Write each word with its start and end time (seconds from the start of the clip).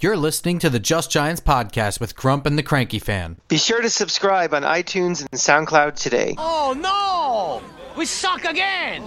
You're 0.00 0.16
listening 0.16 0.60
to 0.60 0.70
the 0.70 0.78
Just 0.78 1.10
Giants 1.10 1.40
podcast 1.40 1.98
with 1.98 2.14
Grump 2.14 2.46
and 2.46 2.56
the 2.56 2.62
Cranky 2.62 3.00
Fan. 3.00 3.36
Be 3.48 3.56
sure 3.56 3.82
to 3.82 3.90
subscribe 3.90 4.54
on 4.54 4.62
iTunes 4.62 5.22
and 5.22 5.30
SoundCloud 5.32 5.96
today. 5.96 6.36
Oh 6.38 6.72
no! 6.78 7.68
We 7.96 8.06
suck 8.06 8.44
again! 8.44 9.02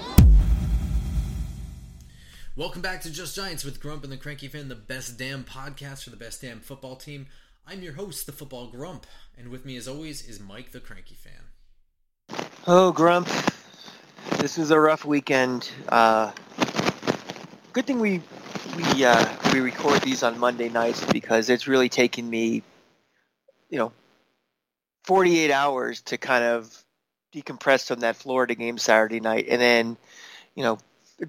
Welcome 2.57 2.81
back 2.81 2.99
to 3.04 3.09
Just 3.09 3.38
Giants 3.38 3.63
with 3.63 3.79
Grump 3.79 4.04
and 4.04 4.12
the 4.12 4.17
Cranky 4.17 4.49
Fan, 4.49 4.67
the 4.67 4.75
best 4.75 5.17
damn 5.17 5.46
podcast 5.46 6.04
for 6.04 6.09
the 6.09 6.17
best 6.17 6.41
damn 6.41 6.59
football 6.59 6.98
team. 6.98 7.28
I'm 7.66 7.82
your 7.82 7.94
host, 7.94 8.26
the 8.26 8.34
Football 8.34 8.68
Grump, 8.68 9.08
and 9.38 9.48
with 9.48 9.64
me 9.64 9.78
as 9.78 9.88
always 9.88 10.28
is 10.28 10.42
Mike 10.42 10.73
the 10.73 10.82
Cranky 10.82 11.16
Fan. 11.16 12.50
Oh, 12.68 12.92
Grump. 12.92 13.30
This 14.39 14.58
was 14.58 14.71
a 14.71 14.80
rough 14.82 15.05
weekend. 15.05 15.71
Uh, 15.88 16.34
good 17.73 17.85
thing 17.85 17.99
we 17.99 18.21
we 18.75 19.05
uh, 19.05 19.25
we 19.53 19.59
record 19.59 20.01
these 20.01 20.23
on 20.23 20.38
Monday 20.39 20.70
nights 20.70 21.03
because 21.11 21.49
it's 21.49 21.67
really 21.67 21.89
taken 21.89 22.29
me, 22.29 22.63
you 23.70 23.77
know, 23.77 23.91
48 25.03 25.52
hours 25.52 26.02
to 26.02 26.17
kind 26.17 26.43
of 26.43 26.84
decompress 27.34 27.88
from 27.88 28.02
that 28.02 28.15
Florida 28.15 28.55
game 28.55 28.77
Saturday 28.77 29.20
night, 29.20 29.45
and 29.49 29.62
then, 29.62 29.98
you 30.55 30.63
know, 30.63 30.77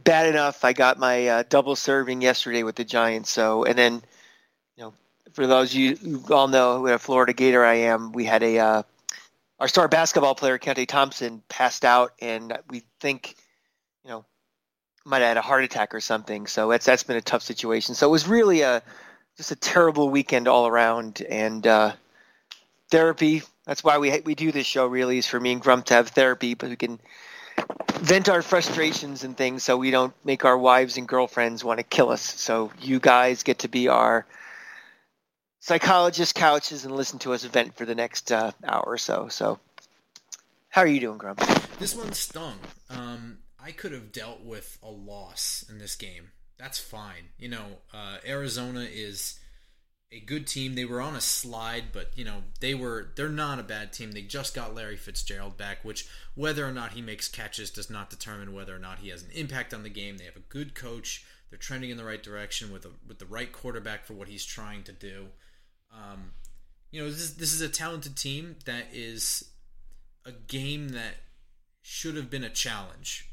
bad 0.05 0.27
enough 0.27 0.65
I 0.65 0.73
got 0.73 0.99
my 0.99 1.29
uh, 1.29 1.45
double 1.49 1.77
serving 1.77 2.23
yesterday 2.23 2.63
with 2.63 2.77
the 2.77 2.85
Giants. 2.85 3.31
So, 3.31 3.65
and 3.65 3.79
then, 3.79 4.03
you 4.77 4.85
know, 4.85 4.95
for 5.33 5.47
those 5.47 5.71
of 5.71 5.77
you 5.77 5.97
who 5.97 6.35
all 6.35 6.49
know 6.49 6.81
what 6.83 6.95
a 6.95 6.99
Florida 6.99 7.33
Gator 7.33 7.65
I 7.65 7.75
am, 7.75 8.13
we 8.13 8.25
had 8.25 8.43
a 8.43 8.59
uh, 8.59 8.83
our 9.61 9.69
star 9.69 9.87
basketball 9.87 10.35
player 10.35 10.59
Keyontae 10.59 10.89
Thompson 10.89 11.43
passed 11.49 11.85
out, 11.85 12.13
and 12.21 12.59
we 12.69 12.83
think, 13.01 13.37
you 14.05 14.11
know, 14.11 14.25
might 15.05 15.19
have 15.21 15.29
had 15.29 15.37
a 15.37 15.43
heart 15.43 15.65
attack 15.65 15.95
or 15.95 16.01
something. 16.01 16.47
So 16.47 16.71
that's 16.71 16.87
that's 16.87 17.03
been 17.03 17.17
a 17.17 17.23
tough 17.23 17.43
situation. 17.43 17.95
So 17.95 18.09
it 18.09 18.11
was 18.11 18.27
really 18.29 18.63
a 18.63 18.83
just 19.37 19.51
a 19.51 19.57
terrible 19.57 20.11
weekend 20.11 20.49
all 20.49 20.67
around, 20.67 21.23
and 21.23 21.67
uh, 21.67 21.93
therapy. 22.91 23.43
That's 23.65 23.83
why 23.83 23.99
we 23.99 24.21
we 24.21 24.35
do 24.35 24.53
this 24.53 24.67
show. 24.67 24.87
Really, 24.87 25.19
is 25.19 25.27
for 25.27 25.41
me 25.41 25.53
and 25.53 25.61
Grump 25.61 25.87
to 25.87 25.95
have 25.95 26.09
therapy, 26.09 26.55
but 26.55 26.71
we 26.71 26.77
can 26.77 27.01
vent 28.01 28.29
our 28.29 28.43
frustrations 28.43 29.25
and 29.25 29.37
things, 29.37 29.63
so 29.63 29.77
we 29.77 29.91
don't 29.91 30.15
make 30.25 30.45
our 30.45 30.59
wives 30.59 30.97
and 30.97 31.07
girlfriends 31.07 31.65
want 31.65 31.79
to 31.79 31.85
kill 31.85 32.11
us. 32.11 32.23
So 32.23 32.73
you 32.81 32.99
guys 32.99 33.43
get 33.43 33.61
to 33.61 33.69
be 33.69 33.89
our 33.89 34.27
psychologist 35.61 36.35
couches 36.35 36.85
and 36.85 36.95
listen 36.95 37.19
to 37.21 37.33
us 37.33 37.45
vent 37.45 37.77
for 37.77 37.87
the 37.87 37.95
next 37.95 38.33
uh, 38.33 38.51
hour 38.65 38.85
or 38.85 38.99
so. 38.99 39.29
So, 39.29 39.59
how 40.69 40.83
are 40.83 40.87
you 40.87 41.01
doing, 41.01 41.19
Grump? 41.19 41.39
This 41.79 41.95
one 41.95 42.13
stung. 42.13 42.59
Um, 42.91 43.39
I 43.63 43.73
could 43.73 43.93
have 43.93 44.13
dealt 44.13 44.43
with 44.43 44.79
a 44.83 44.91
loss 44.91 45.65
in 45.69 45.79
this 45.79 45.95
game. 45.95 46.31
That's 46.59 46.79
fine. 46.79 47.31
You 47.39 47.49
know, 47.49 47.67
uh, 47.93 48.19
Arizona 48.27 48.81
is 48.81 49.39
a 50.13 50.21
good 50.21 50.47
team. 50.47 50.75
They 50.75 50.85
were 50.85 51.01
on 51.01 51.15
a 51.15 51.21
slide, 51.21 51.85
but 51.93 52.11
you 52.17 52.25
know 52.25 52.43
they 52.61 52.75
were 52.75 53.09
they're 53.17 53.29
not 53.29 53.59
a 53.59 53.65
bad 53.65 53.93
team. 53.93 54.13
They 54.13 54.23
just 54.23 54.55
got 54.55 54.75
Larry 54.75 54.97
Fitzgerald 54.97 55.57
back, 55.57 55.85
which 55.85 56.07
whether 56.35 56.67
or 56.67 56.73
not 56.73 56.93
he 56.93 57.03
makes 57.03 57.29
catches 57.29 57.71
does 57.71 57.89
not 57.89 58.11
determine 58.11 58.53
whether 58.53 58.75
or 58.75 58.79
not 58.79 58.99
he 58.99 59.09
has 59.09 59.23
an 59.23 59.31
impact 59.33 59.73
on 59.73 59.83
the 59.83 59.89
game. 59.89 60.19
They 60.19 60.25
have 60.25 60.37
a 60.37 60.41
good 60.41 60.75
coach. 60.75 61.25
They're 61.49 61.59
trending 61.59 61.91
in 61.91 61.97
the 61.97 62.05
right 62.05 62.23
direction 62.23 62.73
with 62.73 62.87
a, 62.87 62.91
with 63.07 63.19
the 63.19 63.27
right 63.27 63.53
quarterback 63.53 64.07
for 64.07 64.15
what 64.15 64.29
he's 64.29 64.45
trying 64.45 64.85
to 64.85 64.93
do. 64.93 65.27
Um, 65.93 66.33
you 66.91 67.03
know, 67.03 67.11
this 67.11 67.21
is, 67.21 67.37
this 67.37 67.53
is 67.53 67.61
a 67.61 67.69
talented 67.69 68.17
team 68.17 68.57
that 68.65 68.87
is 68.93 69.51
a 70.25 70.33
game 70.33 70.91
that 70.91 71.17
should 71.83 72.17
have 72.17 72.31
been 72.31 72.45
a 72.45 72.49
challenge, 72.49 73.29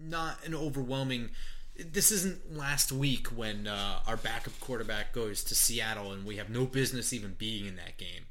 not 0.00 0.44
an 0.44 0.54
overwhelming. 0.54 1.30
This 1.76 2.10
isn't 2.10 2.56
last 2.56 2.90
week 2.90 3.28
when 3.28 3.66
uh, 3.66 4.00
our 4.06 4.16
backup 4.16 4.58
quarterback 4.60 5.12
goes 5.12 5.44
to 5.44 5.54
Seattle 5.54 6.12
and 6.12 6.26
we 6.26 6.36
have 6.36 6.50
no 6.50 6.66
business 6.66 7.12
even 7.12 7.34
being 7.38 7.66
in 7.66 7.76
that 7.76 7.96
game. 7.98 8.26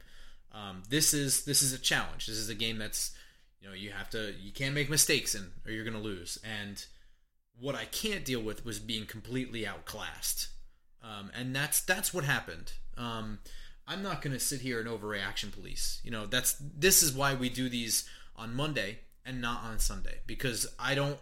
Um, 0.51 0.83
this 0.89 1.13
is 1.13 1.45
this 1.45 1.61
is 1.61 1.73
a 1.73 1.77
challenge. 1.77 2.27
This 2.27 2.37
is 2.37 2.49
a 2.49 2.55
game 2.55 2.77
that's 2.77 3.15
you 3.61 3.67
know 3.67 3.75
you 3.75 3.91
have 3.91 4.09
to 4.11 4.33
you 4.41 4.51
can't 4.51 4.73
make 4.73 4.89
mistakes 4.89 5.35
in 5.35 5.51
or 5.65 5.71
you're 5.71 5.83
going 5.83 5.95
to 5.95 6.01
lose. 6.01 6.39
And 6.43 6.83
what 7.59 7.75
I 7.75 7.85
can't 7.85 8.25
deal 8.25 8.41
with 8.41 8.65
was 8.65 8.79
being 8.79 9.05
completely 9.05 9.67
outclassed, 9.67 10.47
um, 11.03 11.31
and 11.37 11.55
that's 11.55 11.81
that's 11.81 12.13
what 12.13 12.23
happened. 12.23 12.73
Um, 12.97 13.39
I'm 13.87 14.03
not 14.03 14.21
going 14.21 14.33
to 14.33 14.39
sit 14.39 14.61
here 14.61 14.79
and 14.79 14.89
overreaction 14.89 15.51
police. 15.51 16.01
You 16.03 16.11
know, 16.11 16.25
that's 16.25 16.55
this 16.59 17.03
is 17.03 17.13
why 17.13 17.33
we 17.35 17.49
do 17.49 17.69
these 17.69 18.07
on 18.35 18.55
Monday 18.55 18.99
and 19.25 19.41
not 19.41 19.63
on 19.63 19.79
Sunday 19.79 20.19
because 20.25 20.67
I 20.79 20.95
don't 20.95 21.19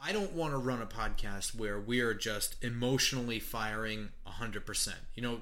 I 0.00 0.12
don't 0.12 0.32
want 0.32 0.52
to 0.52 0.58
run 0.58 0.82
a 0.82 0.86
podcast 0.86 1.54
where 1.54 1.78
we 1.78 2.00
are 2.00 2.14
just 2.14 2.62
emotionally 2.62 3.40
firing 3.40 4.10
100%. 4.26 4.88
You 5.14 5.22
know, 5.22 5.40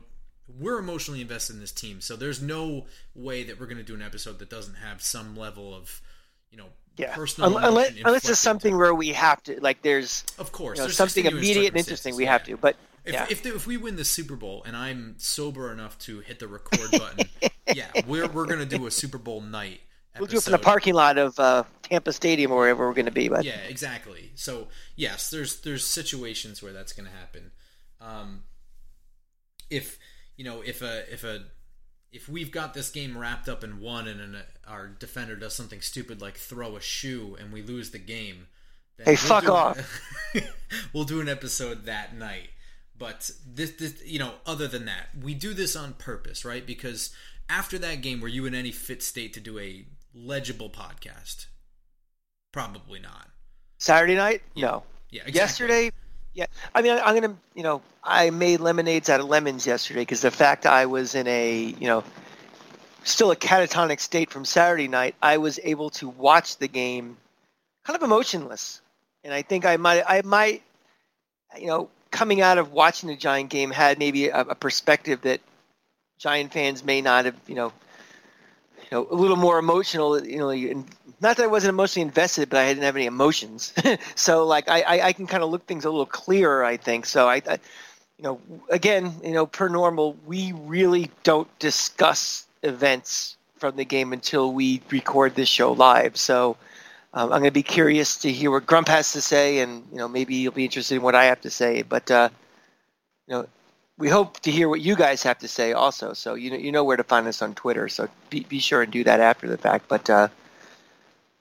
we're 0.59 0.79
emotionally 0.79 1.21
invested 1.21 1.55
in 1.55 1.61
this 1.61 1.73
team, 1.73 2.01
so 2.01 2.17
there's 2.17 2.43
no 2.43 2.87
way 3.15 3.45
that 3.45 3.59
we're 3.59 3.67
going 3.67 3.79
to 3.79 3.83
do 3.83 3.95
an 3.95 4.03
episode 4.03 4.39
that 4.39 4.51
doesn't 4.51 4.75
have 4.75 5.03
some 5.03 5.37
level 5.37 5.75
of, 5.75 6.01
you 6.51 6.59
know, 6.59 6.67
yeah. 6.97 7.15
personal 7.15 7.57
unless, 7.57 7.95
unless 8.05 8.29
it's 8.29 8.39
something 8.39 8.77
where 8.77 8.95
we 8.95 9.09
have 9.09 9.43
to 9.45 9.59
like 9.61 9.83
there's 9.83 10.25
Of 10.39 10.53
course, 10.53 10.77
you 10.77 10.83
know, 10.83 10.87
there's 10.87 10.97
something 10.97 11.25
immediate 11.25 11.69
and 11.69 11.79
interesting 11.79 12.17
we 12.17 12.25
yeah. 12.25 12.33
have 12.33 12.45
to 12.45 12.57
but 12.57 12.77
If, 13.05 13.15
yeah. 13.15 13.27
if, 13.31 13.43
the, 13.43 13.55
if 13.55 13.67
we 13.67 13.77
win 13.77 13.97
the 13.97 14.05
Super 14.05 14.37
Bowl 14.37 14.63
and 14.67 14.77
I'm 14.77 15.15
sober 15.19 15.73
enough 15.73 15.99
to 16.01 16.21
hit 16.21 16.39
the 16.39 16.49
record 16.49 16.91
button, 16.93 17.27
yeah, 17.75 17.87
we're 18.07 18.29
we're 18.29 18.47
gonna 18.47 18.67
do 18.67 18.87
a 18.87 18.91
Super 18.91 19.19
Bowl 19.19 19.41
night. 19.41 19.81
We'll 20.19 20.27
do 20.27 20.37
it 20.37 20.43
from 20.43 20.53
the 20.53 20.59
parking 20.59 20.95
lot 20.95 21.19
of 21.19 21.39
uh, 21.39 21.65
Tampa 21.83 22.12
Stadium 22.12 22.53
or 22.53 22.59
wherever 22.59 22.87
we're 22.87 22.95
going 22.95 23.06
to 23.06 23.12
be 23.12 23.28
but 23.28 23.45
Yeah, 23.45 23.61
exactly. 23.69 24.33
So 24.34 24.69
yes, 24.97 25.31
there's 25.31 25.61
there's 25.61 25.84
situations 25.84 26.62
where 26.62 26.73
that's 26.73 26.93
going 26.93 27.09
to 27.09 27.17
happen. 27.17 27.50
Um, 28.00 28.45
if 29.71 29.99
you 30.37 30.45
know 30.45 30.61
if 30.61 30.83
a 30.83 31.12
if 31.12 31.25
a 31.25 31.45
if 32.12 32.28
we've 32.28 32.51
got 32.51 32.75
this 32.75 32.91
game 32.91 33.17
wrapped 33.17 33.49
up 33.49 33.65
in 33.65 33.81
one 33.81 34.06
and 34.06 34.21
an, 34.21 34.37
our 34.69 34.87
defender 34.87 35.34
does 35.34 35.55
something 35.55 35.81
stupid 35.81 36.21
like 36.21 36.37
throw 36.37 36.77
a 36.77 36.81
shoe 36.81 37.37
and 37.41 37.53
we 37.53 37.62
lose 37.62 37.91
the 37.91 37.99
game, 37.99 38.49
then 38.99 39.06
Hey, 39.06 39.17
fuck 39.17 39.45
do- 39.45 39.53
off. 39.53 40.01
we'll 40.93 41.05
do 41.05 41.21
an 41.22 41.28
episode 41.28 41.87
that 41.87 42.15
night. 42.15 42.51
But 42.97 43.31
this, 43.47 43.72
this, 43.72 44.03
you 44.05 44.19
know, 44.19 44.34
other 44.47 44.69
than 44.69 44.84
that, 44.84 45.09
we 45.21 45.34
do 45.34 45.55
this 45.55 45.75
on 45.75 45.95
purpose, 45.95 46.45
right? 46.45 46.65
Because 46.65 47.11
after 47.49 47.78
that 47.78 48.03
game, 48.03 48.21
were 48.21 48.28
you 48.28 48.47
in 48.47 48.55
any 48.55 48.71
fit 48.71 49.03
state 49.03 49.33
to 49.33 49.41
do 49.41 49.59
a 49.59 49.87
legible 50.15 50.71
podcast? 50.71 51.47
Probably 52.53 52.99
not. 53.00 53.28
Saturday 53.78 54.15
night 54.15 54.43
no 54.55 54.84
Yeah, 55.11 55.23
exactly. 55.23 55.39
yesterday 55.39 55.91
yeah 56.34 56.47
i 56.75 56.81
mean 56.83 56.99
i'm 57.05 57.15
gonna 57.21 57.37
you 57.55 57.62
know 57.65 57.83
i 58.05 58.31
made 58.31 58.61
lemonades 58.61 59.11
out 59.11 59.19
of 59.21 59.27
lemons 59.27 59.67
yesterday 59.67 60.03
because 60.03 60.21
the 60.21 60.31
fact 60.31 60.67
i 60.67 60.87
was 60.87 61.15
in 61.17 61.27
a 61.27 61.75
you 61.78 61.89
know 61.89 62.05
still 63.03 63.33
a 63.33 63.37
catatonic 63.37 63.99
state 63.99 64.31
from 64.31 64.45
saturday 64.45 64.87
night 64.87 65.17
i 65.21 65.37
was 65.37 65.59
able 65.65 65.91
to 65.91 66.09
watch 66.09 66.56
the 66.59 66.69
game 66.69 67.17
kind 67.84 67.97
of 67.97 68.03
emotionless 68.05 68.81
and 69.25 69.34
i 69.34 69.43
think 69.43 69.67
i 69.67 69.77
might 69.77 70.05
i 70.06 70.22
might 70.22 70.62
you 71.59 71.67
know 71.67 71.91
coming 72.12 72.41
out 72.41 72.56
of 72.56 72.72
watching 72.72 73.09
the 73.09 73.17
giant 73.17 73.51
game 73.51 73.71
had 73.72 73.99
maybe 73.99 74.28
a, 74.28 74.41
a 74.43 74.55
perspective 74.55 75.21
that 75.22 75.41
giant 76.19 76.53
fans 76.53 76.84
may 76.84 77.01
not 77.01 77.25
have 77.25 77.34
you 77.49 77.56
know 77.56 77.72
know, 78.92 79.06
a 79.10 79.14
little 79.14 79.36
more 79.36 79.58
emotional, 79.58 80.25
you 80.25 80.38
know, 80.38 80.84
not 81.20 81.36
that 81.36 81.44
I 81.44 81.47
wasn't 81.47 81.70
emotionally 81.70 82.06
invested, 82.06 82.50
but 82.50 82.58
I 82.58 82.69
didn't 82.69 82.84
have 82.84 82.97
any 82.97 83.06
emotions. 83.06 83.72
so 84.14 84.44
like 84.47 84.69
I, 84.69 84.82
I, 84.82 85.06
I 85.08 85.12
can 85.12 85.26
kind 85.26 85.42
of 85.42 85.50
look 85.50 85.66
things 85.66 85.84
a 85.84 85.91
little 85.91 86.06
clearer, 86.06 86.64
I 86.64 86.76
think. 86.76 87.06
So 87.06 87.28
I, 87.28 87.42
I, 87.48 87.58
you 88.19 88.25
know, 88.25 88.41
again, 88.70 89.12
you 89.22 89.32
know, 89.32 89.47
per 89.47 89.69
normal, 89.69 90.16
we 90.26 90.53
really 90.53 91.10
don't 91.22 91.48
discuss 91.58 92.47
events 92.62 93.36
from 93.56 93.76
the 93.76 93.84
game 93.84 94.12
until 94.12 94.53
we 94.53 94.82
record 94.91 95.34
this 95.34 95.48
show 95.48 95.72
live. 95.72 96.16
So 96.16 96.56
um, 97.14 97.32
I'm 97.32 97.41
going 97.41 97.44
to 97.44 97.50
be 97.50 97.62
curious 97.62 98.16
to 98.19 98.32
hear 98.32 98.50
what 98.50 98.66
Grump 98.66 98.88
has 98.88 99.12
to 99.12 99.20
say, 99.20 99.60
and 99.60 99.86
you 99.92 99.98
know, 99.98 100.09
maybe 100.09 100.34
you'll 100.34 100.53
be 100.53 100.64
interested 100.64 100.97
in 100.97 101.03
what 101.03 101.14
I 101.14 101.26
have 101.26 101.41
to 101.42 101.50
say. 101.50 101.82
But 101.82 102.10
uh, 102.10 102.28
you 103.26 103.34
know, 103.34 103.47
we 104.03 104.09
hope 104.09 104.41
to 104.41 104.51
hear 104.51 104.69
what 104.69 104.81
you 104.81 104.97
guys 104.97 105.22
have 105.22 105.39
to 105.39 105.47
say 105.47 105.72
also. 105.72 106.13
So 106.13 106.34
you 106.34 106.51
know, 106.51 106.57
you 106.57 106.72
know 106.72 106.83
where 106.83 106.97
to 106.97 107.04
find 107.04 107.28
us 107.28 107.41
on 107.41 107.54
Twitter. 107.54 107.89
So 107.89 108.09
be, 108.31 108.41
be 108.41 108.59
sure 108.59 108.83
and 108.83 108.91
do 108.93 109.04
that 109.04 109.21
after 109.21 109.47
the 109.49 109.57
fact. 109.57 109.87
But 109.87 110.10
uh, 110.10 110.27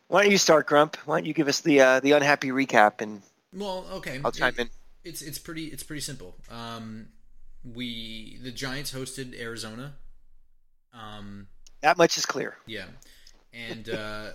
why 0.10 0.22
don't 0.22 0.32
you 0.32 0.38
start, 0.38 0.68
Grump? 0.68 0.96
Why 1.06 1.18
don't 1.18 1.26
you 1.26 1.34
give 1.34 1.48
us 1.48 1.62
the 1.62 1.82
uh, 1.82 2.00
the 2.02 2.12
unhappy 2.12 2.50
recap, 2.50 3.02
and 3.02 3.24
Well, 3.52 3.88
okay. 3.94 4.22
I'll 4.24 4.32
chime 4.32 4.54
It- 4.58 4.62
in. 4.62 4.70
It's 5.04 5.24
it's 5.24 5.40
pretty 5.40 5.66
it's 5.66 5.82
pretty 5.82 6.02
simple. 6.02 6.36
Um, 6.52 7.08
we 7.66 8.38
the 8.44 8.52
Giants 8.52 8.94
hosted 8.94 9.34
Arizona. 9.40 9.94
Um, 10.94 11.48
that 11.82 11.98
much 11.98 12.16
is 12.20 12.26
clear. 12.28 12.58
yeah, 12.68 12.86
and 13.52 13.90
uh, 13.90 14.26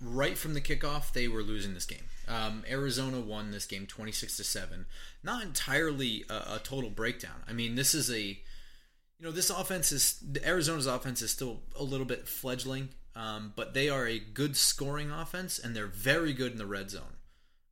right 0.00 0.38
from 0.38 0.54
the 0.54 0.62
kickoff, 0.62 1.12
they 1.12 1.28
were 1.28 1.42
losing 1.42 1.74
this 1.74 1.84
game. 1.84 2.06
Um, 2.28 2.64
Arizona 2.68 3.20
won 3.20 3.50
this 3.50 3.66
game 3.66 3.86
twenty 3.86 4.12
six 4.12 4.36
to 4.38 4.44
seven. 4.44 4.86
Not 5.22 5.42
entirely 5.42 6.24
a, 6.28 6.56
a 6.56 6.60
total 6.62 6.90
breakdown. 6.90 7.42
I 7.48 7.52
mean, 7.52 7.74
this 7.74 7.94
is 7.94 8.10
a 8.10 8.22
you 8.22 9.20
know 9.20 9.30
this 9.30 9.50
offense 9.50 9.92
is 9.92 10.22
Arizona's 10.44 10.86
offense 10.86 11.22
is 11.22 11.30
still 11.30 11.60
a 11.78 11.82
little 11.82 12.06
bit 12.06 12.28
fledgling, 12.28 12.90
um, 13.14 13.52
but 13.56 13.74
they 13.74 13.88
are 13.88 14.06
a 14.06 14.18
good 14.18 14.56
scoring 14.56 15.10
offense 15.10 15.58
and 15.58 15.74
they're 15.74 15.86
very 15.86 16.32
good 16.32 16.52
in 16.52 16.58
the 16.58 16.66
red 16.66 16.90
zone. 16.90 17.18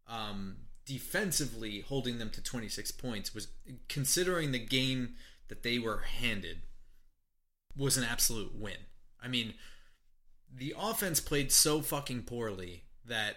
Um, 0.08 0.56
defensively, 0.86 1.80
holding 1.80 2.18
them 2.18 2.30
to 2.30 2.42
26 2.42 2.90
points 2.92 3.34
was 3.34 3.48
considering 3.88 4.52
the 4.52 4.58
game 4.58 5.14
that 5.48 5.62
they 5.62 5.78
were 5.78 6.00
handed 6.20 6.62
was 7.76 7.96
an 7.96 8.04
absolute 8.04 8.54
win. 8.54 8.76
I 9.22 9.28
mean, 9.28 9.54
the 10.52 10.74
offense 10.78 11.20
played 11.20 11.50
so 11.52 11.80
fucking 11.80 12.22
poorly 12.22 12.84
that 13.04 13.36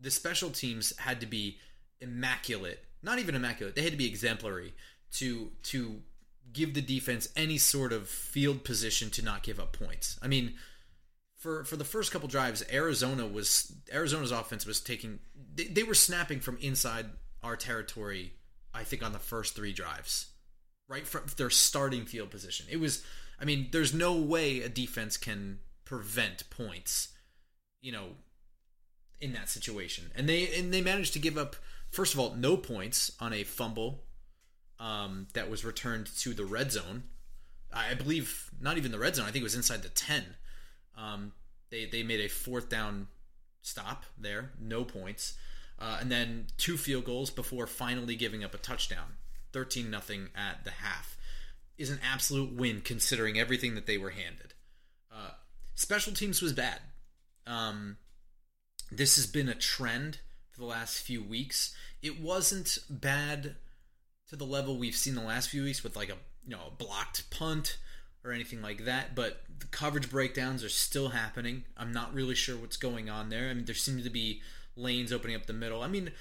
the 0.00 0.10
special 0.10 0.50
teams 0.50 0.96
had 0.98 1.20
to 1.20 1.26
be 1.26 1.58
immaculate. 2.00 2.84
Not 3.02 3.18
even 3.18 3.34
immaculate. 3.34 3.74
They 3.74 3.82
had 3.82 3.92
to 3.92 3.98
be 3.98 4.08
exemplary 4.08 4.74
to 5.12 5.50
to 5.64 6.00
give 6.52 6.74
the 6.74 6.80
defense 6.80 7.28
any 7.36 7.58
sort 7.58 7.92
of 7.92 8.08
field 8.08 8.64
position 8.64 9.10
to 9.10 9.22
not 9.22 9.42
give 9.42 9.60
up 9.60 9.72
points. 9.72 10.18
I 10.22 10.28
mean, 10.28 10.54
for 11.36 11.64
for 11.64 11.76
the 11.76 11.84
first 11.84 12.12
couple 12.12 12.28
drives, 12.28 12.64
Arizona 12.72 13.26
was 13.26 13.72
Arizona's 13.92 14.32
offense 14.32 14.66
was 14.66 14.80
taking 14.80 15.20
they, 15.54 15.64
they 15.64 15.82
were 15.82 15.94
snapping 15.94 16.40
from 16.40 16.58
inside 16.60 17.06
our 17.42 17.56
territory. 17.56 18.32
I 18.74 18.84
think 18.84 19.02
on 19.02 19.12
the 19.12 19.18
first 19.18 19.56
three 19.56 19.72
drives, 19.72 20.26
right 20.88 21.06
from 21.06 21.24
their 21.36 21.50
starting 21.50 22.06
field 22.06 22.30
position. 22.30 22.66
It 22.70 22.80
was, 22.80 23.02
I 23.40 23.44
mean, 23.44 23.68
there's 23.72 23.94
no 23.94 24.14
way 24.14 24.62
a 24.62 24.68
defense 24.68 25.16
can 25.16 25.60
prevent 25.84 26.48
points, 26.50 27.08
you 27.80 27.92
know, 27.92 28.08
in 29.20 29.32
that 29.32 29.48
situation. 29.48 30.10
And 30.14 30.28
they 30.28 30.48
and 30.58 30.72
they 30.72 30.80
managed 30.80 31.12
to 31.14 31.18
give 31.18 31.36
up 31.36 31.56
first 31.90 32.14
of 32.14 32.20
all 32.20 32.34
no 32.34 32.56
points 32.56 33.12
on 33.20 33.32
a 33.32 33.44
fumble 33.44 34.04
um, 34.78 35.26
that 35.34 35.50
was 35.50 35.64
returned 35.64 36.06
to 36.18 36.34
the 36.34 36.44
red 36.44 36.72
zone. 36.72 37.04
I 37.72 37.94
believe 37.94 38.50
not 38.60 38.78
even 38.78 38.92
the 38.92 38.98
red 38.98 39.16
zone. 39.16 39.26
I 39.26 39.30
think 39.30 39.42
it 39.42 39.44
was 39.44 39.54
inside 39.54 39.82
the 39.82 39.88
ten. 39.88 40.24
Um, 40.96 41.32
they 41.70 41.86
they 41.86 42.02
made 42.02 42.20
a 42.20 42.28
fourth 42.28 42.68
down 42.68 43.08
stop 43.62 44.04
there, 44.16 44.52
no 44.60 44.84
points, 44.84 45.34
uh, 45.78 45.98
and 46.00 46.10
then 46.10 46.46
two 46.56 46.76
field 46.76 47.04
goals 47.04 47.30
before 47.30 47.66
finally 47.66 48.16
giving 48.16 48.42
up 48.44 48.54
a 48.54 48.58
touchdown. 48.58 49.16
Thirteen 49.52 49.90
nothing 49.90 50.28
at 50.34 50.64
the 50.64 50.70
half 50.70 51.16
is 51.76 51.90
an 51.90 52.00
absolute 52.02 52.52
win 52.54 52.80
considering 52.80 53.38
everything 53.38 53.74
that 53.74 53.86
they 53.86 53.98
were 53.98 54.10
handed. 54.10 54.54
Uh, 55.12 55.30
special 55.74 56.12
teams 56.12 56.42
was 56.42 56.52
bad. 56.52 56.80
Um, 57.46 57.96
this 58.90 59.16
has 59.16 59.26
been 59.26 59.48
a 59.48 59.54
trend 59.54 60.18
for 60.50 60.60
the 60.60 60.66
last 60.66 60.98
few 60.98 61.22
weeks. 61.22 61.74
It 62.02 62.20
wasn't 62.20 62.78
bad 62.88 63.56
to 64.28 64.36
the 64.36 64.44
level 64.44 64.76
we've 64.76 64.96
seen 64.96 65.14
the 65.14 65.22
last 65.22 65.48
few 65.48 65.64
weeks 65.64 65.82
with 65.82 65.96
like 65.96 66.10
a 66.10 66.16
you 66.46 66.50
know 66.56 66.68
a 66.68 66.70
blocked 66.70 67.30
punt 67.30 67.78
or 68.24 68.32
anything 68.32 68.60
like 68.60 68.84
that, 68.84 69.14
but 69.14 69.42
the 69.58 69.66
coverage 69.66 70.10
breakdowns 70.10 70.64
are 70.64 70.68
still 70.68 71.10
happening. 71.10 71.64
I'm 71.76 71.92
not 71.92 72.14
really 72.14 72.34
sure 72.34 72.56
what's 72.56 72.76
going 72.76 73.08
on 73.08 73.28
there. 73.28 73.48
I 73.48 73.54
mean, 73.54 73.64
there 73.64 73.74
seems 73.74 74.04
to 74.04 74.10
be 74.10 74.42
lanes 74.76 75.12
opening 75.12 75.36
up 75.36 75.46
the 75.46 75.52
middle. 75.52 75.82
I 75.82 75.88
mean, 75.88 76.12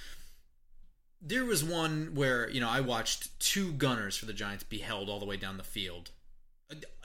there 1.21 1.45
was 1.45 1.63
one 1.63 2.11
where, 2.13 2.49
you 2.49 2.61
know, 2.61 2.69
I 2.69 2.81
watched 2.81 3.39
two 3.39 3.71
gunners 3.73 4.15
for 4.15 4.25
the 4.25 4.33
Giants 4.33 4.63
be 4.63 4.77
held 4.77 5.09
all 5.09 5.19
the 5.19 5.25
way 5.25 5.37
down 5.37 5.57
the 5.57 5.63
field. 5.63 6.11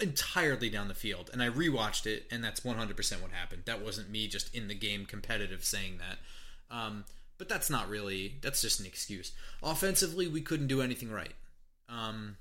Entirely 0.01 0.69
down 0.69 0.89
the 0.89 0.95
field, 0.95 1.31
and 1.33 1.43
I 1.43 1.49
rewatched 1.49 2.07
it, 2.07 2.27
and 2.31 2.43
that's 2.43 2.61
100% 2.61 3.23
what 3.23 3.31
happened. 3.31 3.63
That 3.67 3.83
wasn't 3.83 4.11
me 4.11 4.27
just 4.27 4.55
in 4.55 4.69
the 4.69 4.75
game 4.75 5.07
competitive 5.07 5.65
saying 5.65 5.99
that. 5.99 6.77
Um, 6.77 7.05
but 7.39 7.49
that's 7.49 7.71
not 7.71 7.89
really, 7.89 8.39
that's 8.43 8.61
just 8.61 8.81
an 8.81 8.87
excuse. 8.87 9.33
Offensively, 9.63 10.27
we 10.27 10.41
couldn't 10.41 10.67
do 10.67 10.83
anything 10.83 11.11
right. 11.11 11.35
Um, 11.89 12.37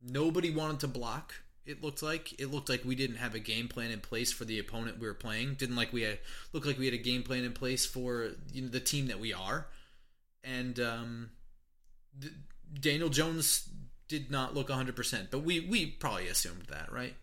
nobody 0.00 0.50
wanted 0.50 0.80
to 0.80 0.88
block 0.88 1.34
it 1.64 1.82
looked 1.82 2.02
like 2.02 2.38
it 2.40 2.50
looked 2.50 2.68
like 2.68 2.84
we 2.84 2.94
didn't 2.94 3.16
have 3.16 3.34
a 3.34 3.38
game 3.38 3.68
plan 3.68 3.90
in 3.90 4.00
place 4.00 4.32
for 4.32 4.44
the 4.44 4.58
opponent 4.58 4.98
we 4.98 5.06
were 5.06 5.14
playing 5.14 5.54
didn't 5.54 5.76
like 5.76 5.92
we 5.92 6.02
had 6.02 6.18
looked 6.52 6.66
like 6.66 6.78
we 6.78 6.86
had 6.86 6.94
a 6.94 6.98
game 6.98 7.22
plan 7.22 7.44
in 7.44 7.52
place 7.52 7.86
for 7.86 8.30
you 8.52 8.62
know, 8.62 8.68
the 8.68 8.80
team 8.80 9.06
that 9.06 9.20
we 9.20 9.32
are 9.32 9.66
and 10.42 10.80
um, 10.80 11.30
daniel 12.80 13.08
jones 13.08 13.68
did 14.12 14.30
not 14.30 14.54
look 14.54 14.68
100% 14.68 15.28
but 15.30 15.38
we 15.38 15.60
we 15.60 15.86
probably 15.86 16.28
assumed 16.28 16.64
that 16.68 16.92
right 16.92 17.14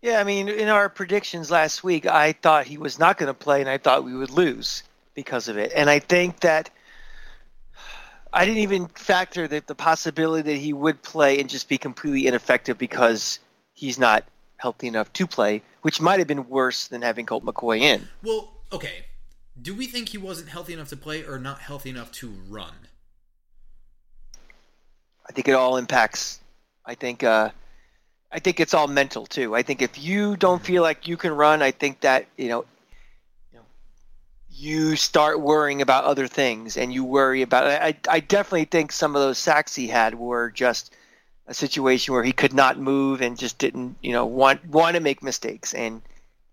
yeah 0.00 0.18
i 0.20 0.24
mean 0.24 0.48
in 0.48 0.68
our 0.68 0.88
predictions 0.88 1.50
last 1.50 1.84
week 1.84 2.06
i 2.06 2.32
thought 2.32 2.66
he 2.66 2.78
was 2.78 2.98
not 2.98 3.18
going 3.18 3.26
to 3.26 3.34
play 3.34 3.60
and 3.60 3.68
i 3.68 3.76
thought 3.76 4.04
we 4.04 4.14
would 4.14 4.30
lose 4.30 4.82
because 5.14 5.48
of 5.48 5.58
it 5.58 5.70
and 5.76 5.90
i 5.90 5.98
think 5.98 6.40
that 6.40 6.70
I 8.32 8.44
didn't 8.44 8.60
even 8.60 8.88
factor 8.88 9.48
that 9.48 9.66
the 9.66 9.74
possibility 9.74 10.52
that 10.52 10.60
he 10.60 10.72
would 10.72 11.02
play 11.02 11.40
and 11.40 11.48
just 11.48 11.68
be 11.68 11.78
completely 11.78 12.26
ineffective 12.26 12.76
because 12.76 13.38
he's 13.72 13.98
not 13.98 14.24
healthy 14.58 14.86
enough 14.86 15.12
to 15.14 15.26
play, 15.26 15.62
which 15.82 16.00
might 16.00 16.18
have 16.18 16.28
been 16.28 16.48
worse 16.48 16.88
than 16.88 17.00
having 17.02 17.24
Colt 17.24 17.44
McCoy 17.44 17.80
in. 17.80 18.06
Well, 18.22 18.52
okay. 18.70 19.06
Do 19.60 19.74
we 19.74 19.86
think 19.86 20.10
he 20.10 20.18
wasn't 20.18 20.50
healthy 20.50 20.74
enough 20.74 20.90
to 20.90 20.96
play 20.96 21.24
or 21.24 21.38
not 21.38 21.60
healthy 21.60 21.90
enough 21.90 22.12
to 22.12 22.28
run? 22.48 22.74
I 25.28 25.32
think 25.32 25.48
it 25.48 25.52
all 25.52 25.76
impacts. 25.76 26.40
I 26.84 26.94
think 26.94 27.22
uh, 27.22 27.50
I 28.32 28.38
think 28.38 28.60
it's 28.60 28.74
all 28.74 28.88
mental 28.88 29.26
too. 29.26 29.54
I 29.54 29.62
think 29.62 29.82
if 29.82 29.98
you 29.98 30.36
don't 30.36 30.64
feel 30.64 30.82
like 30.82 31.06
you 31.06 31.16
can 31.16 31.32
run, 31.32 31.62
I 31.62 31.70
think 31.70 32.00
that 32.00 32.26
you 32.36 32.48
know, 32.48 32.64
you 33.52 33.58
know, 33.58 33.64
you 34.50 34.96
start 34.96 35.40
worrying 35.40 35.82
about 35.82 36.04
other 36.04 36.26
things, 36.26 36.76
and 36.76 36.92
you 36.92 37.04
worry 37.04 37.42
about. 37.42 37.66
I 37.66 37.96
I 38.08 38.20
definitely 38.20 38.64
think 38.64 38.92
some 38.92 39.14
of 39.14 39.22
those 39.22 39.38
sacks 39.38 39.74
he 39.74 39.88
had 39.88 40.14
were 40.14 40.50
just 40.50 40.94
a 41.46 41.54
situation 41.54 42.12
where 42.12 42.22
he 42.22 42.32
could 42.32 42.52
not 42.52 42.78
move 42.78 43.22
and 43.22 43.38
just 43.38 43.58
didn't, 43.58 43.96
you 44.02 44.12
know, 44.12 44.26
want 44.26 44.64
want 44.66 44.96
to 44.96 45.00
make 45.00 45.22
mistakes, 45.22 45.74
and 45.74 46.02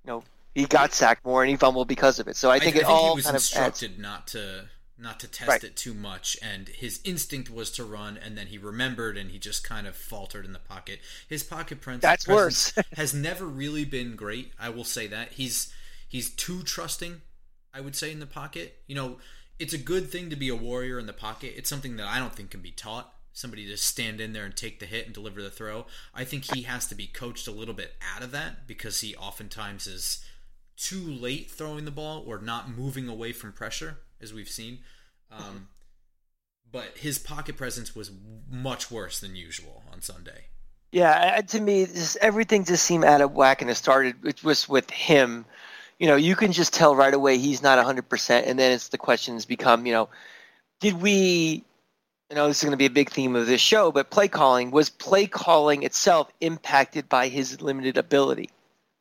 you 0.03 0.11
know 0.11 0.23
he 0.53 0.65
got 0.65 0.93
sacked 0.93 1.25
more 1.25 1.43
and 1.43 1.49
he 1.49 1.57
fumbled 1.57 1.87
because 1.87 2.19
of 2.19 2.27
it. 2.27 2.35
So 2.35 2.49
I 2.49 2.59
think 2.59 2.77
I, 2.77 2.79
it 2.79 2.85
I 2.85 2.87
think 2.87 2.97
all 2.97 3.09
he 3.11 3.15
was 3.15 3.25
kind 3.25 3.35
instructed 3.35 3.91
of 3.91 3.99
not 3.99 4.27
to 4.27 4.65
not 4.97 5.19
to 5.19 5.27
test 5.27 5.49
right. 5.49 5.63
it 5.63 5.75
too 5.75 5.93
much, 5.93 6.37
and 6.41 6.69
his 6.69 7.01
instinct 7.03 7.49
was 7.49 7.69
to 7.71 7.83
run, 7.83 8.17
and 8.17 8.37
then 8.37 8.47
he 8.47 8.57
remembered 8.57 9.17
and 9.17 9.31
he 9.31 9.39
just 9.39 9.63
kind 9.63 9.87
of 9.87 9.95
faltered 9.95 10.45
in 10.45 10.53
the 10.53 10.59
pocket. 10.59 10.99
His 11.27 11.43
pocket 11.43 11.81
presence 11.81 12.01
that's 12.01 12.27
worse 12.27 12.73
has 12.93 13.13
never 13.13 13.45
really 13.45 13.85
been 13.85 14.15
great. 14.15 14.53
I 14.59 14.69
will 14.69 14.83
say 14.83 15.07
that 15.07 15.33
he's 15.33 15.73
he's 16.07 16.29
too 16.29 16.63
trusting. 16.63 17.21
I 17.73 17.81
would 17.81 17.95
say 17.95 18.11
in 18.11 18.19
the 18.19 18.25
pocket, 18.25 18.79
you 18.87 18.95
know, 18.95 19.17
it's 19.59 19.73
a 19.73 19.77
good 19.77 20.09
thing 20.09 20.29
to 20.29 20.35
be 20.35 20.49
a 20.49 20.55
warrior 20.55 20.97
in 20.97 21.07
the 21.07 21.13
pocket. 21.13 21.53
It's 21.57 21.69
something 21.69 21.97
that 21.97 22.07
I 22.07 22.19
don't 22.19 22.33
think 22.33 22.51
can 22.51 22.61
be 22.61 22.71
taught 22.71 23.13
somebody 23.33 23.67
to 23.67 23.75
stand 23.75 24.21
in 24.21 24.31
there 24.31 24.45
and 24.45 24.55
take 24.55 24.79
the 24.79 24.85
hit 24.85 25.05
and 25.05 25.13
deliver 25.13 25.41
the 25.41 25.49
throw. 25.49 25.85
I 26.13 26.23
think 26.23 26.53
he 26.53 26.61
has 26.63 26.87
to 26.87 26.95
be 26.95 27.05
coached 27.05 27.47
a 27.49 27.51
little 27.51 27.73
bit 27.73 27.95
out 28.15 28.23
of 28.23 28.31
that 28.31 28.65
because 28.65 29.01
he 29.01 29.13
oftentimes 29.17 29.87
is 29.87 30.23
too 30.77 31.01
late 31.01 31.51
throwing 31.51 31.83
the 31.83 31.91
ball 31.91 32.23
or 32.25 32.39
not 32.39 32.69
moving 32.69 33.09
away 33.09 33.33
from 33.33 33.51
pressure, 33.51 33.97
as 34.25 34.33
we've 34.33 34.49
seen. 34.49 34.79
Um, 35.31 35.69
but 36.71 36.97
his 36.97 37.17
pocket 37.17 37.55
presence 37.55 37.95
was 37.95 38.11
much 38.49 38.91
worse 38.91 39.21
than 39.21 39.35
usual 39.35 39.83
on 39.93 40.01
Sunday. 40.01 40.47
Yeah, 40.91 41.41
to 41.41 41.61
me, 41.61 41.85
just 41.85 42.17
everything 42.17 42.65
just 42.65 42.85
seemed 42.85 43.05
out 43.05 43.21
of 43.21 43.31
whack, 43.31 43.61
and 43.61 43.71
it 43.71 43.75
started. 43.75 44.15
It 44.25 44.43
was 44.43 44.67
with 44.67 44.89
him. 44.89 45.45
You 45.99 46.07
know, 46.07 46.15
you 46.15 46.35
can 46.35 46.51
just 46.51 46.73
tell 46.73 46.95
right 46.95 47.13
away 47.13 47.37
he's 47.37 47.63
not 47.63 47.83
100%, 47.83 48.47
and 48.47 48.59
then 48.59 48.73
it's 48.73 48.89
the 48.89 48.97
questions 48.97 49.45
become, 49.45 49.85
you 49.85 49.93
know, 49.93 50.09
did 50.81 51.01
we 51.01 51.63
I 52.31 52.33
know 52.33 52.47
this 52.47 52.57
is 52.57 52.63
going 52.63 52.71
to 52.71 52.77
be 52.77 52.87
a 52.87 52.89
big 52.89 53.11
theme 53.11 53.35
of 53.35 53.45
this 53.45 53.61
show, 53.61 53.91
but 53.91 54.09
play 54.09 54.27
calling 54.27 54.71
was 54.71 54.89
play 54.89 55.27
calling 55.27 55.83
itself 55.83 56.31
impacted 56.41 57.07
by 57.07 57.27
his 57.27 57.61
limited 57.61 57.97
ability? 57.97 58.49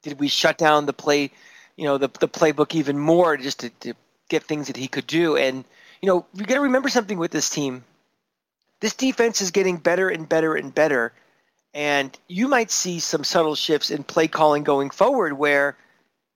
Did 0.03 0.21
we 0.21 0.29
shut 0.29 0.59
down 0.59 0.85
the 0.85 0.93
play, 0.93 1.31
you 1.77 1.85
know, 1.85 1.97
the 1.97 2.09
the 2.21 2.29
playbook 2.29 2.75
even 2.75 2.99
more 2.99 3.39
just 3.39 3.61
to, 3.61 3.71
to 3.81 3.95
get 4.29 4.45
things 4.45 4.67
that 4.67 4.77
he 4.77 4.89
could 4.89 5.07
do? 5.07 5.37
And 5.37 5.65
you 6.03 6.09
know, 6.09 6.27
you 6.35 6.45
got 6.45 6.55
to 6.55 6.61
remember 6.61 6.89
something 6.89 7.19
with 7.19 7.31
this 7.31 7.49
team. 7.49 7.85
This 8.81 8.95
defense 8.95 9.41
is 9.41 9.51
getting 9.51 9.77
better 9.77 10.09
and 10.09 10.29
better 10.29 10.55
and 10.55 10.75
better, 10.75 11.13
and 11.73 12.17
you 12.29 12.49
might 12.49 12.71
see 12.71 13.01
some 13.01 13.25
subtle 13.25 13.55
shifts 13.55 13.91
in 13.91 14.05
play 14.05 14.29
calling 14.29 14.65
going 14.65 14.91
forward 14.91 15.35
where 15.35 15.77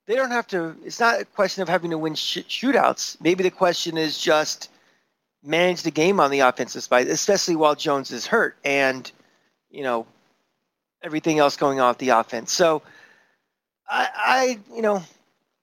they 0.07 0.17
don't 0.17 0.31
have 0.31 0.47
to. 0.49 0.75
It's 0.85 1.01
not 1.01 1.21
a 1.21 1.25
question 1.25 1.63
of 1.63 1.69
having 1.69 1.91
to 1.91 1.99
win 1.99 2.15
sh- 2.15 2.39
shootouts. 2.49 3.21
Maybe 3.21 3.43
the 3.43 3.51
question 3.51 3.99
is 3.99 4.19
just 4.19 4.71
manage 5.43 5.83
the 5.83 5.91
game 5.91 6.19
on 6.19 6.31
the 6.31 6.41
offensive 6.41 6.83
side, 6.83 7.09
especially 7.09 7.57
while 7.57 7.75
Jones 7.75 8.11
is 8.11 8.27
hurt 8.27 8.57
and, 8.65 9.11
you 9.71 9.83
know, 9.83 10.07
everything 11.03 11.39
else 11.39 11.57
going 11.57 11.81
on 11.81 11.91
with 11.91 11.99
the 11.99 12.11
offense. 12.11 12.53
So 12.53 12.83
I, 13.89 14.09
I 14.17 14.59
you 14.75 14.83
know, 14.83 15.03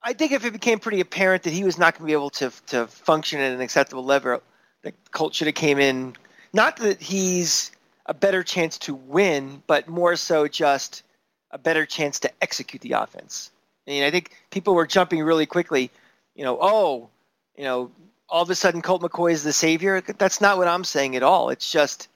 I 0.07 0.13
think 0.13 0.31
if 0.31 0.45
it 0.45 0.53
became 0.53 0.77
pretty 0.77 1.01
apparent 1.01 1.41
that 1.43 1.53
he 1.53 1.63
was 1.63 1.79
not 1.79 1.95
going 1.95 2.03
to 2.03 2.05
be 2.05 2.13
able 2.13 2.29
to 2.29 2.51
to 2.67 2.85
function 2.85 3.41
at 3.41 3.51
an 3.51 3.59
acceptable 3.59 4.05
level, 4.05 4.39
the 4.83 4.93
Colt 5.11 5.33
should 5.33 5.47
have 5.47 5.55
came 5.55 5.79
in. 5.79 6.15
Not 6.53 6.77
that 6.77 7.01
he's 7.01 7.71
a 8.05 8.13
better 8.13 8.43
chance 8.43 8.77
to 8.77 8.93
win, 8.93 9.63
but 9.65 9.87
more 9.87 10.15
so 10.15 10.47
just 10.47 11.01
a 11.49 11.57
better 11.57 11.87
chance 11.87 12.19
to 12.19 12.31
execute 12.43 12.83
the 12.83 12.91
offense. 12.91 13.49
I 13.87 13.91
mean, 13.91 14.03
I 14.03 14.11
think 14.11 14.31
people 14.51 14.75
were 14.75 14.85
jumping 14.85 15.23
really 15.23 15.47
quickly. 15.47 15.89
You 16.35 16.43
know, 16.43 16.59
oh, 16.61 17.09
you 17.57 17.63
know, 17.63 17.89
all 18.29 18.43
of 18.43 18.49
a 18.51 18.55
sudden 18.55 18.83
Colt 18.83 19.01
McCoy 19.01 19.31
is 19.31 19.43
the 19.43 19.53
savior. 19.53 20.01
That's 20.01 20.39
not 20.39 20.57
what 20.57 20.67
I'm 20.67 20.83
saying 20.83 21.15
at 21.15 21.23
all. 21.23 21.49
It's 21.49 21.71
just 21.71 22.09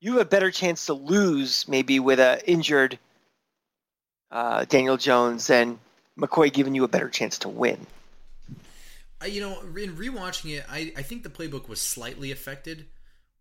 you 0.00 0.14
have 0.14 0.22
a 0.22 0.28
better 0.28 0.50
chance 0.50 0.86
to 0.86 0.94
lose 0.94 1.68
maybe 1.68 2.00
with 2.00 2.18
a 2.18 2.42
injured 2.50 2.98
uh, 4.32 4.64
Daniel 4.64 4.96
Jones 4.96 5.46
than 5.46 5.78
McCoy 6.18 6.52
giving 6.52 6.74
you 6.74 6.84
a 6.84 6.88
better 6.88 7.08
chance 7.08 7.38
to 7.38 7.48
win. 7.48 7.86
You 9.26 9.40
know, 9.40 9.60
in 9.60 9.96
rewatching 9.96 10.56
it, 10.56 10.64
I, 10.70 10.92
I 10.96 11.02
think 11.02 11.22
the 11.22 11.28
playbook 11.28 11.68
was 11.68 11.80
slightly 11.80 12.30
affected 12.30 12.86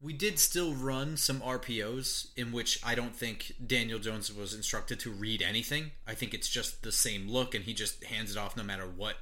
we 0.02 0.14
did 0.14 0.38
still 0.38 0.74
run 0.74 1.18
some 1.18 1.42
RPOs 1.42 2.28
in 2.36 2.52
which 2.52 2.80
I 2.86 2.94
don't 2.94 3.16
think 3.16 3.54
Daniel 3.66 3.98
Jones 4.00 4.34
was 4.34 4.54
instructed 4.54 5.00
to 5.02 5.12
read 5.12 5.42
anything. 5.42 5.92
I 6.08 6.14
think 6.14 6.34
it's 6.34 6.50
just 6.50 6.84
the 6.84 6.92
same 6.92 7.28
look, 7.28 7.56
and 7.56 7.66
he 7.66 7.74
just 7.74 8.04
hands 8.04 8.32
it 8.32 8.38
off 8.38 8.56
no 8.56 8.64
matter 8.64 8.86
what 8.86 9.16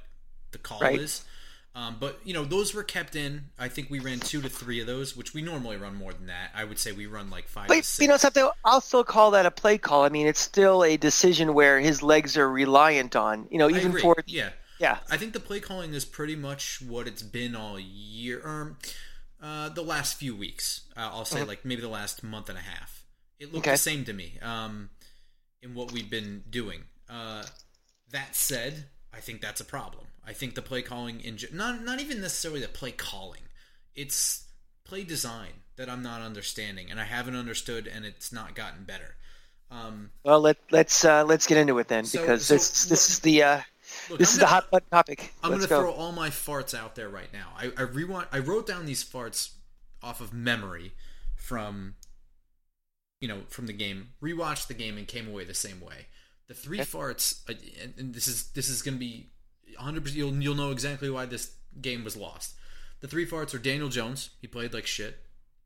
the 0.52 0.58
call 0.58 0.80
Right. 0.80 1.00
is. 1.00 1.24
Um, 1.76 1.98
but 2.00 2.18
you 2.24 2.32
know, 2.32 2.46
those 2.46 2.72
were 2.74 2.82
kept 2.82 3.14
in. 3.14 3.50
I 3.58 3.68
think 3.68 3.90
we 3.90 3.98
ran 3.98 4.18
two 4.18 4.40
to 4.40 4.48
three 4.48 4.80
of 4.80 4.86
those, 4.86 5.14
which 5.14 5.34
we 5.34 5.42
normally 5.42 5.76
run 5.76 5.94
more 5.94 6.10
than 6.10 6.26
that. 6.28 6.50
I 6.54 6.64
would 6.64 6.78
say 6.78 6.92
we 6.92 7.04
run 7.04 7.28
like 7.28 7.48
five. 7.48 7.68
But 7.68 7.98
you 8.00 8.08
know 8.08 8.16
something? 8.16 8.48
I'll 8.64 8.80
still 8.80 9.04
call 9.04 9.32
that 9.32 9.44
a 9.44 9.50
play 9.50 9.76
call. 9.76 10.02
I 10.04 10.08
mean, 10.08 10.26
it's 10.26 10.40
still 10.40 10.82
a 10.82 10.96
decision 10.96 11.52
where 11.52 11.78
his 11.78 12.02
legs 12.02 12.38
are 12.38 12.50
reliant 12.50 13.14
on. 13.14 13.46
You 13.50 13.58
know, 13.58 13.68
even 13.68 13.92
for 13.98 14.16
yeah, 14.26 14.50
yeah, 14.80 15.00
I 15.10 15.18
think 15.18 15.34
the 15.34 15.40
play 15.40 15.60
calling 15.60 15.92
is 15.92 16.06
pretty 16.06 16.34
much 16.34 16.80
what 16.80 17.06
it's 17.06 17.22
been 17.22 17.54
all 17.54 17.78
year. 17.78 18.40
Um, 18.42 18.78
uh, 19.42 19.68
the 19.68 19.82
last 19.82 20.16
few 20.16 20.34
weeks, 20.34 20.88
uh, 20.96 21.10
I'll 21.12 21.26
say, 21.26 21.44
like 21.44 21.66
maybe 21.66 21.82
the 21.82 21.88
last 21.88 22.24
month 22.24 22.48
and 22.48 22.56
a 22.56 22.62
half. 22.62 23.04
It 23.38 23.52
looked 23.52 23.66
Okay. 23.66 23.72
the 23.72 23.78
same 23.78 24.06
to 24.06 24.14
me. 24.14 24.38
Um, 24.40 24.88
in 25.62 25.74
what 25.74 25.92
we've 25.92 26.08
been 26.08 26.44
doing. 26.48 26.84
Uh, 27.08 27.44
that 28.12 28.34
said, 28.34 28.86
I 29.12 29.20
think 29.20 29.40
that's 29.40 29.60
a 29.60 29.64
problem. 29.64 30.06
I 30.26 30.32
think 30.32 30.54
the 30.54 30.62
play 30.62 30.82
calling 30.82 31.20
in 31.20 31.38
not 31.52 31.82
not 31.82 32.00
even 32.00 32.20
necessarily 32.20 32.60
the 32.60 32.68
play 32.68 32.90
calling. 32.92 33.42
It's 33.94 34.44
play 34.84 35.04
design 35.04 35.62
that 35.76 35.88
I'm 35.88 36.02
not 36.02 36.20
understanding, 36.22 36.90
and 36.90 36.98
I 37.00 37.04
haven't 37.04 37.36
understood, 37.36 37.86
and 37.86 38.04
it's 38.04 38.32
not 38.32 38.54
gotten 38.54 38.84
better. 38.84 39.16
Um, 39.70 40.10
Well, 40.24 40.40
let 40.40 40.58
let's 40.70 41.04
uh, 41.04 41.24
let's 41.24 41.46
get 41.46 41.58
into 41.58 41.78
it 41.78 41.88
then 41.88 42.04
So- 42.04 42.20
because 42.20 42.46
so 42.46 42.54
this 42.54 42.84
this 42.84 42.90
look- 42.90 43.10
is 43.10 43.18
the 43.20 43.42
uh, 43.42 43.60
look, 44.10 44.18
this 44.18 44.30
I'm 44.30 44.34
is 44.34 44.38
gonna- 44.38 44.40
the 44.40 44.46
hot 44.46 44.70
button 44.70 44.88
topic. 44.90 45.34
I'm 45.42 45.50
gonna 45.52 45.66
go. 45.66 45.80
throw 45.82 45.92
all 45.92 46.12
my 46.12 46.30
farts 46.30 46.72
out 46.74 46.94
there 46.94 47.08
right 47.08 47.32
now. 47.32 47.52
I 47.56 47.72
I 47.76 47.82
rewind. 47.82 48.28
I 48.32 48.38
wrote 48.40 48.66
down 48.66 48.86
these 48.86 49.04
farts 49.04 49.50
off 50.02 50.20
of 50.20 50.32
memory 50.32 50.94
from 51.36 51.96
you 53.20 53.28
know 53.28 53.42
from 53.48 53.66
the 53.66 53.72
game. 53.72 54.10
Rewatched 54.22 54.66
the 54.68 54.74
game 54.74 54.96
and 54.98 55.06
came 55.06 55.28
away 55.28 55.44
the 55.44 55.54
same 55.54 55.80
way. 55.80 56.06
The 56.48 56.54
three 56.54 56.80
Okay. 56.80 56.88
farts, 56.90 57.40
uh, 57.48 57.54
and, 57.96 58.14
this 58.14 58.28
is 58.28 58.48
this 58.52 58.68
is 58.68 58.82
gonna 58.82 58.98
be 58.98 59.30
100. 59.74 60.02
percent 60.02 60.18
You'll 60.18 60.34
you'll 60.42 60.54
know 60.54 60.70
exactly 60.70 61.10
why 61.10 61.26
this 61.26 61.52
game 61.80 62.04
was 62.04 62.16
lost. 62.16 62.54
The 63.00 63.08
three 63.08 63.26
farts 63.26 63.54
are 63.54 63.58
Daniel 63.58 63.88
Jones. 63.88 64.30
He 64.40 64.46
played 64.46 64.72
like 64.72 64.86
shit, 64.86 65.18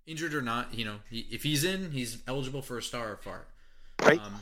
injured 0.06 0.34
or 0.34 0.42
not. 0.42 0.74
You 0.74 0.84
know, 0.84 0.96
he, 1.08 1.20
if 1.30 1.42
he's 1.42 1.64
in, 1.64 1.92
he's 1.92 2.18
eligible 2.26 2.62
for 2.62 2.78
a 2.78 2.82
star 2.82 3.16
fart. 3.22 3.48
Right. 4.02 4.18
Um, 4.20 4.40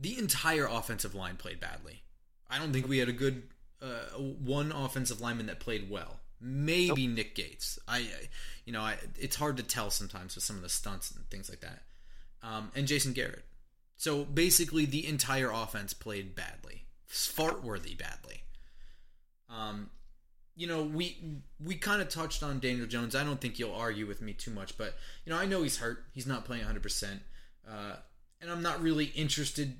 the 0.00 0.18
entire 0.18 0.66
offensive 0.66 1.14
line 1.14 1.36
played 1.36 1.60
badly. 1.60 2.02
I 2.48 2.58
don't 2.58 2.72
think 2.72 2.88
we 2.88 2.98
had 2.98 3.08
a 3.08 3.12
good 3.12 3.42
uh, 3.82 4.16
one 4.18 4.72
offensive 4.72 5.20
lineman 5.20 5.46
that 5.46 5.60
played 5.60 5.90
well. 5.90 6.20
Maybe 6.40 7.06
Nick 7.06 7.34
Gates. 7.34 7.78
I, 7.86 7.98
I- 7.98 8.28
you 8.64 8.72
know, 8.72 8.80
I, 8.80 8.96
it's 9.18 9.34
hard 9.36 9.56
to 9.56 9.62
tell 9.64 9.90
sometimes 9.90 10.34
with 10.36 10.44
some 10.44 10.54
of 10.56 10.62
the 10.62 10.68
stunts 10.68 11.10
and 11.10 11.28
things 11.30 11.48
like 11.50 11.60
that. 11.60 11.82
Um, 12.44 12.70
and 12.76 12.86
Jason 12.86 13.12
Garrett. 13.12 13.44
So 13.96 14.24
basically, 14.24 14.84
the 14.84 15.06
entire 15.06 15.50
offense 15.50 15.92
played 15.94 16.34
badly, 16.36 16.84
fart 17.06 17.62
worthy 17.64 17.94
badly. 17.94 18.41
Um, 19.54 19.90
you 20.56 20.66
know, 20.66 20.82
we 20.82 21.40
we 21.62 21.76
kind 21.76 22.02
of 22.02 22.08
touched 22.08 22.42
on 22.42 22.60
Daniel 22.60 22.86
Jones. 22.86 23.14
I 23.14 23.24
don't 23.24 23.40
think 23.40 23.58
you'll 23.58 23.74
argue 23.74 24.06
with 24.06 24.22
me 24.22 24.32
too 24.32 24.50
much, 24.50 24.76
but 24.76 24.94
you 25.24 25.32
know, 25.32 25.38
I 25.38 25.46
know 25.46 25.62
he's 25.62 25.78
hurt. 25.78 26.04
He's 26.12 26.26
not 26.26 26.44
playing 26.44 26.62
100, 26.62 26.82
percent 26.82 27.20
uh, 27.68 27.96
and 28.40 28.50
I'm 28.50 28.62
not 28.62 28.82
really 28.82 29.06
interested 29.06 29.76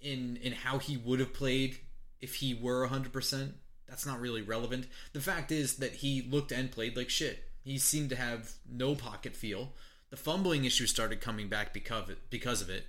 in 0.00 0.38
in 0.42 0.52
how 0.52 0.78
he 0.78 0.96
would 0.96 1.20
have 1.20 1.32
played 1.32 1.78
if 2.20 2.36
he 2.36 2.54
were 2.54 2.80
100. 2.80 3.12
percent 3.12 3.54
That's 3.88 4.06
not 4.06 4.20
really 4.20 4.42
relevant. 4.42 4.86
The 5.12 5.20
fact 5.20 5.52
is 5.52 5.76
that 5.76 5.92
he 5.96 6.22
looked 6.22 6.52
and 6.52 6.70
played 6.70 6.96
like 6.96 7.10
shit. 7.10 7.44
He 7.62 7.78
seemed 7.78 8.10
to 8.10 8.16
have 8.16 8.52
no 8.70 8.94
pocket 8.94 9.34
feel. 9.34 9.72
The 10.10 10.16
fumbling 10.16 10.64
issue 10.64 10.86
started 10.86 11.20
coming 11.20 11.48
back 11.48 11.72
because 11.72 12.04
of 12.04 12.10
it. 12.10 12.18
Because 12.30 12.60
of 12.60 12.68
it. 12.68 12.84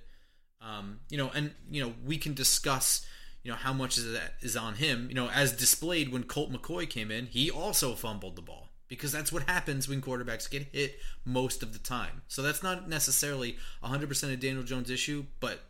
Um, 0.60 1.00
you 1.08 1.16
know, 1.16 1.30
and 1.34 1.52
you 1.70 1.82
know, 1.82 1.94
we 2.04 2.18
can 2.18 2.34
discuss, 2.34 3.06
you 3.46 3.52
know, 3.52 3.58
how 3.58 3.72
much 3.72 3.96
is 3.96 4.12
that 4.12 4.34
is 4.40 4.56
on 4.56 4.74
him. 4.74 5.06
You 5.08 5.14
know, 5.14 5.30
as 5.30 5.52
displayed 5.52 6.10
when 6.10 6.24
Colt 6.24 6.52
McCoy 6.52 6.90
came 6.90 7.12
in, 7.12 7.26
he 7.26 7.48
also 7.48 7.94
fumbled 7.94 8.34
the 8.34 8.42
ball 8.42 8.70
because 8.88 9.12
that's 9.12 9.30
what 9.30 9.44
happens 9.44 9.88
when 9.88 10.02
quarterbacks 10.02 10.50
get 10.50 10.66
hit 10.72 10.98
most 11.24 11.62
of 11.62 11.72
the 11.72 11.78
time. 11.78 12.22
So 12.26 12.42
that's 12.42 12.60
not 12.64 12.88
necessarily 12.88 13.56
100% 13.84 14.32
of 14.32 14.40
Daniel 14.40 14.64
Jones' 14.64 14.90
issue, 14.90 15.26
but 15.38 15.60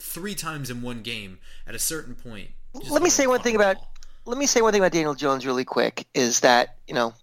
three 0.00 0.34
times 0.34 0.70
in 0.70 0.82
one 0.82 1.02
game 1.02 1.38
at 1.68 1.76
a 1.76 1.78
certain 1.78 2.16
point. 2.16 2.50
Let 2.90 3.00
me 3.00 3.10
say 3.10 3.28
one 3.28 3.42
thing 3.42 3.54
about 3.54 3.76
ball. 3.76 3.92
let 4.24 4.36
me 4.36 4.46
say 4.46 4.60
one 4.60 4.72
thing 4.72 4.80
about 4.80 4.90
Daniel 4.90 5.14
Jones 5.14 5.46
really 5.46 5.64
quick 5.64 6.08
is 6.14 6.40
that 6.40 6.78
you 6.88 6.94
know 6.94 7.14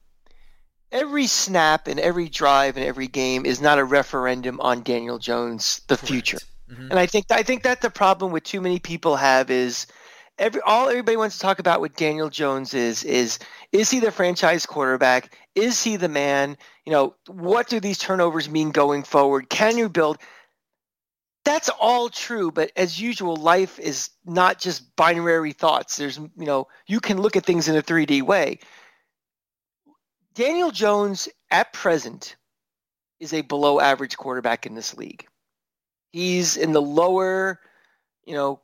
every 0.94 1.28
snap 1.28 1.90
and 1.90 2.00
every 2.00 2.30
drive 2.30 2.78
and 2.78 2.86
every 2.86 3.08
game 3.10 3.46
is 3.46 3.60
not 3.60 3.78
a 3.78 3.84
referendum 3.84 4.62
on 4.62 4.84
Daniel 4.84 5.20
Jones 5.20 5.82
the 5.88 5.98
Correct. 5.98 6.08
future. 6.08 6.40
Mhm. 6.72 6.92
And 6.92 7.00
I 7.00 7.06
think 7.06 7.26
I 7.30 7.44
think 7.44 7.64
that 7.64 7.82
the 7.82 7.90
problem 7.90 8.32
with 8.32 8.44
too 8.44 8.62
many 8.62 8.80
people 8.80 9.16
have 9.16 9.50
is 9.50 9.88
every 10.38 10.62
all 10.62 10.90
everybody 10.90 11.18
wants 11.18 11.38
to 11.38 11.42
talk 11.42 11.60
about 11.60 11.82
with 11.82 11.96
Daniel 11.96 12.30
Jones 12.30 12.74
is 12.74 13.04
is 13.04 13.40
is 13.72 13.90
he 13.90 14.00
the 14.00 14.12
franchise 14.12 14.66
quarterback? 14.66 15.38
Is 15.56 15.84
he 15.84 15.96
the 15.96 16.10
man? 16.10 16.58
You 16.86 16.92
know, 16.92 17.16
what 17.28 17.68
do 17.68 17.80
these 17.80 17.98
turnovers 17.98 18.50
mean 18.50 18.72
going 18.72 19.04
forward? 19.04 19.50
Can 19.50 19.78
you 19.78 19.90
build? 19.90 20.18
That's 21.44 21.70
all 21.70 22.10
true, 22.10 22.52
but 22.52 22.72
as 22.76 23.00
usual, 23.00 23.38
life 23.38 23.80
is 23.80 24.10
not 24.26 24.60
just 24.60 24.96
binary 24.98 25.54
thoughts. 25.54 25.98
There's 25.98 26.18
you 26.18 26.30
know, 26.38 26.68
you 26.88 27.00
can 27.00 27.22
look 27.22 27.36
at 27.36 27.46
things 27.46 27.68
in 27.68 27.76
a 27.76 27.82
3D 27.82 28.22
way. 28.22 28.60
Daniel 30.34 30.72
Jones 30.72 31.30
at 31.50 31.74
present 31.74 32.36
is 33.20 33.34
a 33.34 33.42
below 33.42 33.80
average 33.80 34.18
quarterback 34.18 34.66
in 34.66 34.76
this 34.76 34.96
league. 34.96 35.26
He's 36.12 36.58
in 36.58 36.74
the 36.74 36.82
lower, 36.82 37.60
you 38.26 38.34
know, 38.34 38.62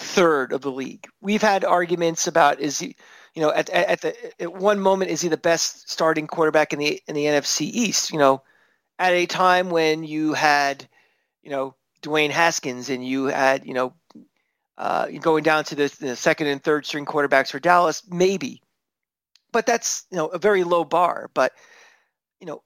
third 0.00 0.52
of 0.52 0.62
the 0.62 0.70
league. 0.70 1.06
We've 1.20 1.42
had 1.42 1.64
arguments 1.64 2.26
about 2.26 2.58
is 2.58 2.78
he, 2.78 2.96
you 3.34 3.42
know, 3.42 3.52
at, 3.52 3.68
at, 3.70 4.00
the 4.00 4.42
at 4.42 4.52
one 4.52 4.80
moment 4.80 5.10
is 5.10 5.20
he 5.20 5.28
the 5.28 5.36
best 5.36 5.88
starting 5.88 6.26
quarterback 6.26 6.72
in 6.72 6.78
the 6.78 7.00
in 7.06 7.14
the 7.14 7.26
NFC 7.26 7.62
East? 7.62 8.10
You 8.10 8.18
know, 8.18 8.42
at 8.98 9.12
a 9.12 9.26
time 9.26 9.70
when 9.70 10.02
you 10.02 10.32
had, 10.32 10.88
you 11.42 11.50
know, 11.50 11.74
Dwayne 12.02 12.30
Haskins 12.30 12.90
and 12.90 13.06
you 13.06 13.26
had, 13.26 13.66
you 13.66 13.74
know, 13.74 13.92
uh, 14.78 15.06
going 15.20 15.44
down 15.44 15.64
to 15.64 15.74
the, 15.74 15.94
the 16.00 16.16
second 16.16 16.46
and 16.46 16.62
third 16.62 16.86
string 16.86 17.04
quarterbacks 17.04 17.50
for 17.50 17.60
Dallas, 17.60 18.02
maybe, 18.08 18.62
but 19.52 19.66
that's 19.66 20.06
you 20.10 20.16
know 20.16 20.28
a 20.28 20.38
very 20.38 20.64
low 20.64 20.84
bar. 20.84 21.30
But 21.34 21.52
you 22.40 22.46
know, 22.46 22.62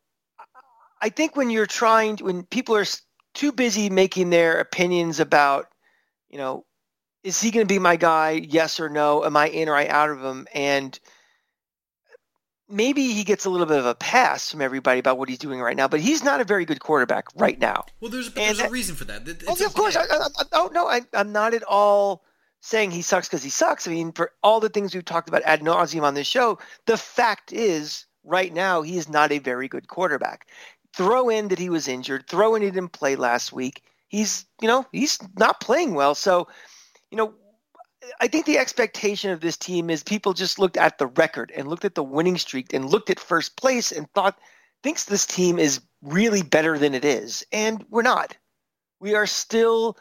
I 1.03 1.09
think 1.09 1.35
when 1.35 1.51
you're 1.51 1.67
trying, 1.67 2.19
when 2.19 2.45
people 2.45 2.77
are 2.77 2.87
too 3.35 3.51
busy 3.51 3.91
making 3.91 4.31
their 4.31 4.61
opinions 4.61 5.19
about, 5.19 5.67
you 6.31 6.39
know, 6.39 6.65
is 7.25 7.41
he 7.41 7.51
going 7.51 7.67
to 7.67 7.73
be 7.75 7.79
my 7.81 7.97
guy? 7.97 8.33
Yes 8.33 8.79
or 8.79 8.89
no? 8.89 9.25
Am 9.25 9.37
I 9.37 9.49
in 9.49 9.69
or 9.69 9.75
I 9.75 9.89
out 9.89 10.11
of 10.11 10.21
him? 10.23 10.47
And 10.55 10.99
maybe 12.69 13.13
he 13.13 13.25
gets 13.25 13.45
a 13.45 13.51
little 13.51 13.67
bit 13.67 13.79
of 13.79 13.87
a 13.87 13.95
pass 13.95 14.51
from 14.51 14.61
everybody 14.63 14.99
about 15.01 15.19
what 15.19 15.29
he's 15.29 15.39
doing 15.39 15.61
right 15.61 15.77
now, 15.77 15.89
but 15.89 16.01
he's 16.01 16.23
not 16.25 16.41
a 16.41 16.45
very 16.45 16.65
good 16.65 16.81
quarterback 16.81 17.27
right 17.35 17.59
now. 17.59 17.85
Well, 18.01 18.11
there's, 18.11 18.33
there's 18.33 18.61
a 18.61 18.71
reason 18.71 18.95
for 18.97 19.05
that. 19.07 19.27
It- 19.29 19.43
it's 19.43 19.61
yeah, 19.61 19.67
of 19.67 19.75
course. 19.75 19.97
I. 19.97 20.03
I, 20.03 20.17
I, 20.39 20.45
oh 20.53 20.71
no, 20.73 20.87
I, 20.87 21.03
I'm 21.13 21.33
not 21.33 21.55
at 21.55 21.63
all 21.65 22.25
saying 22.61 22.91
he 22.91 23.03
sucks 23.03 23.29
because 23.29 23.43
he 23.43 23.51
sucks. 23.51 23.87
I 23.87 23.91
mean, 23.91 24.13
for 24.13 24.33
all 24.43 24.61
the 24.61 24.71
things 24.71 24.95
we've 24.95 25.05
talked 25.05 25.29
about 25.29 25.43
ad 25.45 25.61
nauseum 25.61 26.03
on 26.03 26.15
this 26.15 26.27
show, 26.27 26.59
the 26.87 26.97
fact 26.97 27.53
is, 27.53 28.07
right 28.25 28.53
now, 28.55 28.81
he 28.83 28.97
is 28.97 29.09
not 29.09 29.33
a 29.33 29.39
very 29.39 29.69
good 29.69 29.89
quarterback. 29.89 30.47
Throw 30.97 31.29
in 31.29 31.49
that 31.49 31.59
he 31.59 31.69
was 31.69 31.89
injured. 31.89 32.27
Throw 32.29 32.55
in 32.55 32.63
he 32.63 32.71
didn't 32.71 32.93
play 32.93 33.17
last 33.17 33.53
week. 33.53 33.83
He's, 34.09 34.47
you 34.63 34.69
know, 34.69 34.87
he's 34.93 35.19
not 35.37 35.61
playing 35.61 35.95
well. 35.95 36.15
So, 36.15 36.47
you 37.15 37.19
know, 37.19 37.33
I 38.21 38.27
think 38.27 38.45
the 38.45 38.59
expectation 38.59 39.31
of 39.31 39.41
this 39.41 39.57
team 39.57 39.89
is 39.89 40.03
people 40.03 40.33
just 40.33 40.59
looked 40.59 40.77
at 40.77 40.99
the 40.99 41.07
record 41.07 41.53
and 41.55 41.69
looked 41.69 41.85
at 41.85 41.95
the 41.95 42.03
winning 42.03 42.37
streak 42.39 42.75
and 42.75 42.91
looked 42.91 43.09
at 43.09 43.21
first 43.21 43.57
place 43.57 43.93
and 43.93 44.11
thought 44.15 44.37
thinks 44.83 45.05
this 45.05 45.25
team 45.25 45.61
is 45.61 45.81
really 46.03 46.43
better 46.43 46.77
than 46.77 46.93
it 46.93 47.05
is, 47.05 47.47
and 47.53 47.87
we're 47.89 48.03
not. 48.03 48.37
We 48.99 49.15
are 49.15 49.29
still 49.29 49.97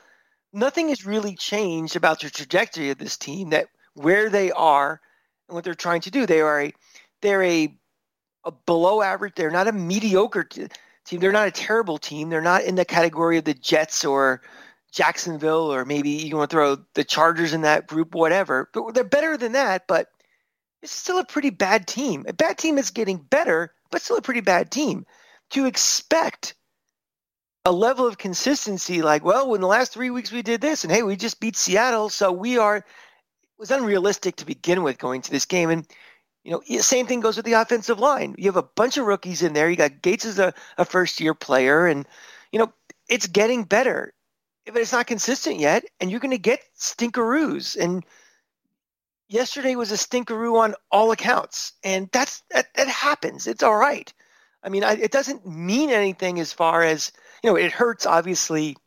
nothing 0.53 0.89
has 0.89 1.05
really 1.05 1.35
changed 1.35 1.95
about 1.95 2.19
the 2.19 2.31
trajectory 2.31 2.89
of 2.89 2.97
this 2.97 3.15
team 3.15 3.51
that 3.51 3.67
where 3.93 4.27
they 4.27 4.51
are 4.51 4.99
and 5.47 5.53
what 5.53 5.63
they're 5.63 5.75
trying 5.75 6.01
to 6.01 6.11
do. 6.11 6.25
They 6.25 6.41
are 6.41 6.61
a 6.61 6.73
they're 7.21 7.43
a, 7.43 7.77
a 8.43 8.51
below 8.65 9.03
average. 9.03 9.33
They're 9.35 9.51
not 9.51 9.67
a 9.67 9.71
mediocre 9.71 10.45
t- 10.45 10.65
team. 11.05 11.19
They're 11.19 11.31
not 11.31 11.47
a 11.47 11.51
terrible 11.51 11.99
team. 11.99 12.31
They're 12.31 12.41
not 12.41 12.63
in 12.63 12.73
the 12.73 12.85
category 12.85 13.37
of 13.37 13.43
the 13.43 13.53
Jets 13.53 14.03
or 14.03 14.41
Jacksonville 14.93 15.73
or 15.73 15.85
maybe 15.85 16.11
you 16.11 16.37
want 16.37 16.51
to 16.51 16.55
throw 16.55 16.77
the 16.93 17.03
Chargers 17.03 17.53
in 17.53 17.61
that 17.61 17.87
group, 17.87 18.13
whatever. 18.15 18.69
But 18.73 18.93
they're 18.93 19.03
better 19.03 19.35
than 19.37 19.53
that. 19.53 19.87
But 19.87 20.07
it's 20.81 20.91
still 20.91 21.17
a 21.17 21.25
pretty 21.25 21.49
bad 21.49 21.87
team. 21.87 22.25
A 22.27 22.33
bad 22.33 22.57
team 22.57 22.77
is 22.77 22.91
getting 22.91 23.17
better, 23.17 23.73
but 23.91 24.01
still 24.01 24.17
a 24.17 24.21
pretty 24.21 24.41
bad 24.41 24.69
team. 24.71 25.05
To 25.51 25.65
expect 25.65 26.55
a 27.65 27.71
level 27.71 28.05
of 28.05 28.17
consistency 28.17 29.01
like, 29.01 29.23
well, 29.23 29.53
in 29.55 29.61
the 29.61 29.67
last 29.67 29.93
three 29.93 30.09
weeks 30.09 30.31
we 30.31 30.41
did 30.41 30.61
this, 30.61 30.83
and 30.83 30.91
hey, 30.93 31.03
we 31.03 31.15
just 31.15 31.39
beat 31.39 31.55
Seattle, 31.55 32.09
so 32.09 32.31
we 32.31 32.57
are. 32.57 32.77
It 32.77 32.85
was 33.57 33.71
unrealistic 33.71 34.35
to 34.37 34.45
begin 34.45 34.83
with 34.83 34.97
going 34.97 35.21
to 35.21 35.31
this 35.31 35.45
game, 35.45 35.69
and 35.69 35.87
You 36.43 36.51
know, 36.51 36.81
same 36.81 37.07
thing 37.07 37.21
goes 37.21 37.37
with 37.37 37.45
the 37.45 37.53
offensive 37.53 37.99
line. 37.99 38.35
You 38.37 38.45
have 38.45 38.57
a 38.57 38.63
bunch 38.63 38.97
of 38.97 39.05
rookies 39.05 39.41
in 39.41 39.53
there. 39.53 39.69
You 39.69 39.77
got 39.77 40.01
Gates 40.01 40.25
as 40.25 40.39
a, 40.39 40.53
a 40.77 40.85
first 40.85 41.21
year 41.21 41.33
player, 41.33 41.87
and 41.87 42.05
you 42.51 42.59
know 42.59 42.73
it's 43.07 43.27
getting 43.27 43.63
better, 43.63 44.13
but 44.65 44.77
it's 44.77 44.93
not 44.93 45.07
consistent 45.07 45.59
yet. 45.59 45.83
And 45.99 46.09
you're 46.09 46.19
going 46.19 46.31
to 46.31 46.37
get 46.37 46.61
stinkeroos. 46.77 47.75
And 47.75 48.03
yesterday 49.27 49.75
was 49.75 49.91
a 49.91 49.95
stinkeroo 49.95 50.59
on 50.59 50.75
all 50.91 51.11
accounts, 51.11 51.73
and 51.83 52.09
that's 52.11 52.43
that, 52.51 52.67
that 52.75 52.87
happens. 52.87 53.47
It's 53.47 53.63
all 53.63 53.75
right. 53.75 54.13
I 54.63 54.69
mean, 54.69 54.83
I, 54.83 54.93
it 54.93 55.11
doesn't 55.11 55.45
mean 55.45 55.89
anything 55.89 56.39
as 56.39 56.53
far 56.53 56.83
as 56.83 57.11
you 57.43 57.49
know. 57.49 57.57
It 57.57 57.71
hurts 57.71 58.05
obviously 58.05 58.77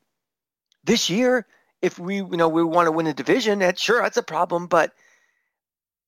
this 0.85 1.11
year 1.11 1.47
if 1.83 1.99
we 1.99 2.17
you 2.17 2.37
know 2.37 2.49
we 2.49 2.65
want 2.65 2.87
to 2.87 2.93
win 2.93 3.07
a 3.07 3.15
division. 3.15 3.59
That 3.59 3.79
sure 3.79 4.01
that's 4.01 4.17
a 4.17 4.23
problem, 4.23 4.67
but 4.69 4.93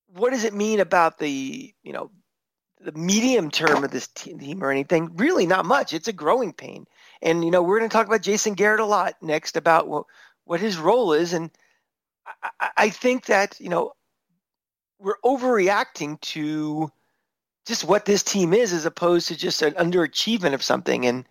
what 0.07 0.31
does 0.31 0.45
it 0.45 0.53
mean 0.53 0.79
about 0.79 1.19
the 1.19 1.73
you 1.83 1.93
know 1.93 2.09
the 2.81 2.93
medium 2.93 3.51
term 3.51 3.83
of 3.83 3.91
this 3.91 4.07
team 4.07 4.63
or 4.63 4.71
anything? 4.71 5.15
Really, 5.17 5.45
not 5.45 5.65
much. 5.65 5.93
It's 5.93 6.07
a 6.07 6.13
growing 6.13 6.53
pain, 6.53 6.87
and 7.21 7.43
you 7.43 7.51
know 7.51 7.61
we're 7.61 7.79
going 7.79 7.89
to 7.89 7.93
talk 7.93 8.07
about 8.07 8.21
Jason 8.21 8.53
Garrett 8.53 8.79
a 8.79 8.85
lot 8.85 9.15
next 9.21 9.57
about 9.57 9.87
what 9.87 10.05
what 10.45 10.59
his 10.59 10.77
role 10.77 11.13
is, 11.13 11.33
and 11.33 11.51
I, 12.59 12.69
I 12.77 12.89
think 12.89 13.25
that 13.25 13.59
you 13.59 13.69
know 13.69 13.93
we're 14.99 15.19
overreacting 15.23 16.19
to 16.21 16.91
just 17.65 17.83
what 17.83 18.05
this 18.05 18.23
team 18.23 18.53
is 18.53 18.73
as 18.73 18.85
opposed 18.85 19.27
to 19.27 19.37
just 19.37 19.61
an 19.61 19.73
underachievement 19.73 20.53
of 20.53 20.63
something 20.63 21.05
and 21.05 21.25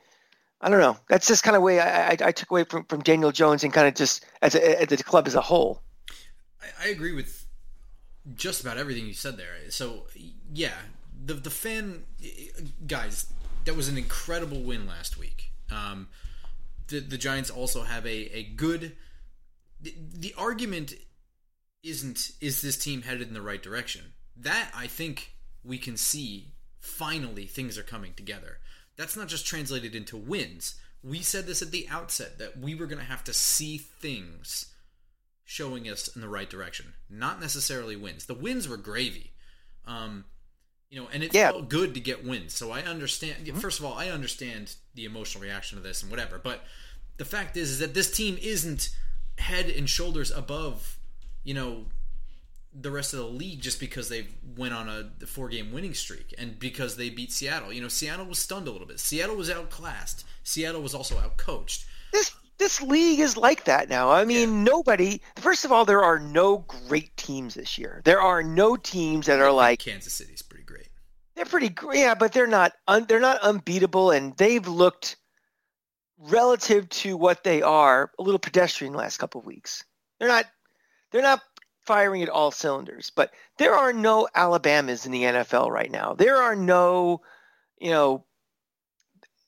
I 0.61 0.71
don't 0.71 0.80
know. 0.80 0.97
That's 1.09 1.28
just 1.28 1.45
kind 1.45 1.57
of 1.57 1.62
way 1.62 1.78
I, 1.78 2.09
I, 2.09 2.16
I, 2.21 2.33
took 2.33 2.50
away 2.50 2.64
from, 2.64 2.85
from 2.85 3.00
Daniel 3.02 3.30
Jones 3.30 3.62
and 3.62 3.73
kind 3.73 3.87
of 3.87 3.95
just 3.95 4.25
as, 4.42 4.54
a, 4.57 4.83
as 4.83 4.88
the 4.88 4.97
club 4.97 5.28
as 5.28 5.37
a 5.37 5.40
whole. 5.40 5.83
I, 6.61 6.87
I, 6.87 6.88
agree 6.88 7.12
with 7.12 7.47
just 8.35 8.61
about 8.61 8.76
everything 8.76 9.07
you 9.07 9.14
said 9.14 9.37
there. 9.37 9.54
So 9.71 10.07
yeah, 10.52 10.75
the 11.25 11.35
the 11.35 11.50
fan 11.50 12.04
guys, 12.87 13.33
that 13.66 13.76
was 13.76 13.88
an 13.88 13.97
incredible 13.97 14.61
win 14.61 14.87
last 14.87 15.16
week. 15.16 15.48
Um, 15.71 16.09
the 16.89 17.01
the 17.01 17.19
Giants 17.19 17.51
also 17.51 17.83
have 17.83 18.07
a 18.07 18.37
a 18.37 18.43
good. 18.45 18.97
The, 19.81 19.95
the 19.97 20.35
argument 20.37 20.95
isn't 21.83 22.33
is 22.41 22.63
this 22.63 22.77
team 22.77 23.03
headed 23.03 23.29
in 23.29 23.35
the 23.35 23.43
right 23.43 23.63
direction. 23.63 24.13
That 24.37 24.71
I 24.75 24.87
think 24.87 25.35
we 25.65 25.79
can 25.79 25.97
see 25.97 26.53
finally 26.81 27.47
things 27.47 27.79
are 27.79 27.83
coming 27.83 28.15
together. 28.15 28.59
That's 28.97 29.17
not 29.17 29.29
just 29.29 29.47
translated 29.47 29.95
into 29.95 30.17
wins. 30.17 30.75
We 31.03 31.21
said 31.21 31.47
this 31.47 31.63
at 31.63 31.71
the 31.71 31.87
outset 31.89 32.39
that 32.39 32.59
we 32.59 32.75
were 32.75 32.87
going 32.87 32.99
to 32.99 33.05
have 33.05 33.23
to 33.25 33.33
see 33.33 33.79
things 33.79 34.75
showing 35.45 35.89
us 35.89 36.09
in 36.09 36.21
the 36.21 36.29
right 36.29 36.51
direction, 36.51 36.95
not 37.09 37.41
necessarily 37.41 37.97
wins. 37.97 38.27
The 38.27 38.35
wins 38.35 38.69
were 38.69 38.77
gravy. 38.77 39.33
Um, 39.87 40.25
you 40.90 41.00
know, 41.00 41.09
and 41.12 41.23
it 41.23 41.35
yeah. 41.35 41.50
felt 41.50 41.68
good 41.68 41.95
to 41.95 42.00
get 42.00 42.25
wins. 42.25 42.54
So 42.54 42.71
I 42.71 42.83
understand. 42.83 43.47
Mm-hmm. 43.47 43.59
First 43.59 43.78
of 43.78 43.85
all, 43.85 43.95
I 43.95 44.09
understand 44.09 44.75
the 44.95 45.04
emotional 45.04 45.42
reaction 45.42 45.76
to 45.76 45.85
this 45.85 46.02
and 46.02 46.11
whatever. 46.11 46.38
But 46.38 46.64
the 47.18 47.25
fact 47.25 47.57
is, 47.57 47.71
is 47.71 47.78
that 47.80 47.95
this 47.95 48.11
team 48.11 48.38
isn't 48.40 48.90
head 49.37 49.66
and 49.66 49.88
shoulders 49.88 50.30
above, 50.30 50.99
you 51.45 51.54
know, 51.54 51.87
the 52.80 52.90
rest 52.90 53.12
of 53.12 53.21
the 53.21 53.26
league 53.26 53.61
just 53.61 53.80
because 53.80 54.09
they 54.09 54.28
went 54.57 54.75
on 54.75 54.88
a 54.88 55.26
four 55.26 55.49
game 55.49 55.73
winning 55.73 55.95
streak 55.95 56.35
and 56.38 56.59
because 56.59 56.97
they 56.97 57.11
beat 57.11 57.33
Seattle. 57.33 57.73
You 57.73 57.83
know, 57.83 57.88
Seattle 57.88 58.26
was 58.26 58.38
stunned 58.38 58.68
a 58.68 58.71
little 58.71 58.87
bit. 58.87 59.00
Seattle 59.00 59.37
was 59.37 59.50
outclassed. 59.50 60.25
Seattle 60.42 60.83
was 60.83 60.95
also 60.95 61.16
outcoached. 61.16 61.85
This 62.12 62.35
this 62.59 62.83
league 62.83 63.21
is 63.21 63.37
like 63.37 63.64
that 63.64 63.88
now. 63.88 64.11
I 64.11 64.25
mean, 64.25 64.49
yeah. 64.50 64.64
nobody. 64.64 65.21
First 65.37 65.64
of 65.64 65.73
all, 65.73 65.85
there 65.85 66.02
are 66.02 66.18
no 66.18 66.59
great 66.88 67.16
teams 67.16 67.54
this 67.54 67.78
year. 67.78 68.02
There 68.04 68.21
are 68.21 68.42
no 68.42 68.76
teams 68.76 69.26
that 69.26 69.40
are 69.40 69.52
like 69.52 69.78
Kansas 69.78 70.12
City's. 70.12 70.42
They're 71.38 71.47
pretty 71.47 71.73
yeah, 71.92 72.16
but 72.16 72.33
they're 72.33 72.49
not. 72.49 72.73
Un, 72.88 73.04
they're 73.07 73.21
not 73.21 73.40
unbeatable, 73.42 74.11
and 74.11 74.37
they've 74.38 74.66
looked 74.66 75.14
relative 76.18 76.88
to 76.88 77.16
what 77.16 77.45
they 77.45 77.62
are 77.62 78.11
a 78.18 78.23
little 78.25 78.40
pedestrian 78.40 78.92
the 78.92 78.99
last 78.99 79.18
couple 79.18 79.38
of 79.40 79.47
weeks. 79.47 79.85
They're 80.18 80.26
not. 80.26 80.47
They're 81.12 81.22
not 81.22 81.40
firing 81.87 82.24
at 82.24 82.29
all 82.29 82.51
cylinders. 82.51 83.12
But 83.14 83.31
there 83.57 83.77
are 83.77 83.92
no 83.92 84.27
Alabamas 84.35 85.07
in 85.07 85.12
the 85.12 85.22
NFL 85.22 85.70
right 85.70 85.92
now. 85.92 86.12
There 86.12 86.38
are 86.38 86.57
no, 86.57 87.20
you 87.79 87.92
know, 87.92 88.24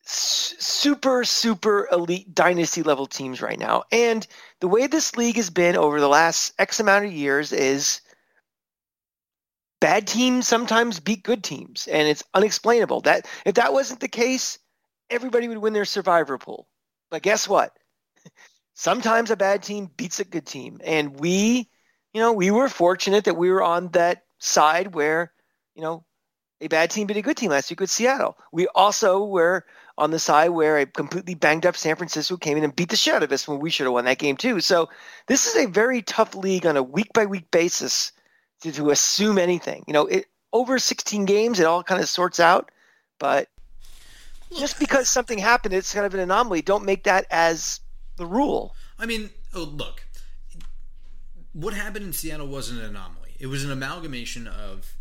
super 0.02 1.24
super 1.24 1.88
elite 1.90 2.32
dynasty 2.32 2.84
level 2.84 3.06
teams 3.08 3.42
right 3.42 3.58
now. 3.58 3.82
And 3.90 4.24
the 4.60 4.68
way 4.68 4.86
this 4.86 5.16
league 5.16 5.36
has 5.36 5.50
been 5.50 5.74
over 5.74 6.00
the 6.00 6.08
last 6.08 6.52
X 6.56 6.78
amount 6.78 7.06
of 7.06 7.12
years 7.12 7.52
is 7.52 8.00
bad 9.80 10.06
teams 10.06 10.46
sometimes 10.46 11.00
beat 11.00 11.22
good 11.22 11.42
teams 11.42 11.88
and 11.88 12.06
it's 12.06 12.22
unexplainable. 12.34 13.00
That 13.02 13.26
if 13.44 13.54
that 13.54 13.72
wasn't 13.72 14.00
the 14.00 14.08
case, 14.08 14.58
everybody 15.08 15.48
would 15.48 15.58
win 15.58 15.72
their 15.72 15.84
survivor 15.84 16.38
pool. 16.38 16.68
But 17.10 17.22
guess 17.22 17.48
what? 17.48 17.76
Sometimes 18.74 19.30
a 19.30 19.36
bad 19.36 19.62
team 19.62 19.90
beats 19.96 20.20
a 20.20 20.24
good 20.24 20.46
team 20.46 20.80
and 20.84 21.18
we 21.18 21.68
you 22.12 22.20
know, 22.20 22.32
we 22.32 22.50
were 22.50 22.68
fortunate 22.68 23.24
that 23.24 23.36
we 23.36 23.50
were 23.50 23.62
on 23.62 23.88
that 23.88 24.24
side 24.38 24.94
where, 24.94 25.32
you 25.74 25.82
know, 25.82 26.04
a 26.60 26.68
bad 26.68 26.90
team 26.90 27.06
beat 27.06 27.16
a 27.16 27.22
good 27.22 27.36
team 27.36 27.50
last 27.50 27.70
week 27.70 27.80
with 27.80 27.90
Seattle. 27.90 28.36
We 28.52 28.66
also 28.74 29.24
were 29.24 29.64
on 29.96 30.10
the 30.10 30.18
side 30.18 30.50
where 30.50 30.78
a 30.78 30.86
completely 30.86 31.34
banged 31.34 31.66
up 31.66 31.76
San 31.76 31.96
Francisco 31.96 32.36
came 32.36 32.56
in 32.56 32.64
and 32.64 32.74
beat 32.74 32.90
the 32.90 32.96
shit 32.96 33.14
out 33.14 33.22
of 33.22 33.32
us 33.32 33.46
when 33.46 33.60
we 33.60 33.70
should 33.70 33.84
have 33.84 33.92
won 33.92 34.04
that 34.06 34.18
game 34.18 34.36
too. 34.36 34.60
So 34.60 34.88
this 35.26 35.46
is 35.46 35.56
a 35.56 35.68
very 35.68 36.02
tough 36.02 36.34
league 36.34 36.66
on 36.66 36.76
a 36.76 36.82
week 36.82 37.12
by 37.12 37.26
week 37.26 37.50
basis 37.50 38.12
to, 38.60 38.72
to 38.72 38.90
assume 38.90 39.38
anything. 39.38 39.84
You 39.86 39.92
know, 39.92 40.06
it, 40.06 40.26
over 40.52 40.78
16 40.78 41.24
games, 41.24 41.60
it 41.60 41.66
all 41.66 41.82
kind 41.82 42.00
of 42.00 42.08
sorts 42.08 42.40
out. 42.40 42.70
But 43.18 43.48
just 44.56 44.78
because 44.78 45.08
something 45.08 45.38
happened, 45.38 45.74
it's 45.74 45.92
kind 45.92 46.06
of 46.06 46.14
an 46.14 46.20
anomaly. 46.20 46.62
Don't 46.62 46.84
make 46.84 47.04
that 47.04 47.26
as 47.30 47.80
the 48.16 48.26
rule. 48.26 48.74
I 48.98 49.06
mean, 49.06 49.30
oh, 49.54 49.62
look, 49.62 50.04
what 51.52 51.74
happened 51.74 52.06
in 52.06 52.12
Seattle 52.12 52.46
wasn't 52.46 52.80
an 52.80 52.86
anomaly. 52.86 53.36
It 53.38 53.46
was 53.46 53.64
an 53.64 53.70
amalgamation 53.70 54.46
of, 54.46 54.94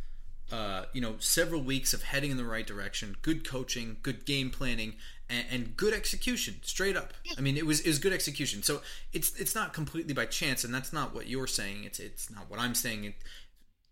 uh, 0.51 0.85
you 0.93 1.01
know, 1.01 1.15
several 1.19 1.61
weeks 1.61 1.93
of 1.93 2.03
heading 2.03 2.31
in 2.31 2.37
the 2.37 2.45
right 2.45 2.65
direction, 2.65 3.17
good 3.21 3.47
coaching, 3.47 3.97
good 4.01 4.25
game 4.25 4.49
planning, 4.49 4.95
and, 5.29 5.45
and 5.51 5.77
good 5.77 5.93
execution. 5.93 6.55
Straight 6.63 6.95
up, 6.95 7.13
I 7.37 7.41
mean, 7.41 7.57
it 7.57 7.65
was 7.65 7.85
was 7.85 7.99
good 7.99 8.13
execution. 8.13 8.63
So 8.63 8.81
it's 9.13 9.37
it's 9.39 9.53
not 9.53 9.73
completely 9.73 10.13
by 10.13 10.25
chance, 10.25 10.63
and 10.63 10.73
that's 10.73 10.93
not 10.93 11.13
what 11.13 11.27
you're 11.27 11.47
saying. 11.47 11.83
It's 11.83 11.99
it's 11.99 12.31
not 12.31 12.49
what 12.49 12.59
I'm 12.59 12.75
saying. 12.75 13.03
It, 13.03 13.15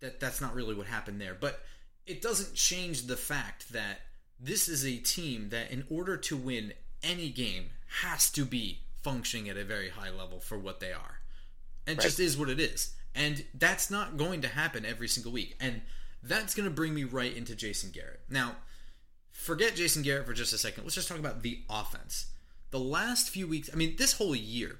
that 0.00 0.20
that's 0.20 0.40
not 0.40 0.54
really 0.54 0.74
what 0.74 0.86
happened 0.86 1.20
there, 1.20 1.36
but 1.38 1.60
it 2.06 2.22
doesn't 2.22 2.54
change 2.54 3.06
the 3.06 3.16
fact 3.16 3.72
that 3.72 4.00
this 4.40 4.68
is 4.68 4.84
a 4.84 4.96
team 4.96 5.50
that, 5.50 5.70
in 5.70 5.84
order 5.90 6.16
to 6.16 6.36
win 6.36 6.72
any 7.02 7.28
game, 7.28 7.70
has 8.02 8.30
to 8.30 8.44
be 8.44 8.80
functioning 9.02 9.48
at 9.48 9.56
a 9.56 9.64
very 9.64 9.90
high 9.90 10.10
level 10.10 10.40
for 10.40 10.58
what 10.58 10.80
they 10.80 10.92
are. 10.92 11.20
It 11.86 11.92
right. 11.92 12.00
just 12.00 12.20
is 12.20 12.36
what 12.36 12.48
it 12.48 12.60
is. 12.60 12.94
And 13.14 13.44
that's 13.54 13.90
not 13.90 14.16
going 14.16 14.42
to 14.42 14.48
happen 14.48 14.84
every 14.84 15.08
single 15.08 15.32
week. 15.32 15.56
And 15.60 15.82
that's 16.22 16.54
going 16.54 16.68
to 16.68 16.74
bring 16.74 16.94
me 16.94 17.04
right 17.04 17.34
into 17.34 17.56
Jason 17.56 17.90
Garrett. 17.90 18.20
Now, 18.28 18.56
forget 19.32 19.74
Jason 19.74 20.02
Garrett 20.02 20.26
for 20.26 20.34
just 20.34 20.52
a 20.52 20.58
second. 20.58 20.84
Let's 20.84 20.94
just 20.94 21.08
talk 21.08 21.18
about 21.18 21.42
the 21.42 21.62
offense. 21.68 22.26
The 22.70 22.78
last 22.78 23.30
few 23.30 23.46
weeks, 23.46 23.70
I 23.72 23.76
mean, 23.76 23.96
this 23.96 24.12
whole 24.12 24.36
year, 24.36 24.78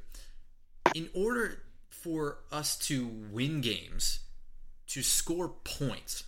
in 0.94 1.08
order 1.14 1.62
for 1.88 2.38
us 2.52 2.76
to 2.78 3.06
win 3.30 3.60
games, 3.60 4.20
to 4.88 5.02
score 5.02 5.48
points, 5.48 6.24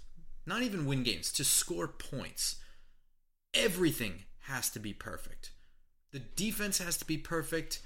not 0.47 0.63
even 0.63 0.87
win 0.87 1.03
games, 1.03 1.33
to 1.33 1.45
score 1.45 1.89
points, 1.89 2.57
everything 3.55 4.25
has 4.47 4.71
to 4.71 4.79
be 4.79 4.93
perfect. 4.93 5.51
The 6.13 6.19
defense 6.19 6.79
has 6.79 6.97
to 6.99 7.05
be 7.05 7.19
perfect 7.19 7.81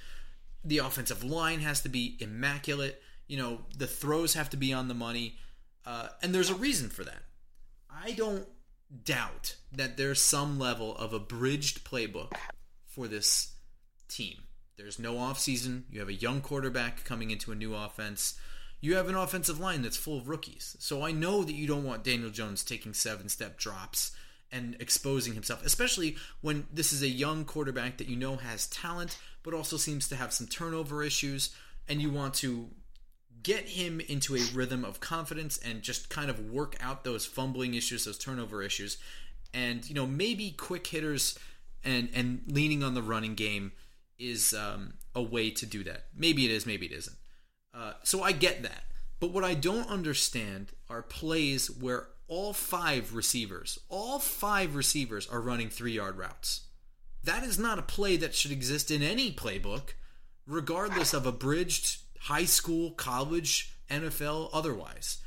the 0.65 0.79
offensive 0.79 1.23
line 1.23 1.61
has 1.61 1.83
to 1.83 1.89
be 1.89 2.17
immaculate. 2.21 3.03
You 3.29 3.37
know, 3.37 3.61
the 3.77 3.87
throws 3.87 4.35
have 4.35 4.51
to 4.51 4.57
be 4.57 4.73
on 4.73 4.89
the 4.89 4.95
money. 4.95 5.37
Uh, 5.85 6.09
and 6.23 6.35
there's 6.35 6.51
a 6.51 6.55
reason 6.55 6.89
for 6.89 7.05
that. 7.05 7.23
I 7.91 8.13
don't 8.13 8.47
doubt 9.05 9.57
that 9.73 9.97
there's 9.97 10.21
some 10.21 10.59
level 10.59 10.97
of 10.97 11.13
a 11.13 11.19
bridged 11.19 11.85
playbook 11.85 12.33
for 12.87 13.07
this 13.07 13.53
team. 14.09 14.37
There's 14.77 14.99
no 14.99 15.15
offseason. 15.15 15.83
You 15.91 16.01
have 16.01 16.09
a 16.09 16.15
young 16.15 16.41
quarterback 16.41 17.05
coming 17.05 17.31
into 17.31 17.53
a 17.53 17.57
new 17.57 17.75
offense. 17.75 18.39
You 18.85 18.97
have 18.97 19.09
an 19.09 19.15
offensive 19.15 19.59
line 19.59 19.81
that's 19.81 19.97
full 19.97 20.19
of 20.19 20.29
rookies. 20.29 20.77
So 20.79 21.03
I 21.07 21.11
know 21.11 21.43
that 21.43 21.55
you 21.55 21.67
don't 21.67 21.85
want 21.85 22.05
Daniel 22.05 22.29
Jones 22.29 22.63
taking 22.63 22.93
seven 22.93 23.31
step 23.31 23.57
drops 23.57 24.13
and 24.53 24.77
exposing 24.79 25.33
himself, 25.33 25.65
especially 25.65 26.17
when 26.43 26.67
this 26.71 26.93
is 26.93 27.01
a 27.01 27.09
young 27.09 27.47
quarterback 27.47 27.97
that 27.97 28.11
you 28.11 28.17
know 28.17 28.37
has 28.37 28.67
talent, 28.67 29.19
but 29.43 29.55
also 29.55 29.79
seems 29.79 30.07
to 30.09 30.17
have 30.17 30.35
some 30.35 30.47
turnover 30.47 31.03
issues, 31.03 31.57
and 31.89 32.03
you 32.03 32.11
want 32.11 32.35
to 32.35 32.69
get 33.43 33.71
him 33.71 34.01
into 34.01 34.37
a 34.37 34.45
rhythm 34.53 34.85
of 34.85 35.01
confidence 35.01 35.57
and 35.57 35.81
just 35.81 36.11
kind 36.11 36.29
of 36.29 36.51
work 36.51 36.77
out 36.79 37.05
those 37.05 37.25
fumbling 37.25 37.73
issues, 37.73 38.05
those 38.05 38.19
turnover 38.19 38.63
issues, 38.63 38.99
and 39.55 39.89
you 39.89 39.95
know 39.95 40.07
maybe 40.07 40.51
quick 40.51 40.87
hitters 40.87 41.39
and 41.83 42.11
and 42.15 42.43
leaning 42.49 42.83
on 42.83 42.93
the 42.93 43.03
running 43.03 43.35
game 43.35 43.73
is 44.19 44.53
um, 44.53 44.93
a 45.15 45.23
way 45.23 45.49
to 45.49 45.65
do 45.65 45.83
that. 45.85 46.05
Maybe 46.15 46.45
it 46.45 46.51
is, 46.51 46.67
maybe 46.67 46.85
it 46.85 46.93
isn't. 46.93 47.17
Uh, 47.75 47.95
so 48.03 48.23
I 48.23 48.33
get 48.33 48.63
that. 48.63 48.85
But 49.21 49.33
what 49.33 49.45
I 49.45 49.55
don't 49.55 49.89
understand 49.89 50.73
are 50.89 51.03
plays 51.03 51.71
where 51.71 52.09
all 52.29 52.53
five 52.53 53.15
receivers, 53.15 53.79
all 53.89 54.19
five 54.19 54.75
receivers 54.75 55.29
are 55.29 55.41
running 55.41 55.69
three 55.71 55.93
yard 55.93 56.17
routes. 56.17 56.63
That 57.23 57.43
is 57.43 57.59
not 57.59 57.79
a 57.79 57.83
play 57.83 58.17
that 58.19 58.35
should 58.35 58.51
exist 58.51 58.91
in 58.91 59.03
any 59.03 59.33
playbook, 59.33 59.95
regardless 60.47 61.15
of 61.15 61.27
abridged 61.27 62.03
high 62.21 62.45
school, 62.45 62.91
college, 62.93 63.77
NFL, 63.91 64.51
otherwise. 64.53 65.19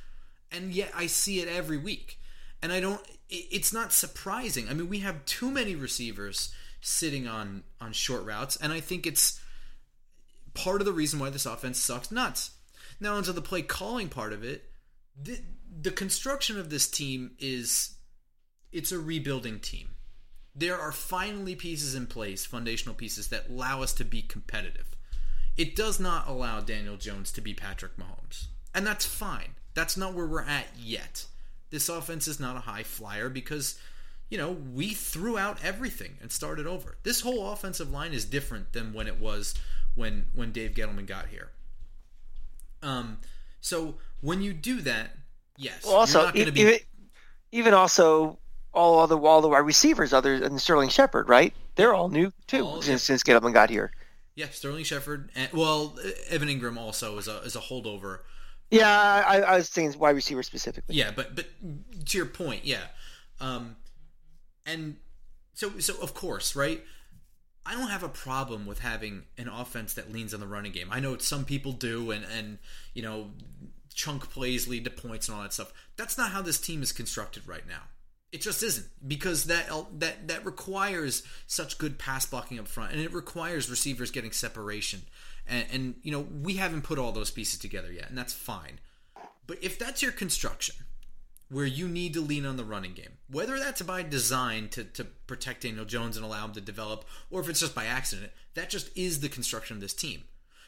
And 0.51 0.71
yet 0.71 0.91
I 0.95 1.07
see 1.07 1.39
it 1.39 1.47
every 1.47 1.77
week. 1.77 2.19
And 2.61 2.71
I 2.71 2.79
don't 2.79 3.01
it's 3.29 3.73
not 3.73 3.91
surprising. 3.91 4.69
I 4.69 4.73
mean, 4.73 4.89
we 4.89 4.99
have 4.99 5.25
too 5.25 5.51
many 5.51 5.75
receivers 5.75 6.53
sitting 6.81 7.27
on 7.27 7.63
on 7.81 7.91
short 7.93 8.23
routes 8.25 8.55
and 8.57 8.71
I 8.71 8.79
think 8.79 9.05
it's 9.05 9.39
part 10.57 10.81
of 10.81 10.85
the 10.85 10.93
reason 10.93 11.19
why 11.19 11.29
this 11.29 11.45
offense 11.45 11.79
sucks 11.79 12.11
nuts. 12.11 12.51
Now 12.99 13.15
onto 13.15 13.31
the 13.31 13.41
play 13.41 13.61
calling 13.61 14.09
part 14.09 14.33
of 14.33 14.43
it, 14.43 14.71
the, 15.21 15.39
the 15.81 15.91
construction 15.91 16.59
of 16.59 16.69
this 16.69 16.89
team 16.89 17.31
is 17.39 17.95
it's 18.71 18.91
a 18.91 18.99
rebuilding 18.99 19.59
team. 19.59 19.89
There 20.55 20.79
are 20.79 20.91
finally 20.91 21.55
pieces 21.55 21.93
in 21.93 22.07
place, 22.07 22.45
foundational 22.45 22.95
pieces 22.95 23.27
that 23.27 23.49
allow 23.49 23.83
us 23.83 23.93
to 23.93 24.03
be 24.03 24.23
competitive. 24.23 24.95
It 25.55 25.75
does 25.75 25.99
not 25.99 26.27
allow 26.27 26.59
Daniel 26.59 26.97
Jones 26.97 27.31
to 27.33 27.41
be 27.41 27.53
Patrick 27.53 27.97
Mahomes. 27.97 28.47
And 28.73 28.85
that's 28.85 29.05
fine. 29.05 29.55
That's 29.75 29.97
not 29.97 30.15
where 30.15 30.25
we're 30.25 30.41
at 30.41 30.67
yet. 30.77 31.25
This 31.69 31.89
offense 31.89 32.27
is 32.27 32.39
not 32.39 32.55
a 32.55 32.61
high 32.61 32.83
flyer 32.83 33.29
because, 33.29 33.79
you 34.29 34.37
know, 34.37 34.51
we 34.51 34.93
threw 34.93 35.37
out 35.37 35.63
everything 35.63 36.17
and 36.21 36.31
started 36.31 36.65
over. 36.65 36.97
This 37.03 37.21
whole 37.21 37.51
offensive 37.51 37.91
line 37.91 38.13
is 38.13 38.25
different 38.25 38.73
than 38.73 38.93
when 38.93 39.07
it 39.07 39.19
was 39.19 39.53
when 39.97 40.27
when 40.33 40.51
Dave 40.51 40.71
Gettleman 40.71 41.05
got 41.05 41.27
here. 41.27 41.49
Um, 42.81 43.17
so 43.59 43.95
when 44.21 44.41
you 44.41 44.53
do 44.53 44.81
that, 44.81 45.11
yes. 45.57 45.83
Well, 45.83 45.95
also, 45.95 46.31
be... 46.31 46.39
even, 46.39 46.75
even 47.51 47.73
also 47.73 48.39
all 48.73 48.99
other 48.99 49.19
all 49.19 49.41
the 49.41 49.49
wide 49.49 49.59
receivers 49.59 50.13
other 50.13 50.39
than 50.39 50.57
Sterling 50.59 50.89
Shepard, 50.89 51.27
right? 51.27 51.53
They're 51.75 51.93
all 51.93 52.09
new 52.09 52.31
too 52.45 52.65
all, 52.65 52.81
since, 52.81 53.03
since 53.03 53.23
Gettleman 53.23 53.53
got 53.53 53.69
here. 53.69 53.91
Yeah, 54.35 54.47
Sterling 54.51 54.83
Shepard, 54.83 55.31
and 55.35 55.51
well, 55.51 55.97
Evan 56.29 56.47
Engram 56.47 56.77
also 56.77 57.17
is 57.17 57.27
a 57.27 57.39
is 57.39 57.55
a 57.55 57.59
holdover. 57.59 58.19
Yeah, 58.69 59.23
I, 59.25 59.41
I 59.41 59.57
was 59.57 59.69
saying 59.69 59.97
wide 59.97 60.15
receiver 60.15 60.43
specifically. 60.43 60.95
Yeah, 60.95 61.11
but 61.15 61.35
but 61.35 61.47
to 62.05 62.17
your 62.17 62.27
point, 62.27 62.63
yeah, 62.63 62.83
um, 63.39 63.77
and 64.65 64.97
so 65.53 65.79
so 65.79 65.95
of 66.01 66.13
course, 66.13 66.55
right? 66.55 66.83
I 67.67 67.73
don't 67.73 67.89
have 67.89 68.03
a 68.03 68.09
problem 68.09 68.65
with 68.65 68.79
having 68.79 69.23
an 69.37 69.49
offense 69.49 69.93
that 69.95 70.11
leans 70.11 70.33
on 70.33 70.39
the 70.39 70.47
running 70.47 70.71
game. 70.71 70.87
I 70.89 71.01
know 71.01 71.17
some 71.17 71.43
people 71.43 71.73
do, 71.73 72.11
and 72.11 72.25
and 72.25 72.59
you 72.93 73.01
know, 73.01 73.31
chunk 73.93 74.29
plays 74.29 74.69
lead 74.69 74.85
to 74.85 74.89
points 74.89 75.27
and 75.27 75.35
all 75.35 75.43
that 75.43 75.51
stuff. 75.51 75.73
That's 75.97 76.17
not 76.17 76.31
how 76.31 76.41
this 76.41 76.59
team 76.59 76.81
is 76.81 76.93
constructed 76.93 77.45
right 77.45 77.67
now. 77.67 77.81
It 78.31 78.41
just 78.41 78.63
isn't 78.63 78.87
because 79.05 79.45
that 79.45 79.69
that 79.99 80.29
that 80.29 80.45
requires 80.45 81.23
such 81.45 81.77
good 81.77 81.99
pass 81.99 82.25
blocking 82.25 82.57
up 82.57 82.69
front, 82.69 82.93
and 82.93 83.01
it 83.01 83.13
requires 83.13 83.69
receivers 83.69 84.11
getting 84.11 84.31
separation. 84.31 85.01
And, 85.45 85.65
and 85.71 85.95
you 86.03 86.11
know 86.13 86.21
we 86.21 86.53
haven't 86.53 86.83
put 86.83 86.97
all 86.97 87.11
those 87.11 87.31
pieces 87.31 87.59
together 87.59 87.91
yet, 87.91 88.07
and 88.07 88.17
that's 88.17 88.33
fine. 88.33 88.79
But 89.45 89.61
if 89.61 89.77
that's 89.77 90.01
your 90.01 90.13
construction, 90.13 90.75
where 91.49 91.65
you 91.65 91.87
need 91.87 92.13
to 92.13 92.21
lean 92.21 92.45
on 92.45 92.57
the 92.57 92.65
running 92.65 92.93
game. 92.93 93.17
Whether 93.29 93.57
that's 93.59 93.81
by 93.81 94.03
design 94.03 94.69
to, 94.69 94.83
to 94.83 95.05
protect 95.05 95.63
Daniel 95.63 95.85
Jones 95.85 96.17
and 96.17 96.25
allow 96.25 96.45
him 96.45 96.53
to 96.53 96.61
develop, 96.61 97.05
or 97.29 97.41
if 97.41 97.49
it's 97.49 97.59
just 97.59 97.75
by 97.75 97.85
accident, 97.85 98.31
that 98.53 98.69
just 98.69 98.95
is 98.97 99.19
the 99.19 99.29
construction 99.29 99.77
of 99.77 99.81
this 99.81 99.93
team. 99.93 100.23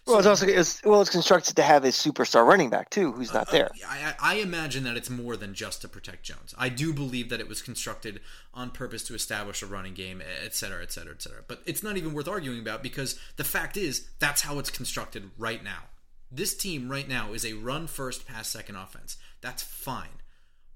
Well, 0.08 0.18
it's 0.18 0.28
also 0.28 0.48
it's, 0.48 0.84
well, 0.84 1.02
it's 1.02 1.10
constructed 1.10 1.56
to 1.58 1.62
have 1.62 1.84
a 1.84 1.90
superstar 1.90 2.46
running 2.46 2.70
back 2.70 2.90
too, 2.90 3.12
who's 3.12 3.34
not 3.34 3.50
uh, 3.50 3.52
there. 3.52 3.70
I, 3.88 4.14
I 4.20 4.36
imagine 4.36 4.84
that 4.86 4.98
it's 4.98 5.10
more 5.10 5.38
than 5.38 5.54
just 5.54 5.82
to 5.82 5.88
protect 5.88 6.24
Jones. 6.24 6.56
I 6.58 6.70
do 6.70 6.94
believe 6.94 7.30
that 7.30 7.40
it 7.40 7.48
was 7.48 7.62
constructed 7.62 8.22
on 8.54 8.72
purpose 8.72 9.04
to 9.04 9.14
establish 9.14 9.62
a 9.62 9.68
running 9.68 9.94
game, 9.94 10.24
et 10.44 10.56
cetera, 10.56 10.82
et 10.82 10.92
cetera, 10.92 11.14
et 11.14 11.22
cetera. 11.22 11.44
But 11.48 11.62
it's 11.66 11.84
not 11.84 11.98
even 11.98 12.14
worth 12.14 12.28
arguing 12.28 12.60
about 12.60 12.82
because 12.82 13.20
the 13.36 13.44
fact 13.44 13.78
is 13.78 14.08
that's 14.18 14.42
how 14.42 14.58
it's 14.58 14.72
constructed 14.72 15.30
right 15.38 15.64
now. 15.64 15.84
This 16.32 16.56
team 16.56 16.90
right 16.90 17.08
now 17.08 17.34
is 17.34 17.46
a 17.46 17.54
run 17.54 17.86
first, 17.86 18.26
pass 18.26 18.48
second 18.48 18.78
offense. 18.78 19.18
That's 19.42 19.62
fine 19.62 20.19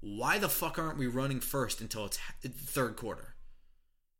why 0.04 0.38
the 0.38 0.48
fuck 0.48 0.78
aren't 0.78 0.98
we 0.98 1.06
running 1.06 1.40
first 1.40 1.80
until 1.80 2.04
it's 2.04 2.18
third 2.46 2.96
quarter? 2.96 3.34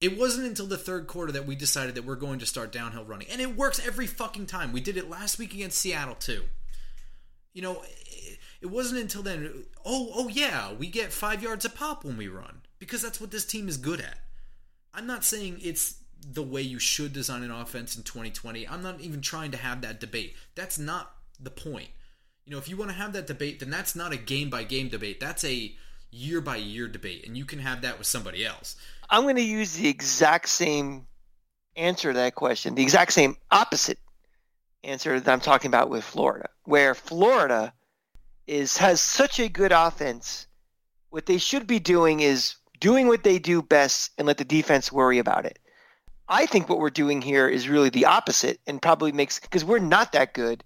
It 0.01 0.19
wasn't 0.19 0.47
until 0.47 0.67
the 0.67 0.79
third 0.79 1.07
quarter 1.07 1.33
that 1.33 1.47
we 1.47 1.55
decided 1.55 1.95
that 1.95 2.05
we're 2.05 2.17
going 2.17 2.39
to 2.39 2.47
start 2.47 2.73
downhill 2.73 3.05
running. 3.05 3.29
And 3.31 3.41
it 3.41 3.57
works 3.57 3.87
every 3.87 4.07
fucking 4.07 4.47
time. 4.47 4.73
We 4.73 4.81
did 4.81 4.97
it 4.97 5.09
last 5.09 5.39
week 5.39 5.55
against 5.55 5.79
Seattle 5.79 6.15
too. 6.15 6.45
You 7.53 7.63
know, 7.63 7.83
it 8.61 8.71
wasn't 8.71 9.01
until 9.01 9.23
then, 9.23 9.65
oh, 9.85 10.11
oh 10.15 10.29
yeah, 10.29 10.73
we 10.73 10.89
get 10.89 11.13
5 11.13 11.43
yards 11.43 11.65
a 11.65 11.71
pop 11.71 12.05
when 12.05 12.17
we 12.17 12.29
run 12.29 12.63
because 12.79 13.03
that's 13.03 13.21
what 13.21 13.31
this 13.31 13.45
team 13.45 13.69
is 13.69 13.77
good 13.77 14.01
at. 14.01 14.19
I'm 14.93 15.07
not 15.07 15.25
saying 15.25 15.61
it's 15.63 15.97
the 16.27 16.43
way 16.43 16.63
you 16.63 16.79
should 16.79 17.13
design 17.13 17.43
an 17.43 17.51
offense 17.51 17.97
in 17.97 18.03
2020. 18.03 18.67
I'm 18.67 18.83
not 18.83 19.01
even 19.01 19.21
trying 19.21 19.51
to 19.51 19.59
have 19.59 19.83
that 19.83 20.01
debate. 20.01 20.35
That's 20.55 20.79
not 20.79 21.15
the 21.39 21.51
point. 21.51 21.91
You 22.45 22.53
know, 22.53 22.59
if 22.59 22.69
you 22.69 22.77
want 22.77 22.91
to 22.91 22.97
have 22.97 23.13
that 23.15 23.27
debate, 23.27 23.61
then 23.61 23.71
that's 23.71 23.97
not 23.97 24.13
a 24.13 24.17
game 24.17 24.51
by 24.51 24.65
game 24.65 24.89
debate. 24.89 25.19
That's 25.19 25.45
a 25.45 25.75
year 26.11 26.41
by 26.41 26.57
year 26.57 26.89
debate, 26.89 27.27
and 27.27 27.37
you 27.37 27.45
can 27.45 27.59
have 27.59 27.83
that 27.83 27.99
with 27.99 28.07
somebody 28.07 28.45
else. 28.45 28.77
I'm 29.09 29.23
going 29.23 29.37
to 29.37 29.43
use 29.43 29.75
the 29.75 29.89
exact 29.89 30.49
same 30.49 31.07
answer 31.77 32.13
to 32.13 32.19
that 32.19 32.35
question, 32.35 32.75
the 32.75 32.83
exact 32.83 33.13
same 33.13 33.37
opposite 33.51 33.99
answer 34.85 35.19
that 35.19 35.33
I'm 35.33 35.41
talking 35.41 35.69
about 35.69 35.91
with 35.91 36.05
Florida, 36.05 36.49
where 36.65 36.95
Florida 36.95 37.73
is 38.47 38.77
has 38.77 39.01
such 39.01 39.41
a 39.41 39.49
good 39.49 39.73
offense. 39.73 40.47
What 41.11 41.27
they 41.27 41.39
should 41.39 41.67
be 41.67 41.79
doing 41.79 42.21
is 42.21 42.57
doing 42.81 43.09
what 43.09 43.25
they 43.25 43.39
do 43.39 43.63
best 43.63 44.11
and 44.19 44.27
let 44.27 44.37
the 44.37 44.45
defense 44.45 44.93
worry 44.93 45.19
about 45.19 45.47
it. 45.47 45.59
I 46.29 46.47
think 46.47 46.69
what 46.69 46.79
we're 46.79 46.91
doing 46.91 47.23
here 47.23 47.49
is 47.49 47.69
really 47.69 47.91
the 47.91 48.07
opposite 48.07 48.61
and 48.67 48.81
probably 48.81 49.13
makes 49.13 49.41
because 49.41 49.65
we're 49.65 49.79
not 49.79 50.13
that 50.13 50.35
good 50.35 50.63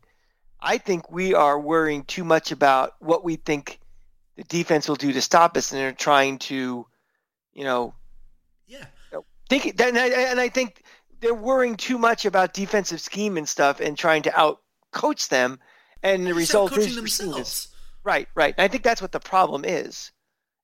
I 0.60 0.78
think 0.78 1.10
we 1.10 1.34
are 1.34 1.58
worrying 1.58 2.04
too 2.04 2.24
much 2.24 2.52
about 2.52 2.94
what 3.00 3.24
we 3.24 3.36
think 3.36 3.78
the 4.36 4.44
defense 4.44 4.88
will 4.88 4.96
do 4.96 5.12
to 5.12 5.22
stop 5.22 5.56
us, 5.56 5.72
and 5.72 5.80
they're 5.80 5.92
trying 5.92 6.38
to, 6.38 6.86
you 7.52 7.64
know, 7.64 7.94
yeah, 8.66 8.84
think. 9.48 9.80
And 9.80 9.98
I, 9.98 10.06
and 10.08 10.40
I 10.40 10.48
think 10.48 10.82
they're 11.20 11.34
worrying 11.34 11.76
too 11.76 11.98
much 11.98 12.24
about 12.24 12.54
defensive 12.54 13.00
scheme 13.00 13.36
and 13.36 13.48
stuff, 13.48 13.80
and 13.80 13.96
trying 13.96 14.22
to 14.22 14.38
out 14.38 14.60
coach 14.92 15.28
them, 15.28 15.58
and 16.02 16.26
the 16.26 16.34
result 16.34 16.76
is 16.76 16.94
themselves. 16.94 17.68
Right, 18.04 18.28
right. 18.34 18.54
And 18.56 18.64
I 18.64 18.68
think 18.68 18.82
that's 18.84 19.02
what 19.02 19.12
the 19.12 19.20
problem 19.20 19.64
is, 19.64 20.12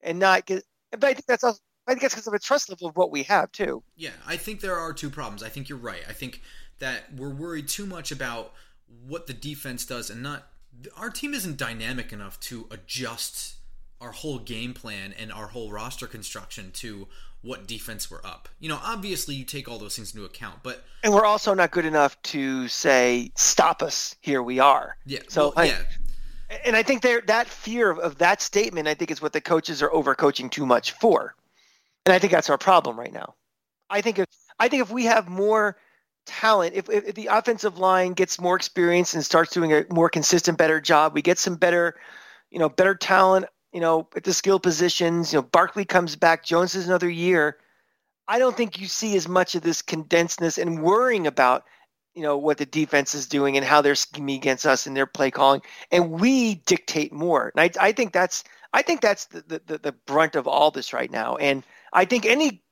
and 0.02 0.18
not. 0.18 0.46
But 0.46 0.62
I 1.04 1.14
think 1.14 1.26
that's 1.26 1.44
also. 1.44 1.60
I 1.86 1.90
think 1.90 2.00
that's 2.00 2.14
because 2.14 2.26
of 2.26 2.32
a 2.32 2.38
trust 2.38 2.70
level 2.70 2.88
of 2.88 2.96
what 2.96 3.10
we 3.10 3.24
have 3.24 3.52
too. 3.52 3.82
Yeah, 3.94 4.12
I 4.26 4.38
think 4.38 4.60
there 4.60 4.78
are 4.78 4.94
two 4.94 5.10
problems. 5.10 5.42
I 5.42 5.50
think 5.50 5.68
you're 5.68 5.78
right. 5.78 6.00
I 6.08 6.14
think 6.14 6.40
that 6.78 7.12
we're 7.14 7.28
worried 7.28 7.68
too 7.68 7.84
much 7.84 8.10
about 8.10 8.54
what 9.06 9.26
the 9.26 9.34
defense 9.34 9.84
does 9.84 10.10
and 10.10 10.22
not 10.22 10.48
our 10.96 11.10
team 11.10 11.34
isn't 11.34 11.56
dynamic 11.56 12.12
enough 12.12 12.38
to 12.40 12.66
adjust 12.70 13.54
our 14.00 14.12
whole 14.12 14.38
game 14.38 14.74
plan 14.74 15.14
and 15.18 15.32
our 15.32 15.48
whole 15.48 15.70
roster 15.70 16.06
construction 16.06 16.70
to 16.72 17.06
what 17.42 17.66
defense 17.66 18.10
we're 18.10 18.24
up. 18.24 18.48
You 18.58 18.70
know, 18.70 18.80
obviously 18.82 19.34
you 19.34 19.44
take 19.44 19.68
all 19.68 19.78
those 19.78 19.96
things 19.96 20.14
into 20.14 20.24
account, 20.24 20.60
but 20.62 20.84
and 21.02 21.12
we're 21.12 21.24
also 21.24 21.54
not 21.54 21.70
good 21.70 21.84
enough 21.84 22.20
to 22.24 22.68
say 22.68 23.30
stop 23.36 23.82
us. 23.82 24.16
Here 24.20 24.42
we 24.42 24.58
are. 24.58 24.96
Yeah. 25.06 25.20
So 25.28 25.52
well, 25.54 25.66
yeah. 25.66 25.82
and 26.64 26.74
I 26.74 26.82
think 26.82 27.02
there 27.02 27.20
that 27.26 27.46
fear 27.46 27.90
of, 27.90 27.98
of 27.98 28.18
that 28.18 28.40
statement, 28.40 28.88
I 28.88 28.94
think, 28.94 29.10
is 29.10 29.20
what 29.20 29.32
the 29.32 29.40
coaches 29.40 29.82
are 29.82 29.90
overcoaching 29.90 30.50
too 30.50 30.64
much 30.66 30.92
for, 30.92 31.34
and 32.06 32.14
I 32.14 32.18
think 32.18 32.32
that's 32.32 32.50
our 32.50 32.58
problem 32.58 32.98
right 32.98 33.12
now. 33.12 33.34
I 33.90 34.00
think 34.00 34.18
if 34.18 34.26
I 34.58 34.68
think 34.68 34.82
if 34.82 34.90
we 34.90 35.04
have 35.04 35.28
more 35.28 35.76
talent, 36.26 36.74
if, 36.74 36.88
if 36.90 37.14
the 37.14 37.26
offensive 37.26 37.78
line 37.78 38.12
gets 38.12 38.40
more 38.40 38.56
experience 38.56 39.14
and 39.14 39.24
starts 39.24 39.52
doing 39.52 39.72
a 39.72 39.84
more 39.90 40.08
consistent, 40.08 40.58
better 40.58 40.80
job, 40.80 41.14
we 41.14 41.22
get 41.22 41.38
some 41.38 41.56
better, 41.56 41.94
you 42.50 42.58
know, 42.58 42.68
better 42.68 42.94
talent, 42.94 43.46
you 43.72 43.80
know, 43.80 44.08
at 44.16 44.24
the 44.24 44.32
skill 44.32 44.60
positions. 44.60 45.32
You 45.32 45.38
know, 45.38 45.42
Barkley 45.42 45.84
comes 45.84 46.16
back, 46.16 46.44
Jones 46.44 46.74
is 46.74 46.86
another 46.86 47.10
year. 47.10 47.58
I 48.26 48.38
don't 48.38 48.56
think 48.56 48.80
you 48.80 48.86
see 48.86 49.16
as 49.16 49.28
much 49.28 49.54
of 49.54 49.62
this 49.62 49.82
condensedness 49.82 50.56
and 50.56 50.82
worrying 50.82 51.26
about, 51.26 51.64
you 52.14 52.22
know, 52.22 52.38
what 52.38 52.58
the 52.58 52.66
defense 52.66 53.14
is 53.14 53.26
doing 53.26 53.56
and 53.56 53.66
how 53.66 53.82
they're 53.82 53.94
scheming 53.94 54.36
against 54.36 54.64
us 54.66 54.86
and 54.86 54.96
their 54.96 55.06
play 55.06 55.30
calling, 55.30 55.60
and 55.90 56.10
we 56.10 56.54
dictate 56.66 57.12
more. 57.12 57.52
And 57.54 57.60
I, 57.60 57.88
I 57.88 57.92
think 57.92 58.12
that's, 58.12 58.44
I 58.72 58.82
think 58.82 59.00
that's 59.00 59.26
the, 59.26 59.60
the 59.66 59.78
the 59.78 59.92
brunt 60.06 60.36
of 60.36 60.48
all 60.48 60.70
this 60.70 60.92
right 60.92 61.10
now. 61.10 61.36
And 61.36 61.64
I 61.92 62.04
think 62.04 62.24
any 62.24 62.62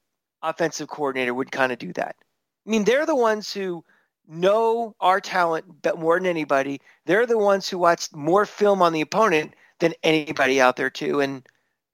offensive 0.43 0.89
coordinator 0.89 1.35
would 1.35 1.53
kind 1.53 1.71
of 1.71 1.79
do 1.79 1.93
that. 1.93 2.17
I 2.67 2.71
mean, 2.71 2.85
they're 2.85 3.07
the 3.07 3.17
ones 3.17 3.53
who 3.53 3.85
know 4.29 4.95
our 5.01 5.21
talent 5.21 5.65
more 5.99 6.19
than 6.19 6.27
anybody. 6.27 6.81
They're 7.07 7.27
the 7.27 7.39
ones 7.39 7.69
who 7.69 7.79
watch 7.79 8.09
more 8.13 8.47
film 8.47 8.83
on 8.83 8.93
the 8.93 9.01
opponent 9.01 9.55
than 9.81 9.95
anybody 10.03 10.61
out 10.61 10.77
there 10.77 10.91
too, 10.91 11.21
and 11.21 11.47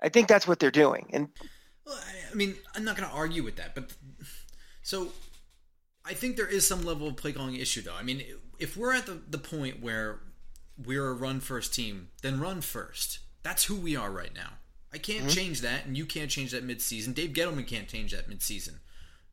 I 0.02 0.08
think 0.08 0.28
that's 0.28 0.46
what 0.46 0.58
they're 0.58 0.70
doing. 0.70 1.08
And 1.12 1.28
well, 1.86 1.98
I 2.30 2.34
mean, 2.34 2.56
I'm 2.74 2.84
not 2.84 2.96
going 2.96 3.08
to 3.08 3.14
argue 3.14 3.42
with 3.42 3.56
that, 3.56 3.74
but 3.74 3.92
so 4.82 5.08
I 6.04 6.14
think 6.14 6.36
there 6.36 6.46
is 6.46 6.66
some 6.66 6.84
level 6.84 7.08
of 7.08 7.16
play 7.16 7.32
calling 7.32 7.56
issue, 7.56 7.82
though. 7.82 7.94
I 7.94 8.02
mean, 8.02 8.22
if 8.58 8.76
we're 8.76 8.94
at 8.94 9.06
the, 9.06 9.20
the 9.28 9.38
point 9.38 9.82
where 9.82 10.20
we're 10.82 11.08
a 11.08 11.14
run 11.14 11.40
first 11.40 11.74
team, 11.74 12.08
then 12.22 12.40
run 12.40 12.60
first. 12.60 13.20
That's 13.42 13.64
who 13.64 13.76
we 13.76 13.96
are 13.96 14.10
right 14.10 14.34
now. 14.34 14.52
I 14.92 14.98
can't 14.98 15.20
mm-hmm. 15.20 15.28
change 15.28 15.60
that, 15.60 15.84
and 15.84 15.96
you 15.96 16.06
can't 16.06 16.30
change 16.30 16.52
that 16.52 16.66
midseason. 16.66 17.14
Dave 17.14 17.30
Gettleman 17.30 17.66
can't 17.66 17.88
change 17.88 18.12
that 18.12 18.30
midseason. 18.30 18.76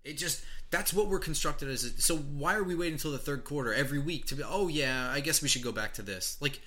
It 0.05 0.17
just 0.17 0.43
that's 0.69 0.93
what 0.93 1.07
we're 1.07 1.19
constructed 1.19 1.67
as. 1.67 1.93
So 1.97 2.15
why 2.15 2.55
are 2.55 2.63
we 2.63 2.75
waiting 2.75 2.93
until 2.93 3.11
the 3.11 3.17
third 3.17 3.43
quarter 3.43 3.73
every 3.73 3.99
week 3.99 4.27
to 4.27 4.35
be? 4.35 4.43
Oh 4.45 4.67
yeah, 4.67 5.09
I 5.11 5.19
guess 5.19 5.41
we 5.41 5.47
should 5.47 5.63
go 5.63 5.71
back 5.71 5.93
to 5.95 6.01
this. 6.01 6.37
Like 6.39 6.61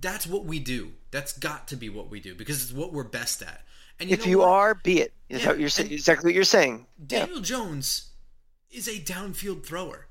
that's 0.00 0.26
what 0.26 0.44
we 0.44 0.58
do. 0.58 0.92
That's 1.10 1.38
got 1.38 1.68
to 1.68 1.76
be 1.76 1.88
what 1.88 2.10
we 2.10 2.20
do 2.20 2.34
because 2.34 2.62
it's 2.62 2.72
what 2.72 2.92
we're 2.92 3.04
best 3.04 3.40
at. 3.42 3.62
And 3.98 4.10
if 4.10 4.20
know 4.20 4.30
you 4.30 4.38
what? 4.38 4.48
are, 4.48 4.74
be 4.74 5.00
it. 5.00 5.12
Is 5.28 5.44
Yeah, 5.44 5.52
you're 5.54 5.68
saying? 5.68 5.92
Exactly 5.92 6.28
what 6.28 6.34
you're 6.34 6.44
saying. 6.44 6.86
Yeah. 7.08 7.20
Daniel 7.20 7.40
Jones 7.40 8.10
is 8.70 8.88
a 8.88 8.98
downfield 8.98 9.64
thrower. 9.64 10.08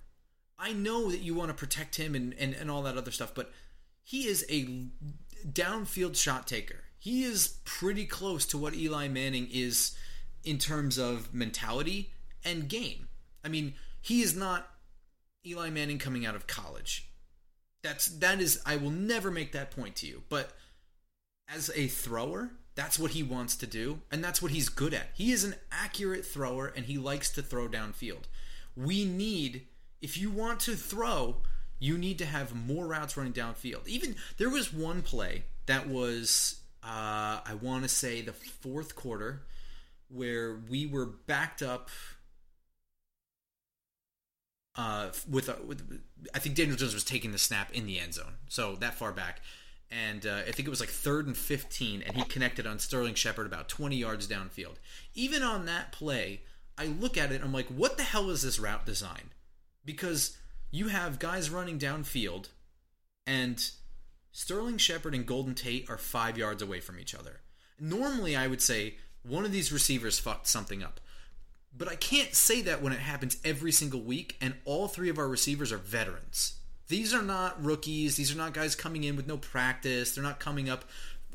I 0.58 0.74
know 0.74 1.12
that 1.12 1.20
you 1.20 1.36
want 1.36 1.50
to 1.50 1.54
protect 1.54 1.98
him 1.98 2.16
and, 2.16 2.34
and, 2.40 2.54
and 2.54 2.72
all 2.72 2.82
that 2.84 2.98
other 2.98 3.12
stuff, 3.12 3.36
but 3.36 3.52
he 4.04 4.28
is 4.28 4.46
a 4.50 4.88
downfield 5.46 6.16
shot 6.16 6.48
taker. 6.48 6.86
He 6.98 7.24
is 7.24 7.58
pretty 7.66 8.06
close 8.06 8.46
to 8.48 8.58
what 8.58 8.74
Eli 8.74 9.08
Manning 9.08 9.50
is 9.52 9.96
in 10.44 10.58
terms 10.58 10.98
of 10.98 11.34
mentality 11.34 12.14
and 12.46 12.70
game. 12.70 13.10
I 13.44 13.50
mean, 13.50 13.74
he 14.02 14.22
is 14.22 14.36
not 14.36 14.70
Eli 15.46 15.70
Manning 15.70 16.00
coming 16.00 16.26
out 16.26 16.36
of 16.36 16.48
college. 16.48 17.10
That's 17.84 18.08
that 18.08 18.40
is 18.40 18.62
I 18.66 18.78
will 18.78 18.92
never 18.92 19.30
make 19.30 19.52
that 19.52 19.72
point 19.72 19.96
to 19.98 20.08
you, 20.08 20.24
but 20.30 20.52
as 21.48 21.70
a 21.76 21.88
thrower, 21.88 22.52
that's 22.76 23.00
what 23.00 23.12
he 23.12 23.24
wants 23.24 23.56
to 23.58 23.68
do, 23.68 24.02
and 24.12 24.24
that's 24.24 24.42
what 24.42 24.52
he's 24.52 24.70
good 24.70 24.94
at. 24.94 25.10
He 25.14 25.32
is 25.32 25.44
an 25.44 25.56
accurate 25.72 26.26
thrower, 26.26 26.68
and 26.68 26.86
he 26.86 26.98
likes 26.98 27.30
to 27.32 27.42
throw 27.42 27.68
downfield. 27.68 28.24
We 28.76 29.06
need, 29.06 29.68
if 30.02 30.18
you 30.18 30.30
want 30.30 30.60
to 30.62 30.76
throw, 30.76 31.38
you 31.80 31.98
need 31.98 32.18
to 32.20 32.26
have 32.26 32.56
more 32.56 32.88
routes 32.88 33.16
running 33.16 33.34
downfield. 33.34 33.88
Even 33.88 34.16
there 34.38 34.50
was 34.50 34.74
one 34.74 35.02
play 35.02 35.46
that 35.68 35.88
was, 35.88 36.62
uh, 36.84 37.40
I 37.46 37.54
want 37.62 37.84
to 37.84 37.90
say, 37.90 38.22
the 38.22 38.34
fourth 38.34 38.96
quarter, 38.96 39.44
where 40.10 40.60
we 40.70 40.86
were 40.86 41.06
backed 41.06 41.62
up. 41.62 41.90
Uh, 44.78 45.10
with, 45.30 45.48
a, 45.48 45.58
with 45.66 46.02
I 46.34 46.40
think 46.40 46.56
Daniel 46.56 46.76
Jones 46.76 46.94
was 46.94 47.06
taking 47.06 47.32
the 47.32 47.38
snap 47.38 47.72
in 47.74 47.86
the 47.86 48.00
end 48.00 48.14
zone, 48.14 48.34
so 48.50 48.76
that 48.76 48.96
far 48.96 49.14
back, 49.14 49.40
and 49.90 50.26
uh, 50.26 50.40
I 50.48 50.52
think 50.52 50.68
it 50.68 50.70
was 50.70 50.82
like 50.82 50.90
third 50.90 51.28
and 51.28 51.38
15, 51.38 52.02
and 52.02 52.18
he 52.18 52.24
connected 52.24 52.68
on 52.68 52.80
Sterling 52.80 53.14
Shepard 53.14 53.46
about 53.46 53.70
20 53.70 53.96
yards 53.96 54.28
downfield. 54.28 54.76
Even 55.14 55.44
on 55.44 55.66
that 55.66 55.92
play, 55.92 56.42
I 56.78 56.88
look 56.88 57.18
at 57.18 57.32
it, 57.32 57.42
I'm 57.42 57.54
like, 57.54 57.68
what 57.68 57.98
the 57.98 58.04
hell 58.04 58.30
is 58.30 58.42
this 58.42 58.60
route 58.60 58.86
design? 58.86 59.32
Because 59.86 60.38
you 60.72 60.90
have 60.90 61.20
guys 61.20 61.50
running 61.50 61.80
downfield, 61.80 62.50
and 63.26 63.64
Sterling 64.32 64.78
Shepard 64.78 65.16
and 65.16 65.26
Golden 65.26 65.56
Tate 65.56 65.90
are 65.90 65.98
five 65.98 66.38
yards 66.38 66.62
away 66.62 66.82
from 66.82 67.00
each 67.00 67.16
other. 67.16 67.40
Normally, 67.80 68.36
I 68.36 68.48
would 68.48 68.62
say 68.62 68.96
one 69.24 69.46
of 69.46 69.52
these 69.52 69.72
receivers 69.72 70.20
fucked 70.20 70.48
something 70.48 70.84
up. 70.84 71.00
But 71.78 71.90
I 71.90 71.96
can't 71.96 72.34
say 72.34 72.62
that 72.62 72.82
when 72.82 72.94
it 72.94 73.00
happens 73.00 73.38
every 73.44 73.72
single 73.72 74.02
week, 74.02 74.38
and 74.40 74.54
all 74.64 74.88
three 74.88 75.10
of 75.10 75.18
our 75.18 75.28
receivers 75.28 75.72
are 75.72 75.78
veterans. 75.78 76.56
These 76.88 77.14
are 77.14 77.22
not 77.22 77.64
rookies. 77.64 78.16
These 78.16 78.34
are 78.34 78.38
not 78.38 78.54
guys 78.54 78.76
coming 78.76 79.04
in 79.04 79.16
with 79.16 79.28
no 79.28 79.38
practice. 79.38 80.14
They're 80.14 80.24
not 80.24 80.40
coming 80.40 80.70
up 80.70 80.86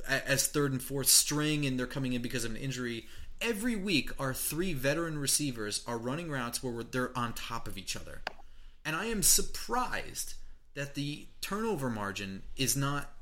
as 0.07 0.47
third 0.47 0.73
and 0.73 0.83
fourth 0.83 1.09
string, 1.09 1.67
and 1.67 1.79
they're 1.79 1.87
coming 1.87 2.15
in 2.15 2.23
because 2.23 2.45
of 2.45 2.53
an 2.53 2.57
injury. 2.57 3.07
Every 3.41 3.77
week, 3.77 4.11
our 4.19 4.33
three 4.33 4.73
veteran 4.73 5.19
receivers 5.19 5.83
are 5.87 5.99
running 5.99 6.31
routes 6.31 6.63
where 6.63 6.83
they're 6.85 7.17
on 7.19 7.33
top 7.33 7.67
of 7.67 7.77
each 7.77 7.97
other. 7.97 8.23
And 8.85 8.97
I 8.97 9.07
am 9.07 9.23
surprised 9.23 10.35
that 10.75 10.95
the 10.95 11.27
turnover 11.41 11.91
margin 11.91 12.43
is 12.57 12.77
not 12.77 13.13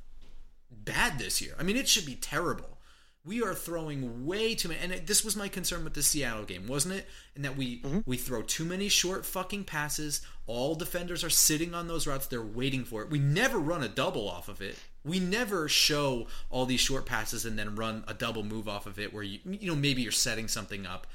bad 0.70 1.18
this 1.18 1.40
year. 1.40 1.54
I 1.58 1.62
mean, 1.62 1.76
it 1.76 1.88
should 1.88 2.06
be 2.06 2.14
terrible. 2.14 2.77
We 3.24 3.42
are 3.42 3.52
throwing 3.54 4.24
way 4.24 4.54
too 4.54 4.68
many, 4.68 4.80
and 4.80 4.92
it, 4.92 5.06
this 5.06 5.22
was 5.22 5.36
my 5.36 5.48
concern 5.48 5.84
with 5.84 5.92
the 5.92 6.02
Seattle 6.02 6.44
game, 6.44 6.66
wasn't 6.66 6.94
it? 6.94 7.06
And 7.34 7.44
that 7.44 7.56
we 7.56 7.80
mm-hmm. 7.80 8.00
we 8.06 8.16
throw 8.16 8.42
too 8.42 8.64
many 8.64 8.88
short 8.88 9.26
fucking 9.26 9.64
passes. 9.64 10.22
All 10.46 10.74
defenders 10.74 11.22
are 11.22 11.30
sitting 11.30 11.74
on 11.74 11.88
those 11.88 12.06
routes; 12.06 12.26
they're 12.26 12.40
waiting 12.40 12.84
for 12.84 13.02
it. 13.02 13.10
We 13.10 13.18
never 13.18 13.58
run 13.58 13.82
a 13.82 13.88
double 13.88 14.28
off 14.30 14.48
of 14.48 14.62
it. 14.62 14.76
We 15.04 15.20
never 15.20 15.68
show 15.68 16.26
all 16.48 16.64
these 16.64 16.80
short 16.80 17.04
passes 17.06 17.44
and 17.44 17.58
then 17.58 17.74
run 17.74 18.04
a 18.08 18.14
double 18.14 18.44
move 18.44 18.68
off 18.68 18.86
of 18.86 18.98
it, 18.98 19.12
where 19.12 19.22
you 19.24 19.40
you 19.44 19.68
know 19.68 19.76
maybe 19.76 20.00
you're 20.00 20.12
setting 20.12 20.48
something 20.48 20.86
up. 20.86 21.06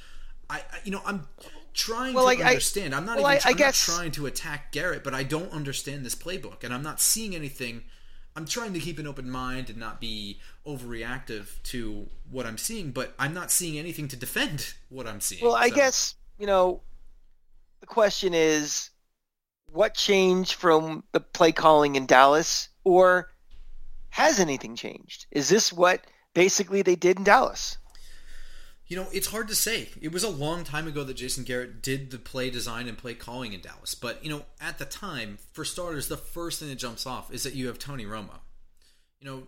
I, 0.50 0.58
I 0.58 0.80
you 0.84 0.92
know 0.92 1.02
I'm 1.06 1.26
trying 1.74 2.13
Well, 2.13 2.26
to 2.26 2.44
I- 2.44 2.46
I- 2.46 2.50
understand. 2.50 2.94
I'm 2.94 3.06
not 3.06 3.18
well, 3.18 3.32
even 3.32 3.42
I- 3.44 3.50
I'm 3.50 3.56
guess- 3.56 3.88
not 3.88 3.96
trying 3.96 4.12
to 4.12 4.28
attack 4.28 4.72
Garrett, 4.72 5.04
but 5.04 5.16
I 5.16 5.24
don't 5.24 5.52
understand 5.52 6.06
this 6.06 6.16
playbook, 6.16 6.63
and 6.63 6.74
I'm 6.74 6.84
not 6.84 7.02
seeing 7.02 7.34
anything. 7.36 7.86
I'm 8.36 8.46
trying 8.46 8.74
to 8.74 8.80
keep 8.80 8.98
an 9.00 9.08
open 9.08 9.30
mind 9.30 9.69
and 9.69 9.78
not 9.78 10.02
be 10.02 10.39
overreactive 10.65 11.62
to 11.63 12.08
what 12.32 12.46
I'm 12.46 12.58
seeing, 12.58 12.91
but 12.91 13.13
I'm 13.19 13.34
not 13.34 13.52
seeing 13.52 13.78
anything 13.78 14.08
to 14.08 14.15
defend 14.15 14.74
what 14.89 15.08
I'm 15.08 15.22
seeing. 15.22 15.43
Well, 15.43 15.56
I 15.56 15.69
so- 15.69 15.76
guess 15.76 16.15
you 16.39 16.48
know 16.48 16.82
the 17.80 17.88
question 17.88 18.34
is 18.34 18.89
what 19.72 19.93
changed 19.93 20.54
from 20.54 21.04
the 21.12 21.19
play 21.19 21.52
calling 21.52 21.96
in 21.96 22.06
Dallas, 22.06 22.69
or 22.84 23.32
has 24.10 24.39
anything 24.39 24.76
changed? 24.76 25.26
Is 25.32 25.50
this 25.50 25.74
what 25.74 26.06
basically 26.34 26.82
they 26.82 26.96
did 26.96 27.17
in 27.17 27.24
Dallas? 27.24 27.78
You 28.93 28.99
know, 28.99 29.08
it's 29.12 29.25
hard 29.25 29.47
to 29.47 29.56
say. 29.56 29.89
It 29.99 30.12
was 30.12 30.23
a 30.23 30.29
long 30.29 30.63
time 30.63 30.88
ago 30.88 31.03
that 31.03 31.15
Jason 31.15 31.43
Garrett 31.45 31.82
did 31.82 32.12
the 32.12 32.19
play 32.19 32.51
design 32.51 32.88
and 32.88 32.95
play 32.95 33.15
calling 33.15 33.51
in 33.51 33.60
Dallas. 33.60 33.95
But, 33.95 34.23
you 34.23 34.29
know, 34.29 34.45
at 34.62 34.77
the 34.77 34.86
time, 34.86 35.39
for 35.51 35.65
starters, 35.65 36.10
the 36.10 36.15
first 36.15 36.60
thing 36.60 36.69
that 36.69 36.75
jumps 36.75 37.08
off 37.08 37.34
is 37.34 37.41
that 37.41 37.56
you 37.56 37.65
have 37.65 37.79
Tony 37.79 38.06
Romo. 38.06 38.41
You 39.19 39.27
know, 39.27 39.43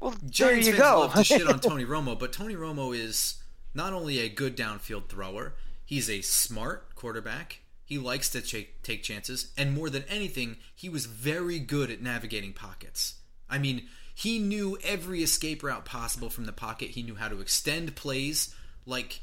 Well, 0.00 0.10
there 0.10 0.28
Giants 0.28 0.66
you 0.66 0.72
fans 0.72 0.82
go. 0.82 0.98
love 1.02 1.14
to 1.14 1.22
shit 1.22 1.46
on 1.46 1.60
Tony 1.60 1.84
Romo, 1.84 2.18
but 2.18 2.32
Tony 2.32 2.56
Romo 2.56 2.92
is 2.98 3.40
not 3.74 3.92
only 3.92 4.18
a 4.18 4.28
good 4.28 4.56
downfield 4.56 5.06
thrower, 5.06 5.54
he's 5.84 6.10
a 6.10 6.20
smart 6.22 6.96
quarterback. 6.96 7.60
He 7.84 7.98
likes 7.98 8.28
to 8.30 8.40
take 8.40 8.82
take 8.82 9.04
chances, 9.04 9.52
and 9.56 9.72
more 9.72 9.88
than 9.88 10.02
anything, 10.08 10.56
he 10.74 10.88
was 10.88 11.06
very 11.06 11.60
good 11.60 11.92
at 11.92 12.02
navigating 12.02 12.54
pockets. 12.54 13.20
I 13.48 13.58
mean, 13.58 13.86
he 14.16 14.40
knew 14.40 14.78
every 14.82 15.22
escape 15.22 15.62
route 15.62 15.84
possible 15.84 16.28
from 16.28 16.46
the 16.46 16.52
pocket. 16.52 16.90
He 16.90 17.04
knew 17.04 17.14
how 17.14 17.28
to 17.28 17.40
extend 17.40 17.94
plays 17.94 18.52
like 18.86 19.20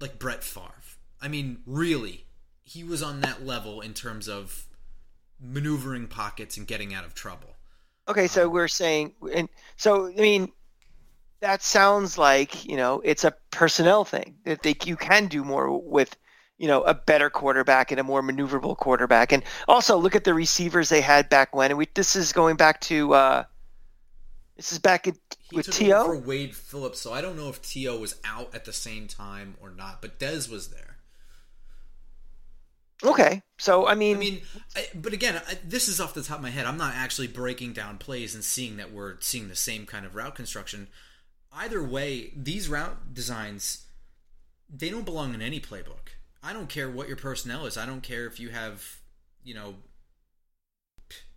like 0.00 0.18
Brett 0.18 0.42
Favre. 0.42 0.70
I 1.20 1.28
mean, 1.28 1.62
really, 1.66 2.26
he 2.62 2.84
was 2.84 3.02
on 3.02 3.20
that 3.20 3.46
level 3.46 3.80
in 3.80 3.94
terms 3.94 4.28
of 4.28 4.66
maneuvering 5.40 6.06
pockets 6.06 6.56
and 6.56 6.66
getting 6.66 6.94
out 6.94 7.04
of 7.04 7.14
trouble. 7.14 7.56
Okay, 8.08 8.26
so 8.26 8.48
we're 8.48 8.68
saying, 8.68 9.14
and 9.32 9.48
so 9.76 10.08
I 10.08 10.20
mean, 10.20 10.52
that 11.40 11.62
sounds 11.62 12.18
like 12.18 12.64
you 12.64 12.76
know 12.76 13.00
it's 13.04 13.24
a 13.24 13.34
personnel 13.50 14.04
thing 14.04 14.36
that 14.44 14.62
they 14.62 14.76
you 14.84 14.96
can 14.96 15.26
do 15.26 15.44
more 15.44 15.78
with 15.80 16.16
you 16.58 16.68
know 16.68 16.82
a 16.82 16.94
better 16.94 17.30
quarterback 17.30 17.90
and 17.90 17.98
a 17.98 18.04
more 18.04 18.22
maneuverable 18.22 18.76
quarterback, 18.76 19.32
and 19.32 19.42
also 19.68 19.96
look 19.96 20.14
at 20.14 20.24
the 20.24 20.34
receivers 20.34 20.88
they 20.88 21.00
had 21.00 21.28
back 21.28 21.54
when. 21.54 21.70
And 21.70 21.78
we 21.78 21.88
this 21.94 22.16
is 22.16 22.32
going 22.32 22.56
back 22.56 22.80
to 22.82 23.14
uh, 23.14 23.44
this 24.56 24.72
is 24.72 24.78
back 24.78 25.06
at, 25.06 25.16
He 25.38 25.56
with 25.56 25.70
To. 25.70 25.84
for 25.94 26.16
Wade 26.18 26.54
Phillips, 26.56 27.00
so 27.00 27.12
I 27.12 27.20
don't 27.20 27.36
know 27.36 27.48
if 27.48 27.62
To 27.62 27.96
was 27.98 28.16
out 28.24 28.54
at 28.54 28.64
the 28.64 28.72
same 28.72 29.08
time 29.08 29.56
or 29.60 29.70
not, 29.70 30.02
but 30.02 30.18
Dez 30.18 30.48
was 30.50 30.68
there. 30.68 30.98
Okay, 33.02 33.42
so 33.58 33.86
I 33.86 33.94
mean, 33.94 34.16
I 34.16 34.18
mean, 34.18 34.40
I, 34.76 34.86
but 34.94 35.12
again, 35.12 35.40
I, 35.46 35.58
this 35.64 35.88
is 35.88 36.00
off 36.00 36.14
the 36.14 36.22
top 36.22 36.38
of 36.38 36.42
my 36.42 36.50
head. 36.50 36.64
I'm 36.64 36.78
not 36.78 36.94
actually 36.94 37.26
breaking 37.26 37.72
down 37.72 37.98
plays 37.98 38.34
and 38.34 38.42
seeing 38.44 38.76
that 38.78 38.92
we're 38.92 39.20
seeing 39.20 39.48
the 39.48 39.56
same 39.56 39.84
kind 39.84 40.06
of 40.06 40.14
route 40.14 40.34
construction. 40.34 40.88
Either 41.52 41.82
way, 41.82 42.32
these 42.36 42.68
route 42.68 43.12
designs 43.14 43.86
they 44.74 44.90
don't 44.90 45.04
belong 45.04 45.34
in 45.34 45.42
any 45.42 45.60
playbook. 45.60 46.16
I 46.42 46.52
don't 46.52 46.68
care 46.68 46.90
what 46.90 47.08
your 47.08 47.16
personnel 47.16 47.66
is. 47.66 47.76
I 47.76 47.86
don't 47.86 48.02
care 48.02 48.26
if 48.26 48.40
you 48.40 48.50
have, 48.50 49.00
you 49.44 49.54
know, 49.54 49.76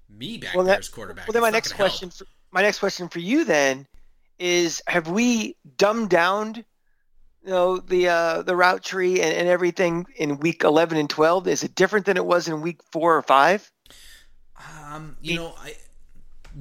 me 0.10 0.38
back 0.38 0.53
Well, 0.53 0.65
there 0.65 0.80
as 0.80 0.89
quarterback. 0.89 1.27
well 1.27 1.34
then 1.34 1.41
my 1.41 1.49
It's 1.49 1.51
not 1.51 1.58
next 1.58 1.73
question, 1.73 2.10
for, 2.10 2.25
my 2.52 2.62
next 2.62 2.80
question 2.80 3.10
for 3.10 3.20
you 3.20 3.46
then 3.46 3.88
is: 4.40 4.82
Have 4.88 5.10
we 5.10 5.56
dumbed 5.78 6.10
down? 6.10 6.66
You 7.44 7.54
know 7.54 7.78
the 7.78 8.10
uh, 8.10 8.42
the 8.42 8.56
route 8.56 8.84
tree 8.84 9.22
and, 9.22 9.34
and 9.34 9.48
everything 9.48 10.06
in 10.16 10.40
week 10.40 10.64
eleven 10.64 10.98
and 10.98 11.10
twelve. 11.10 11.48
Is 11.48 11.64
it 11.64 11.76
different 11.76 12.06
than 12.06 12.18
it 12.18 12.26
was 12.26 12.48
in 12.48 12.62
week 12.62 12.82
four 12.92 13.16
or 13.16 13.22
five? 13.22 13.72
Um, 14.86 15.18
you 15.22 15.36
know, 15.36 15.54
I 15.58 15.76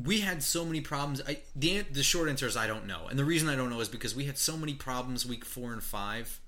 we 0.04 0.20
had 0.20 0.42
so 0.42 0.64
many 0.64 0.80
problems. 0.80 1.22
I 1.26 1.38
the 1.54 1.80
the 1.80 2.02
short 2.02 2.28
answer 2.28 2.46
is 2.46 2.56
I 2.56 2.66
don't 2.66 2.86
know, 2.86 3.06
and 3.08 3.18
the 3.18 3.24
reason 3.24 3.48
I 3.48 3.56
don't 3.56 3.70
know 3.70 3.80
is 3.80 3.88
because 3.88 4.14
we 4.14 4.24
had 4.24 4.38
so 4.38 4.56
many 4.56 4.74
problems 4.74 5.24
week 5.24 5.44
four 5.44 5.72
and 5.72 5.82
five 5.82 6.40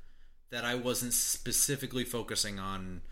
that 0.50 0.64
I 0.64 0.74
wasn't 0.74 1.12
specifically 1.12 2.04
focusing 2.04 2.58
on 2.58 3.02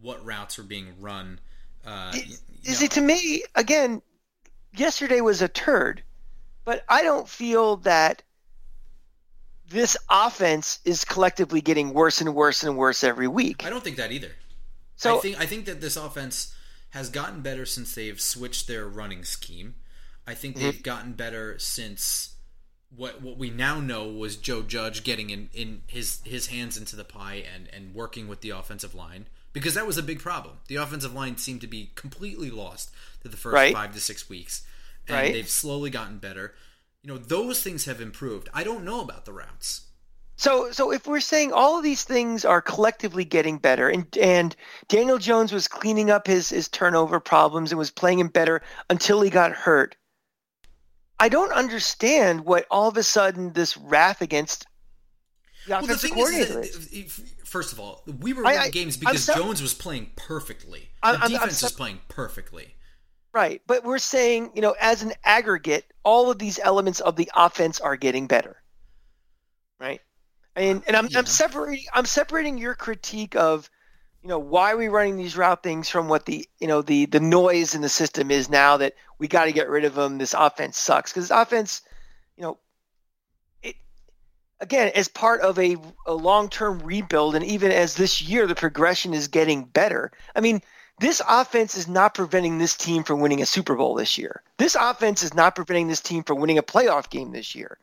what 0.00 0.24
routes 0.24 0.58
were 0.58 0.64
being 0.64 0.94
run. 1.00 1.40
Uh, 1.84 2.12
Is, 2.14 2.42
you 2.62 2.72
is 2.72 2.82
it 2.82 2.90
to 2.92 3.00
me 3.00 3.42
again? 3.54 4.02
Yesterday 4.74 5.20
was 5.20 5.42
a 5.42 5.48
turd, 5.48 6.02
but 6.64 6.84
I 6.88 7.02
don't 7.02 7.28
feel 7.28 7.76
that 7.78 8.22
this 9.68 9.96
offense 10.08 10.80
is 10.84 11.04
collectively 11.04 11.60
getting 11.60 11.92
worse 11.92 12.20
and 12.20 12.34
worse 12.34 12.62
and 12.62 12.76
worse 12.76 13.04
every 13.04 13.28
week. 13.28 13.64
I 13.64 13.70
don't 13.70 13.84
think 13.84 13.96
that 13.96 14.12
either. 14.12 14.32
So 14.96 15.18
I 15.18 15.20
think 15.20 15.40
I 15.40 15.46
think 15.46 15.64
that 15.66 15.80
this 15.80 15.96
offense 15.96 16.54
has 16.90 17.10
gotten 17.10 17.42
better 17.42 17.66
since 17.66 17.94
they've 17.94 18.20
switched 18.20 18.66
their 18.66 18.86
running 18.88 19.24
scheme. 19.24 19.74
I 20.26 20.34
think 20.34 20.56
Mm-hmm. 20.56 20.64
they've 20.64 20.82
gotten 20.82 21.12
better 21.12 21.58
since 21.58 22.34
what 22.94 23.20
what 23.20 23.36
we 23.36 23.50
now 23.50 23.80
know 23.80 24.08
was 24.08 24.36
Joe 24.36 24.62
Judge 24.62 25.04
getting 25.04 25.30
in, 25.30 25.50
in 25.52 25.82
his 25.86 26.20
his 26.24 26.46
hands 26.48 26.76
into 26.78 26.96
the 26.96 27.04
pie 27.04 27.44
and 27.54 27.68
and 27.72 27.94
working 27.94 28.28
with 28.28 28.40
the 28.40 28.50
offensive 28.50 28.94
line 28.94 29.26
because 29.52 29.74
that 29.74 29.86
was 29.86 29.98
a 29.98 30.02
big 30.02 30.20
problem. 30.20 30.56
The 30.68 30.76
offensive 30.76 31.12
line 31.14 31.36
seemed 31.36 31.60
to 31.60 31.66
be 31.66 31.90
completely 31.94 32.50
lost 32.50 32.90
to 33.22 33.28
the 33.28 33.36
first 33.36 33.54
Right. 33.54 33.74
five 33.74 33.94
to 33.94 34.00
six 34.00 34.28
weeks, 34.28 34.62
and 35.06 35.16
Right. 35.16 35.32
they've 35.32 35.48
slowly 35.48 35.90
gotten 35.90 36.18
better. 36.18 36.54
You 37.02 37.08
know, 37.08 37.18
those 37.18 37.62
things 37.62 37.84
have 37.86 38.00
improved. 38.00 38.48
I 38.52 38.64
don't 38.64 38.84
know 38.84 39.00
about 39.00 39.24
the 39.24 39.32
routes. 39.32 39.82
So, 40.36 40.70
so 40.70 40.92
if 40.92 41.06
we're 41.06 41.18
saying 41.20 41.52
all 41.52 41.76
of 41.76 41.82
these 41.82 42.04
things 42.04 42.44
are 42.44 42.62
collectively 42.62 43.24
getting 43.24 43.58
better, 43.58 43.88
and 43.88 44.06
and 44.16 44.54
Daniel 44.86 45.18
Jones 45.18 45.52
was 45.52 45.66
cleaning 45.66 46.10
up 46.10 46.26
his 46.28 46.50
his 46.50 46.68
turnover 46.68 47.18
problems 47.18 47.72
and 47.72 47.78
was 47.78 47.90
playing 47.90 48.20
him 48.20 48.28
better 48.28 48.62
until 48.88 49.20
he 49.20 49.30
got 49.30 49.50
hurt, 49.52 49.96
I 51.18 51.28
don't 51.28 51.50
understand 51.52 52.44
what 52.44 52.66
all 52.70 52.88
of 52.88 52.96
a 52.96 53.02
sudden 53.02 53.52
this 53.54 53.76
wrath 53.76 54.22
against 54.22 54.66
the 55.66 55.72
Well, 55.72 55.80
the 55.80 55.94
offensive 55.94 56.10
thing 56.10 56.18
is, 56.18 56.48
coordinator 56.48 56.60
is. 56.92 57.20
first 57.44 57.72
of 57.72 57.80
all, 57.80 58.04
we 58.06 58.32
were 58.32 58.44
winning 58.44 58.58
I- 58.60 58.70
games 58.70 58.96
because 58.96 59.24
so- 59.24 59.34
Jones 59.34 59.60
was 59.60 59.74
playing 59.74 60.12
perfectly. 60.14 60.90
The 61.02 61.08
I'm- 61.08 61.14
I'm- 61.16 61.24
I'm 61.24 61.30
defense 61.32 61.58
so- 61.58 61.66
was 61.66 61.72
playing 61.72 62.00
perfectly. 62.08 62.76
Right, 63.38 63.62
but 63.68 63.84
we're 63.84 63.98
saying, 63.98 64.50
you 64.56 64.62
know, 64.62 64.74
as 64.80 65.04
an 65.04 65.12
aggregate, 65.22 65.84
all 66.02 66.28
of 66.28 66.40
these 66.40 66.58
elements 66.58 66.98
of 66.98 67.14
the 67.14 67.30
offense 67.36 67.78
are 67.78 67.94
getting 67.94 68.26
better. 68.26 68.60
Right? 69.78 70.00
And 70.56 70.82
and 70.88 70.96
I'm 70.96 71.06
Yeah. 71.06 71.20
I'm 71.20 71.26
separating 71.26 71.84
I'm 71.94 72.04
separating 72.04 72.58
your 72.58 72.74
critique 72.74 73.36
of, 73.36 73.70
you 74.22 74.28
know, 74.28 74.40
why 74.40 74.72
are 74.72 74.76
we 74.76 74.88
running 74.88 75.16
these 75.16 75.36
route 75.36 75.62
things 75.62 75.88
from 75.88 76.08
what 76.08 76.26
the, 76.26 76.48
you 76.58 76.66
know, 76.66 76.82
the 76.82 77.06
the 77.06 77.20
noise 77.20 77.76
in 77.76 77.80
the 77.80 77.88
system 77.88 78.32
is 78.32 78.50
now 78.50 78.76
that 78.78 78.94
we 79.20 79.28
got 79.28 79.44
to 79.44 79.52
get 79.52 79.68
rid 79.68 79.84
of 79.84 79.94
them. 79.94 80.18
This 80.18 80.34
offense 80.34 80.76
sucks 80.76 81.12
because 81.12 81.30
offense, 81.30 81.82
you 82.36 82.42
know, 82.42 82.58
it 83.62 83.76
again 84.58 84.90
as 84.96 85.06
part 85.06 85.42
of 85.42 85.60
a, 85.60 85.76
a 86.08 86.12
long-term 86.12 86.80
rebuild 86.80 87.36
and 87.36 87.44
even 87.44 87.70
as 87.70 87.94
this 87.94 88.20
year 88.20 88.48
the 88.48 88.56
progression 88.56 89.14
is 89.14 89.28
getting 89.28 89.62
better. 89.62 90.10
I 90.34 90.40
mean, 90.40 90.60
this 91.00 91.22
offense 91.28 91.76
is 91.76 91.86
not 91.88 92.14
preventing 92.14 92.58
this 92.58 92.76
team 92.76 93.04
from 93.04 93.20
winning 93.20 93.40
a 93.40 93.46
Super 93.46 93.76
Bowl 93.76 93.94
this 93.94 94.18
year. 94.18 94.42
This 94.58 94.76
offense 94.78 95.22
is 95.22 95.34
not 95.34 95.54
preventing 95.54 95.88
this 95.88 96.00
team 96.00 96.22
from 96.24 96.40
winning 96.40 96.58
a 96.58 96.62
playoff 96.62 97.08
game 97.10 97.32
this 97.32 97.54
year. 97.54 97.78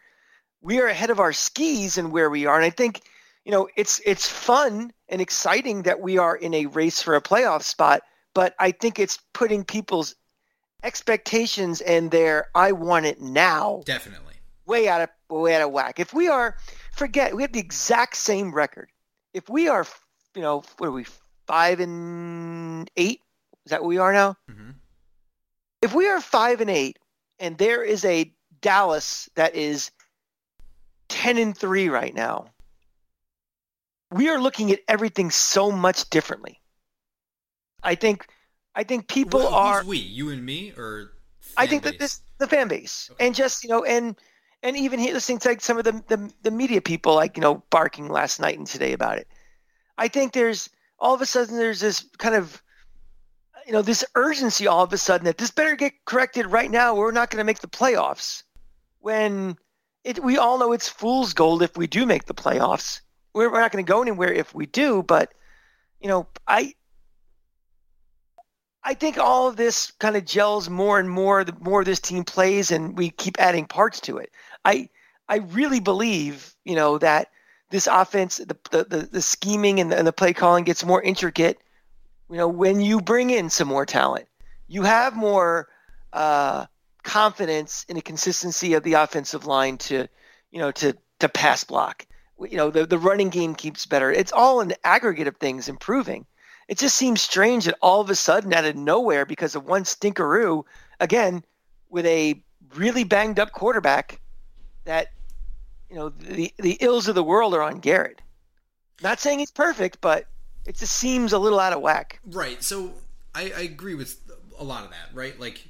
We 0.62 0.80
are 0.82 0.88
ahead 0.88 1.10
of 1.10 1.20
our 1.20 1.34
skis 1.34 1.98
in 1.98 2.12
where 2.12 2.30
we 2.30 2.46
are, 2.46 2.56
and 2.56 2.66
I 2.66 2.70
think 2.70 3.02
you 3.46 3.52
know 3.52 3.70
it's 3.76 4.02
it's 4.06 4.28
fun 4.28 4.92
and 5.10 5.22
exciting 5.22 5.84
that 5.84 6.02
we 6.02 6.18
are 6.18 6.36
in 6.36 6.54
a 6.54 6.66
race 6.66 7.02
for 7.02 7.16
a 7.16 7.22
playoff 7.22 7.62
spot. 7.62 8.02
But 8.34 8.56
I 8.60 8.72
think 8.72 9.00
it's 9.00 9.20
putting 9.34 9.64
people's 9.64 10.16
expectations 10.84 11.82
and 11.82 12.12
their 12.12 12.48
"I 12.56 12.72
want 12.72 13.06
it 13.06 13.22
now" 13.22 13.84
Definitely. 13.86 14.36
way 14.66 14.90
out 14.90 15.02
of 15.02 15.10
way 15.30 15.56
out 15.56 15.62
of 15.62 15.72
whack. 15.72 16.00
If 16.00 16.14
we 16.14 16.28
are, 16.28 16.58
forget 16.92 17.36
we 17.36 17.44
have 17.44 17.54
the 17.54 17.60
exact 17.60 18.18
same 18.18 18.54
record. 18.54 18.90
If 19.34 19.48
we 19.50 19.68
are, 19.68 19.86
you 20.34 20.42
know, 20.42 20.64
what 20.78 20.88
are 20.88 20.92
we 20.92 21.06
five 21.48 21.80
and 21.80 22.90
eight? 22.98 23.22
Is 23.66 23.72
that 23.72 23.82
what 23.82 23.90
we 23.90 23.98
are 23.98 24.14
now? 24.14 24.38
hmm 24.50 24.72
If 25.82 25.94
we 25.94 26.08
are 26.08 26.22
five 26.22 26.62
and 26.62 26.70
eight, 26.70 27.00
and 27.40 27.58
there 27.58 27.84
is 27.84 28.06
a 28.06 28.32
Dallas 28.62 29.30
that 29.36 29.56
is 29.56 29.92
ten 31.10 31.38
and 31.38 31.58
three 31.58 31.90
right 31.90 32.14
now, 32.14 32.48
we 34.12 34.30
are 34.30 34.40
looking 34.40 34.72
at 34.72 34.80
everything 34.88 35.32
so 35.32 35.72
much 35.72 36.10
differently. 36.10 36.62
I 37.84 37.96
think, 37.96 38.28
I 38.74 38.84
think 38.84 39.08
people 39.08 39.42
who's 39.42 39.54
are. 39.54 39.84
we? 39.84 39.98
You 39.98 40.30
and 40.32 40.44
me, 40.44 40.72
or 40.76 41.12
I 41.58 41.68
think 41.68 41.84
that 41.84 42.00
this 42.00 42.22
the 42.40 42.48
fan 42.48 42.68
base, 42.68 43.10
Okay. 43.12 43.26
and 43.26 43.36
just 43.36 43.64
you 43.64 43.70
know, 43.70 43.84
and 43.84 44.20
and 44.64 44.76
even 44.76 45.00
here, 45.00 45.14
listening 45.14 45.40
to 45.40 45.50
like 45.50 45.62
some 45.62 45.78
of 45.78 45.84
the, 45.84 46.04
the 46.08 46.34
the 46.42 46.52
media 46.52 46.82
people, 46.82 47.14
like 47.16 47.38
you 47.38 47.42
know, 47.42 47.64
barking 47.70 48.10
last 48.10 48.40
night 48.40 48.58
and 48.58 48.68
today 48.68 48.94
about 48.94 49.18
it. 49.18 49.28
I 49.98 50.08
think 50.08 50.34
there's 50.34 50.70
all 51.00 51.14
of 51.14 51.22
a 51.22 51.26
sudden 51.26 51.58
there's 51.58 51.80
this 51.80 52.06
kind 52.18 52.36
of 52.36 52.62
you 53.66 53.74
know 53.74 53.82
this 53.82 54.06
urgency 54.16 54.68
all 54.68 54.84
of 54.84 54.94
a 54.94 54.98
sudden 54.98 55.26
that 55.26 55.38
this 55.38 55.52
better 55.52 55.76
get 55.76 55.94
corrected 56.06 56.46
right 56.48 56.70
now. 56.70 56.96
We're 56.96 57.12
not 57.12 57.30
going 57.30 57.40
to 57.40 57.46
make 57.46 57.60
the 57.60 57.68
playoffs. 57.68 58.44
When 59.00 59.58
it, 60.04 60.24
we 60.24 60.38
all 60.38 60.60
know 60.60 60.72
it's 60.72 60.90
fool's 60.90 61.34
gold 61.34 61.62
if 61.62 61.76
we 61.78 61.88
do 61.88 62.06
make 62.06 62.26
the 62.26 62.34
playoffs. 62.34 63.02
We're, 63.34 63.52
we're 63.52 63.60
not 63.60 63.72
going 63.72 63.84
to 63.84 63.92
go 63.92 64.02
anywhere 64.02 64.32
if 64.32 64.54
we 64.54 64.66
do, 64.68 65.04
but 65.04 65.34
you 66.00 66.08
know, 66.08 66.28
I 66.48 66.74
I 68.84 68.94
think 68.94 69.18
all 69.18 69.48
of 69.48 69.58
this 69.58 69.92
kind 70.00 70.16
of 70.16 70.26
gels 70.26 70.70
more 70.70 71.00
and 71.00 71.10
more 71.10 71.44
the 71.44 71.56
more 71.60 71.84
this 71.84 72.00
team 72.00 72.24
plays 72.24 72.70
and 72.70 72.96
we 72.96 73.10
keep 73.10 73.40
adding 73.40 73.66
parts 73.66 74.00
to 74.02 74.18
it. 74.18 74.32
I 74.64 74.90
I 75.28 75.38
really 75.38 75.80
believe, 75.80 76.56
you 76.66 76.76
know, 76.76 77.00
that 77.00 77.30
this 77.70 77.88
offense, 77.88 78.38
the 78.38 78.58
the, 78.72 79.10
the, 79.12 79.22
scheming 79.22 79.80
and 79.80 79.92
the, 79.92 79.98
and 79.98 80.08
the 80.08 80.14
play 80.14 80.34
calling 80.34 80.64
gets 80.64 80.86
more 80.86 81.02
intricate, 81.02 81.60
you 82.30 82.38
know, 82.38 82.48
when 82.48 82.80
you 82.82 83.02
bring 83.02 83.30
in 83.30 83.50
some 83.50 83.68
more 83.68 83.86
talent. 83.86 84.28
You 84.68 84.84
have 84.84 85.16
more 85.16 85.68
uh, 86.14 86.66
confidence 87.04 87.86
in 87.88 87.96
the 87.96 88.02
consistency 88.02 88.74
of 88.74 88.84
the 88.84 88.94
offensive 88.94 89.46
line 89.46 89.78
to, 89.80 90.08
you 90.52 90.60
know, 90.60 90.72
to 90.72 90.96
to 91.20 91.30
pass 91.30 91.64
block. 91.64 92.06
You 92.40 92.58
know, 92.58 92.70
the 92.70 92.86
the 92.86 92.98
running 92.98 93.30
game 93.30 93.56
keeps 93.56 93.86
better. 93.86 94.12
It's 94.12 94.32
all 94.32 94.62
an 94.62 94.74
aggregate 94.84 95.28
of 95.28 95.38
things 95.38 95.70
improving 95.70 96.26
it 96.68 96.78
just 96.78 96.96
seems 96.96 97.22
strange 97.22 97.66
that 97.66 97.78
all 97.82 98.02
of 98.02 98.10
a 98.10 98.16
sudden 98.16 98.54
out 98.54 98.66
of 98.66 98.76
nowhere 98.76 99.26
because 99.26 99.56
of 99.56 99.66
one 99.66 99.84
stinkeroo 99.84 100.64
again 101.00 101.44
with 101.90 102.06
a 102.06 102.42
really 102.74 103.04
banged 103.04 103.40
up 103.40 103.52
quarterback 103.52 104.20
that 104.86 105.08
you 105.90 105.96
know 105.96 106.10
the 106.10 106.54
the 106.58 106.78
ills 106.82 107.08
of 107.08 107.16
the 107.16 107.24
world 107.24 107.54
are 107.54 107.62
on 107.62 107.80
Garrett. 107.80 108.22
Not 109.02 109.20
saying 109.20 109.40
he's 109.40 109.52
perfect, 109.52 110.00
but 110.02 110.28
it 110.66 110.78
just 110.78 110.94
seems 110.94 111.34
a 111.34 111.40
little 111.40 111.60
out 111.60 111.74
of 111.74 111.82
whack. 111.82 112.20
Right. 112.26 112.64
So 112.64 112.94
I, 113.34 113.52
I 113.56 113.62
agree 113.62 113.96
with 113.96 114.20
a 114.58 114.64
lot 114.64 114.84
of 114.84 114.92
that. 114.92 115.10
Right. 115.14 115.40
Like 115.40 115.68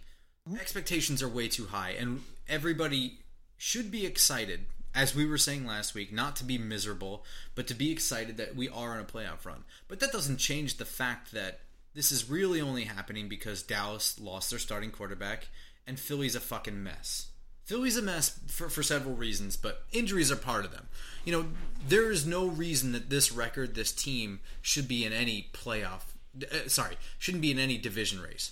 expectations 0.60 1.24
are 1.24 1.30
way 1.30 1.48
too 1.48 1.66
high, 1.66 1.92
and 1.92 2.22
everybody 2.48 3.20
should 3.58 3.90
be 3.90 4.06
excited, 4.06 4.66
as 4.94 5.16
we 5.16 5.26
were 5.26 5.38
saying 5.38 5.66
last 5.66 5.96
week, 5.96 6.14
not 6.14 6.36
to 6.38 6.44
be 6.44 6.58
miserable, 6.58 7.24
but 7.56 7.68
to 7.68 7.74
be 7.74 7.92
excited 7.92 8.38
that 8.38 8.56
we 8.56 8.70
are 8.70 8.92
on 8.92 9.00
a 9.00 9.06
playoff 9.06 9.46
run. 9.46 9.64
But 9.88 10.00
that 10.02 10.12
doesn't 10.12 10.38
change 10.38 10.78
the 10.78 10.86
fact 10.86 11.32
that 11.32 11.62
this 11.94 12.12
is 12.12 12.30
really 12.30 12.62
only 12.62 12.84
happening 12.84 13.30
because 13.30 13.64
Dallas 13.64 14.20
lost 14.20 14.50
their 14.50 14.60
starting 14.60 14.92
quarterback 14.92 15.48
and 15.88 16.00
Philly's 16.00 16.36
a 16.36 16.40
fucking 16.40 16.84
mess. 16.84 17.28
Philly's 17.66 17.98
a 17.98 18.02
mess 18.02 18.40
for, 18.48 18.70
for 18.70 18.84
several 18.84 19.16
reasons, 19.16 19.58
but 19.58 19.84
injuries 19.92 20.32
are 20.32 20.36
part 20.36 20.66
of 20.66 20.72
them. 20.72 20.88
You 21.26 21.32
know, 21.32 21.46
there 21.88 22.12
is 22.12 22.26
no 22.26 22.46
reason 22.46 22.92
that 22.92 23.10
this 23.10 23.32
record, 23.32 23.74
this 23.74 23.92
team, 23.92 24.40
should 24.62 24.88
be 24.88 25.04
in 25.04 25.12
any 25.12 25.50
playoff. 25.52 26.02
Uh, 26.40 26.68
sorry, 26.68 26.98
shouldn't 27.18 27.42
be 27.42 27.50
in 27.50 27.58
any 27.58 27.80
division 27.80 28.22
race. 28.22 28.52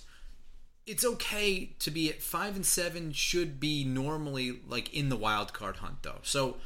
It's 0.84 1.04
okay 1.04 1.70
to 1.78 1.90
be 1.92 2.10
at 2.10 2.22
five 2.22 2.56
and 2.56 2.66
seven. 2.66 3.12
Should 3.12 3.60
be 3.60 3.84
normally 3.84 4.58
like 4.68 4.92
in 4.92 5.10
the 5.10 5.16
wild 5.16 5.52
card 5.52 5.76
hunt, 5.76 6.02
though. 6.02 6.18
So 6.22 6.56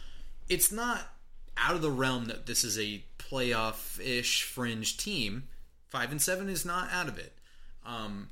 it's 0.49 0.73
not 0.73 1.03
out 1.59 1.75
of 1.75 1.83
the 1.83 1.91
realm 1.91 2.27
that 2.27 2.47
this 2.47 2.65
is 2.65 2.79
a 2.79 3.05
playoff-ish 3.19 4.43
fringe 4.43 4.97
team. 4.97 5.45
Five 5.87 6.11
and 6.11 6.23
seven 6.23 6.49
is 6.49 6.65
not 6.65 6.91
out 6.93 7.09
of 7.09 7.19
it. 7.19 7.35
Um, 7.85 8.31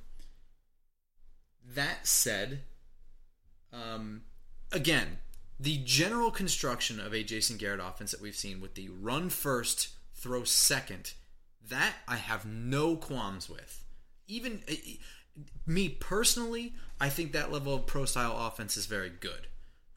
that 1.75 2.07
said, 2.07 2.61
um, 3.77 4.23
again, 4.73 5.19
the 5.59 5.79
general 5.85 6.31
construction 6.31 7.01
of 7.01 7.15
a 7.15 7.23
Jason 7.23 7.57
Garrett 7.57 7.81
offense 7.81 8.11
that 8.11 8.21
we've 8.21 8.37
seen 8.37 8.61
with 8.61 8.75
the 8.75 8.89
run 8.89 9.29
first, 9.29 9.91
throw 10.15 10.45
second, 10.45 11.15
that 11.69 11.95
I 12.07 12.17
have 12.17 12.45
no 12.45 12.97
qualms 12.97 13.49
with. 13.49 13.85
Even 14.29 14.63
uh, 14.71 14.75
me 15.67 15.89
personally, 15.89 16.75
I 17.01 17.09
think 17.09 17.33
that 17.33 17.53
level 17.53 17.75
of 17.75 17.87
pro 17.87 18.05
style 18.05 18.37
offense 18.47 18.77
is 18.77 18.87
very 18.87 19.11
good. 19.11 19.49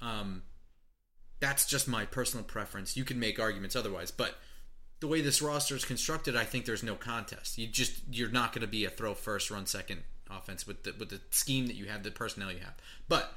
Um, 0.01 0.43
that's 1.39 1.65
just 1.65 1.87
my 1.87 2.05
personal 2.05 2.43
preference. 2.43 2.97
You 2.97 3.05
can 3.05 3.19
make 3.19 3.39
arguments 3.39 3.75
otherwise, 3.75 4.11
but 4.11 4.35
the 4.99 5.07
way 5.07 5.21
this 5.21 5.41
roster 5.41 5.75
is 5.75 5.85
constructed, 5.85 6.35
I 6.35 6.43
think 6.43 6.65
there's 6.65 6.83
no 6.83 6.95
contest. 6.95 7.57
You 7.57 7.67
just 7.67 8.01
you're 8.11 8.29
not 8.29 8.51
going 8.51 8.61
to 8.61 8.67
be 8.67 8.85
a 8.85 8.89
throw 8.89 9.13
first, 9.13 9.49
run 9.49 9.65
second 9.65 10.03
offense 10.29 10.67
with 10.67 10.83
the 10.83 10.93
with 10.97 11.09
the 11.09 11.21
scheme 11.31 11.67
that 11.67 11.75
you 11.75 11.85
have, 11.85 12.03
the 12.03 12.11
personnel 12.11 12.51
you 12.51 12.59
have. 12.59 12.75
But 13.07 13.33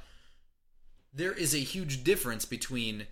there 1.13 1.33
is 1.33 1.53
a 1.53 1.59
huge 1.59 2.03
difference 2.03 2.45
between 2.45 3.07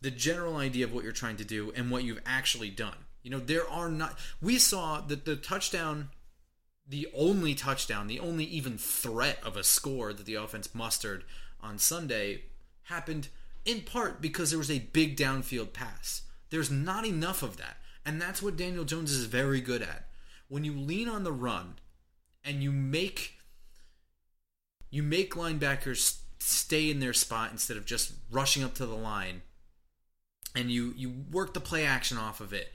the 0.00 0.10
general 0.10 0.56
idea 0.56 0.84
of 0.84 0.92
what 0.92 1.04
you're 1.04 1.12
trying 1.12 1.36
to 1.36 1.44
do 1.44 1.72
and 1.74 1.90
what 1.90 2.04
you've 2.04 2.20
actually 2.26 2.70
done. 2.70 2.96
You 3.22 3.30
know, 3.30 3.38
there 3.38 3.68
are 3.68 3.88
not. 3.88 4.18
We 4.42 4.58
saw 4.58 5.00
that 5.00 5.24
the 5.24 5.36
touchdown, 5.36 6.10
the 6.86 7.08
only 7.14 7.54
touchdown, 7.54 8.06
the 8.06 8.20
only 8.20 8.44
even 8.44 8.76
threat 8.76 9.38
of 9.42 9.56
a 9.56 9.64
score 9.64 10.12
that 10.12 10.26
the 10.26 10.34
offense 10.34 10.74
mustered 10.74 11.24
on 11.60 11.78
Sunday 11.78 12.42
happened 12.84 13.28
in 13.64 13.80
part 13.80 14.20
because 14.20 14.50
there 14.50 14.58
was 14.58 14.70
a 14.70 14.80
big 14.92 15.16
downfield 15.16 15.72
pass. 15.72 16.22
There's 16.50 16.70
not 16.70 17.06
enough 17.06 17.42
of 17.42 17.56
that. 17.56 17.78
And 18.04 18.20
that's 18.20 18.42
what 18.42 18.56
Daniel 18.56 18.84
Jones 18.84 19.10
is 19.10 19.24
very 19.24 19.62
good 19.62 19.80
at. 19.80 20.08
When 20.48 20.64
you 20.64 20.74
lean 20.74 21.08
on 21.08 21.24
the 21.24 21.32
run 21.32 21.76
and 22.44 22.62
you 22.62 22.70
make 22.70 23.38
you 24.90 25.02
make 25.02 25.34
linebackers 25.34 26.18
stay 26.44 26.90
in 26.90 27.00
their 27.00 27.12
spot 27.12 27.50
instead 27.50 27.76
of 27.76 27.86
just 27.86 28.12
rushing 28.30 28.62
up 28.62 28.74
to 28.74 28.86
the 28.86 28.94
line. 28.94 29.42
And 30.54 30.70
you 30.70 30.94
you 30.96 31.12
work 31.32 31.54
the 31.54 31.60
play 31.60 31.84
action 31.84 32.18
off 32.18 32.40
of 32.40 32.52
it. 32.52 32.72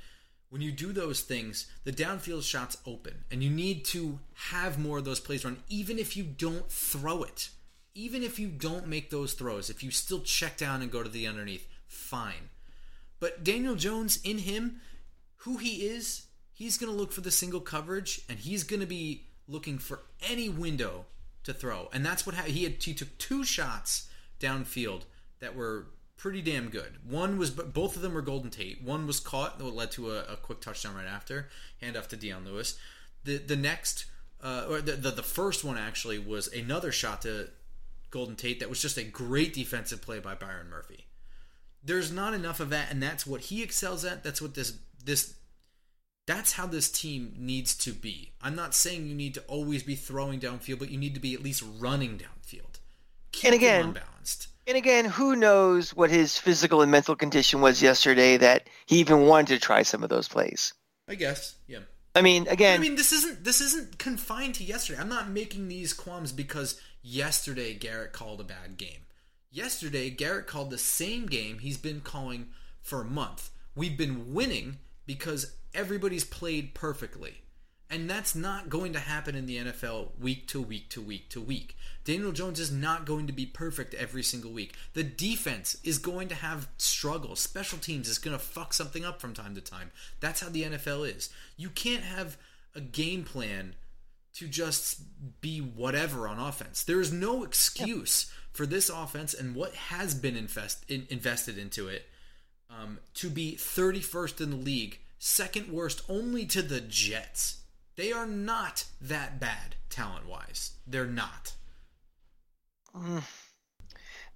When 0.50 0.62
you 0.62 0.72
do 0.72 0.92
those 0.92 1.22
things 1.22 1.68
the 1.84 1.92
downfield 1.92 2.44
shots 2.44 2.78
open 2.86 3.26
and 3.32 3.44
you 3.44 3.50
need 3.50 3.86
to 3.86 4.20
have 4.34 4.80
more 4.80 4.98
of 4.98 5.06
those 5.06 5.20
plays 5.20 5.46
run 5.46 5.58
even 5.70 6.00
if 6.00 6.18
you 6.18 6.24
don't 6.24 6.72
throw 6.72 7.24
it. 7.24 7.50
Even 7.96 8.24
if 8.24 8.40
you 8.40 8.48
don't 8.48 8.88
make 8.88 9.10
those 9.10 9.34
throws 9.34 9.70
if 9.70 9.84
you 9.84 9.92
still 9.92 10.22
check 10.22 10.58
down 10.58 10.82
and 10.82 10.92
go 10.92 11.04
to 11.04 11.10
the 11.10 11.28
underneath 11.28 11.68
fine. 11.88 12.50
But 13.20 13.44
Daniel 13.44 13.76
Jones 13.76 14.20
in 14.24 14.40
him 14.40 14.82
who 15.44 15.58
he 15.58 15.86
is 15.88 16.28
he's 16.52 16.78
going 16.78 16.92
to 16.92 16.98
look 16.98 17.12
for 17.12 17.22
the 17.22 17.32
single 17.32 17.62
coverage 17.62 18.22
and 18.28 18.40
he's 18.40 18.64
going 18.64 18.82
to 18.82 18.88
be 18.88 19.28
looking 19.48 19.78
for 19.78 20.02
any 20.28 20.50
window 20.50 21.06
to 21.50 21.54
throw 21.54 21.90
and 21.92 22.06
that's 22.06 22.26
what 22.26 22.36
ha- 22.36 22.44
he 22.44 22.64
had 22.64 22.82
he 22.82 22.94
took 22.94 23.18
two 23.18 23.44
shots 23.44 24.10
downfield 24.40 25.04
that 25.40 25.56
were 25.56 25.88
pretty 26.20 26.42
damn 26.42 26.70
good. 26.70 26.98
One 27.08 27.38
was, 27.40 27.50
but 27.50 27.74
both 27.74 27.96
of 27.96 28.02
them 28.02 28.14
were 28.14 28.22
Golden 28.22 28.52
Tate. 28.52 28.84
One 28.84 29.08
was 29.08 29.20
caught 29.20 29.58
that 29.58 29.64
led 29.64 29.92
to 29.92 30.12
a, 30.12 30.20
a 30.24 30.36
quick 30.36 30.62
touchdown 30.62 30.96
right 30.96 31.08
after, 31.08 31.48
handoff 31.82 32.08
to 32.10 32.18
Dion 32.18 32.46
Lewis. 32.46 32.78
The 33.24 33.38
the 33.38 33.56
next, 33.56 34.06
uh, 34.44 34.66
or 34.70 34.82
the, 34.82 34.94
the 34.94 35.12
the 35.12 35.24
first 35.24 35.64
one 35.64 35.78
actually 35.78 36.20
was 36.20 36.48
another 36.48 36.92
shot 36.92 37.24
to 37.24 37.50
Golden 38.12 38.36
Tate 38.36 38.60
that 38.60 38.70
was 38.70 38.82
just 38.82 38.98
a 38.98 39.04
great 39.04 39.54
defensive 39.54 40.02
play 40.02 40.20
by 40.20 40.36
Byron 40.36 40.70
Murphy. 40.70 41.08
There's 41.84 42.12
not 42.12 42.34
enough 42.34 42.60
of 42.60 42.70
that, 42.70 42.92
and 42.92 43.02
that's 43.02 43.26
what 43.26 43.42
he 43.42 43.64
excels 43.64 44.04
at. 44.04 44.24
That's 44.24 44.42
what 44.42 44.54
this 44.54 44.78
this 45.04 45.36
that's 46.30 46.54
how 46.54 46.68
this 46.68 46.92
team 46.92 47.34
needs 47.40 47.74
to 47.74 47.92
be. 47.92 48.30
I'm 48.40 48.56
not 48.56 48.76
saying 48.76 49.08
you 49.08 49.16
need 49.16 49.34
to 49.34 49.42
always 49.48 49.82
be 49.82 49.96
throwing 49.96 50.40
downfield, 50.40 50.78
but 50.78 50.92
you 50.92 50.98
need 51.00 51.16
to 51.16 51.20
be 51.20 51.34
at 51.34 51.42
least 51.42 51.64
running 51.80 52.20
downfield. 52.20 52.78
Keep 53.32 53.46
and 53.46 53.56
again, 53.56 53.92
balanced. 53.94 54.48
And 54.68 54.78
again, 54.78 55.06
who 55.06 55.36
knows 55.36 55.96
what 55.96 56.12
his 56.12 56.38
physical 56.38 56.84
and 56.84 56.92
mental 56.92 57.16
condition 57.16 57.62
was 57.62 57.82
yesterday 57.82 58.38
that 58.38 58.68
he 58.86 59.00
even 59.00 59.26
wanted 59.26 59.56
to 59.56 59.60
try 59.60 59.82
some 59.82 60.04
of 60.04 60.10
those 60.10 60.28
plays. 60.28 60.72
I 61.08 61.16
guess, 61.16 61.56
yeah. 61.68 61.80
I 62.14 62.22
mean, 62.22 62.48
again, 62.48 62.80
I 62.80 62.82
mean, 62.82 62.96
this 62.96 63.12
isn't 63.12 63.44
this 63.44 63.60
isn't 63.60 63.98
confined 63.98 64.54
to 64.56 64.64
yesterday. 64.64 65.02
I'm 65.02 65.10
not 65.10 65.32
making 65.32 65.68
these 65.68 65.94
qualms 65.94 66.32
because 66.32 66.80
yesterday 67.02 67.74
Garrett 67.74 68.14
called 68.14 68.40
a 68.40 68.44
bad 68.44 68.78
game. 68.78 69.08
Yesterday 69.50 70.12
Garrett 70.12 70.46
called 70.46 70.70
the 70.70 70.78
same 70.78 71.26
game 71.26 71.58
he's 71.58 71.78
been 71.78 72.02
calling 72.02 72.50
for 72.84 73.02
a 73.02 73.06
month. 73.06 73.50
We've 73.74 73.98
been 73.98 74.32
winning 74.32 74.78
because 75.08 75.56
everybody's 75.74 76.24
played 76.24 76.74
perfectly. 76.74 77.42
And 77.92 78.08
that's 78.08 78.36
not 78.36 78.70
going 78.70 78.94
to 78.94 79.00
happen 79.00 79.34
in 79.34 79.48
the 79.48 79.58
NFL 79.58 80.20
week 80.20 80.48
to 80.50 80.62
week 80.62 80.90
to 80.90 81.02
week 81.02 81.30
to 81.30 81.42
week. 81.42 81.76
Daniel 82.04 82.32
Jones 82.32 82.60
is 82.60 82.72
not 82.72 83.06
going 83.06 83.26
to 83.26 83.34
be 83.34 83.48
perfect 83.48 83.96
every 83.96 84.22
single 84.22 84.52
week. 84.52 84.76
The 84.94 85.04
defense 85.04 85.76
is 85.84 85.98
going 85.98 86.28
to 86.28 86.36
have 86.36 86.68
struggles. 86.78 87.40
Special 87.40 87.80
teams 87.80 88.08
is 88.08 88.20
going 88.20 88.38
to 88.38 88.44
fuck 88.44 88.74
something 88.74 89.04
up 89.04 89.20
from 89.20 89.34
time 89.34 89.56
to 89.56 89.62
time. 89.62 89.90
That's 90.20 90.42
how 90.42 90.50
the 90.50 90.64
NFL 90.64 91.16
is. 91.16 91.30
You 91.58 91.70
can't 91.70 92.04
have 92.04 92.38
a 92.76 92.82
game 92.82 93.24
plan 93.24 93.74
to 94.36 94.48
just 94.48 95.02
be 95.42 95.60
whatever 95.60 96.28
on 96.28 96.40
offense. 96.40 96.84
There 96.84 97.02
is 97.02 97.12
no 97.12 97.44
excuse 97.44 98.32
for 98.52 98.66
this 98.66 98.90
offense 98.90 99.34
and 99.34 99.56
what 99.56 99.74
has 99.74 100.14
been 100.14 100.36
invest, 100.36 100.86
in, 100.88 101.08
invested 101.10 101.58
into 101.58 101.88
it 101.88 102.08
um, 102.70 103.00
to 103.16 103.30
be 103.30 103.56
31st 103.58 104.42
in 104.42 104.50
the 104.52 104.56
league, 104.56 105.00
second 105.20 105.72
worst 105.72 106.02
only 106.10 106.46
to 106.48 106.62
the 106.62 106.82
Jets. 106.82 107.64
They 107.96 108.12
are 108.12 108.26
not 108.26 108.86
that 109.02 109.40
bad 109.40 109.76
talent 109.90 110.28
wise. 110.28 110.72
They're 110.88 111.06
not. 111.06 111.54
Mm. 112.96 113.24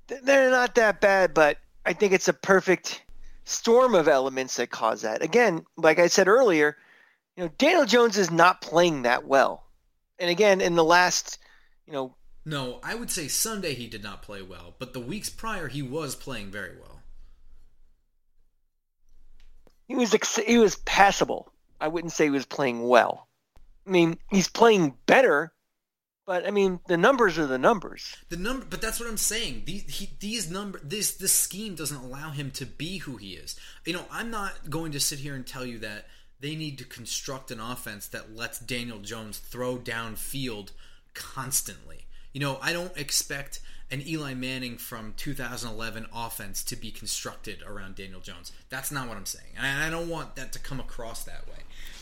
They're 0.07 0.51
not 0.51 0.75
that 0.75 1.01
bad, 1.01 1.33
but 1.33 1.57
I 1.85 1.93
think 1.93 2.13
it's 2.13 2.27
a 2.27 2.33
perfect 2.33 3.03
storm 3.45 3.95
of 3.95 4.07
elements 4.07 4.57
that 4.57 4.69
cause 4.69 5.01
that. 5.01 5.23
Again, 5.23 5.65
like 5.77 5.97
I 5.97 6.07
said 6.07 6.27
earlier, 6.27 6.77
you 7.35 7.43
know, 7.43 7.51
Daniel 7.57 7.85
Jones 7.85 8.17
is 8.17 8.29
not 8.29 8.61
playing 8.61 9.03
that 9.03 9.25
well. 9.25 9.63
And 10.19 10.29
again, 10.29 10.61
in 10.61 10.75
the 10.75 10.83
last, 10.83 11.39
you 11.87 11.93
know, 11.93 12.15
no, 12.45 12.79
I 12.83 12.95
would 12.95 13.09
say 13.09 13.29
Sunday 13.29 13.73
he 13.73 13.87
did 13.87 14.03
not 14.03 14.21
play 14.21 14.41
well, 14.41 14.75
but 14.77 14.91
the 14.91 14.99
weeks 14.99 15.29
prior 15.29 15.69
he 15.69 15.81
was 15.81 16.15
playing 16.15 16.51
very 16.51 16.75
well. 16.77 16.92
He 19.93 19.97
was 19.99 20.35
he 20.37 20.57
was 20.57 20.77
passable. 20.77 21.53
I 21.79 21.87
wouldn't 21.87 22.13
say 22.13 22.23
he 22.23 22.31
was 22.31 22.47
playing 22.47 22.87
well. 22.87 23.27
I 23.85 23.91
mean, 23.91 24.17
he's 24.31 24.47
playing 24.47 24.95
better, 25.05 25.53
but 26.25 26.47
I 26.47 26.49
mean, 26.49 26.79
the 26.87 26.97
numbers 26.97 27.37
are 27.37 27.45
the 27.45 27.59
numbers. 27.59 28.17
The 28.29 28.37
number, 28.37 28.65
but 28.67 28.81
that's 28.81 28.99
what 28.99 29.07
I'm 29.07 29.17
saying. 29.17 29.63
These, 29.65 29.83
he, 29.83 30.09
these 30.19 30.49
number, 30.49 30.81
this 30.83 31.11
this 31.13 31.31
scheme 31.31 31.75
doesn't 31.75 32.03
allow 32.03 32.31
him 32.31 32.49
to 32.51 32.65
be 32.65 32.97
who 32.97 33.17
he 33.17 33.33
is. 33.33 33.55
You 33.85 33.93
know, 33.93 34.05
I'm 34.09 34.31
not 34.31 34.67
going 34.67 34.93
to 34.93 34.99
sit 34.99 35.19
here 35.19 35.35
and 35.35 35.45
tell 35.45 35.63
you 35.63 35.77
that 35.79 36.07
they 36.39 36.55
need 36.55 36.79
to 36.79 36.85
construct 36.85 37.51
an 37.51 37.59
offense 37.59 38.07
that 38.07 38.35
lets 38.35 38.57
Daniel 38.57 38.97
Jones 38.97 39.37
throw 39.37 39.77
downfield 39.77 40.71
constantly. 41.13 42.07
You 42.33 42.39
know, 42.39 42.57
I 42.63 42.73
don't 42.73 42.97
expect 42.97 43.59
an 43.93 44.01
Eli 44.07 44.33
Manning 44.33 44.75
from 44.75 45.13
2011 45.17 46.07
offense 46.11 46.63
to 46.63 46.75
be 46.75 46.89
constructed 46.89 47.61
around 47.61 47.93
Daniel 47.93 48.19
Jones. 48.19 48.51
That's 48.69 48.91
not 48.91 49.07
what 49.07 49.17
I'm 49.17 49.27
saying. 49.27 49.53
And 49.55 49.83
I 49.83 49.91
don't 49.91 50.09
want 50.09 50.35
that 50.35 50.51
to 50.53 50.59
come 50.59 50.79
across 50.79 51.23
that 51.23 51.47
way. 51.47 51.59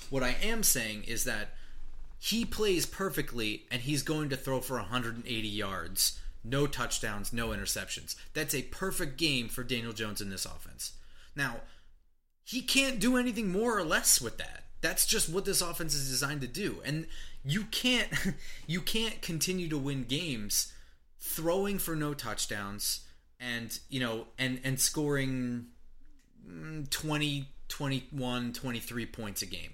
What 0.09 0.23
I 0.23 0.37
am 0.41 0.63
saying 0.63 1.03
is 1.03 1.25
that 1.25 1.49
he 2.17 2.45
plays 2.45 2.85
perfectly 2.85 3.63
and 3.69 3.81
he's 3.81 4.03
going 4.03 4.29
to 4.29 4.37
throw 4.37 4.61
for 4.61 4.77
180 4.77 5.47
yards, 5.49 6.17
no 6.45 6.65
touchdowns, 6.65 7.33
no 7.33 7.49
interceptions. 7.49 8.15
That's 8.33 8.55
a 8.55 8.61
perfect 8.61 9.17
game 9.17 9.49
for 9.49 9.61
Daniel 9.61 9.91
Jones 9.91 10.21
in 10.21 10.29
this 10.29 10.45
offense. 10.45 10.93
Now, 11.35 11.57
he 12.45 12.61
can't 12.61 13.01
do 13.01 13.17
anything 13.17 13.51
more 13.51 13.77
or 13.77 13.83
less 13.83 14.21
with 14.21 14.37
that. 14.37 14.63
That's 14.79 15.05
just 15.05 15.27
what 15.27 15.43
this 15.43 15.61
offense 15.61 15.93
is 15.93 16.07
designed 16.07 16.39
to 16.39 16.47
do. 16.47 16.81
And 16.85 17.07
you 17.43 17.65
can't 17.65 18.07
you 18.65 18.79
can't 18.79 19.21
continue 19.21 19.67
to 19.67 19.77
win 19.77 20.05
games 20.05 20.71
throwing 21.21 21.79
for 21.79 21.95
no 21.95 22.13
touchdowns 22.13 23.01
and, 23.39 23.79
you 23.89 23.99
know, 23.99 24.27
and 24.37 24.59
and 24.63 24.79
scoring 24.79 25.67
mm, 26.45 26.89
20 26.89 27.47
21 27.69 28.51
23 28.51 29.05
points 29.05 29.41
a 29.41 29.45
game 29.45 29.71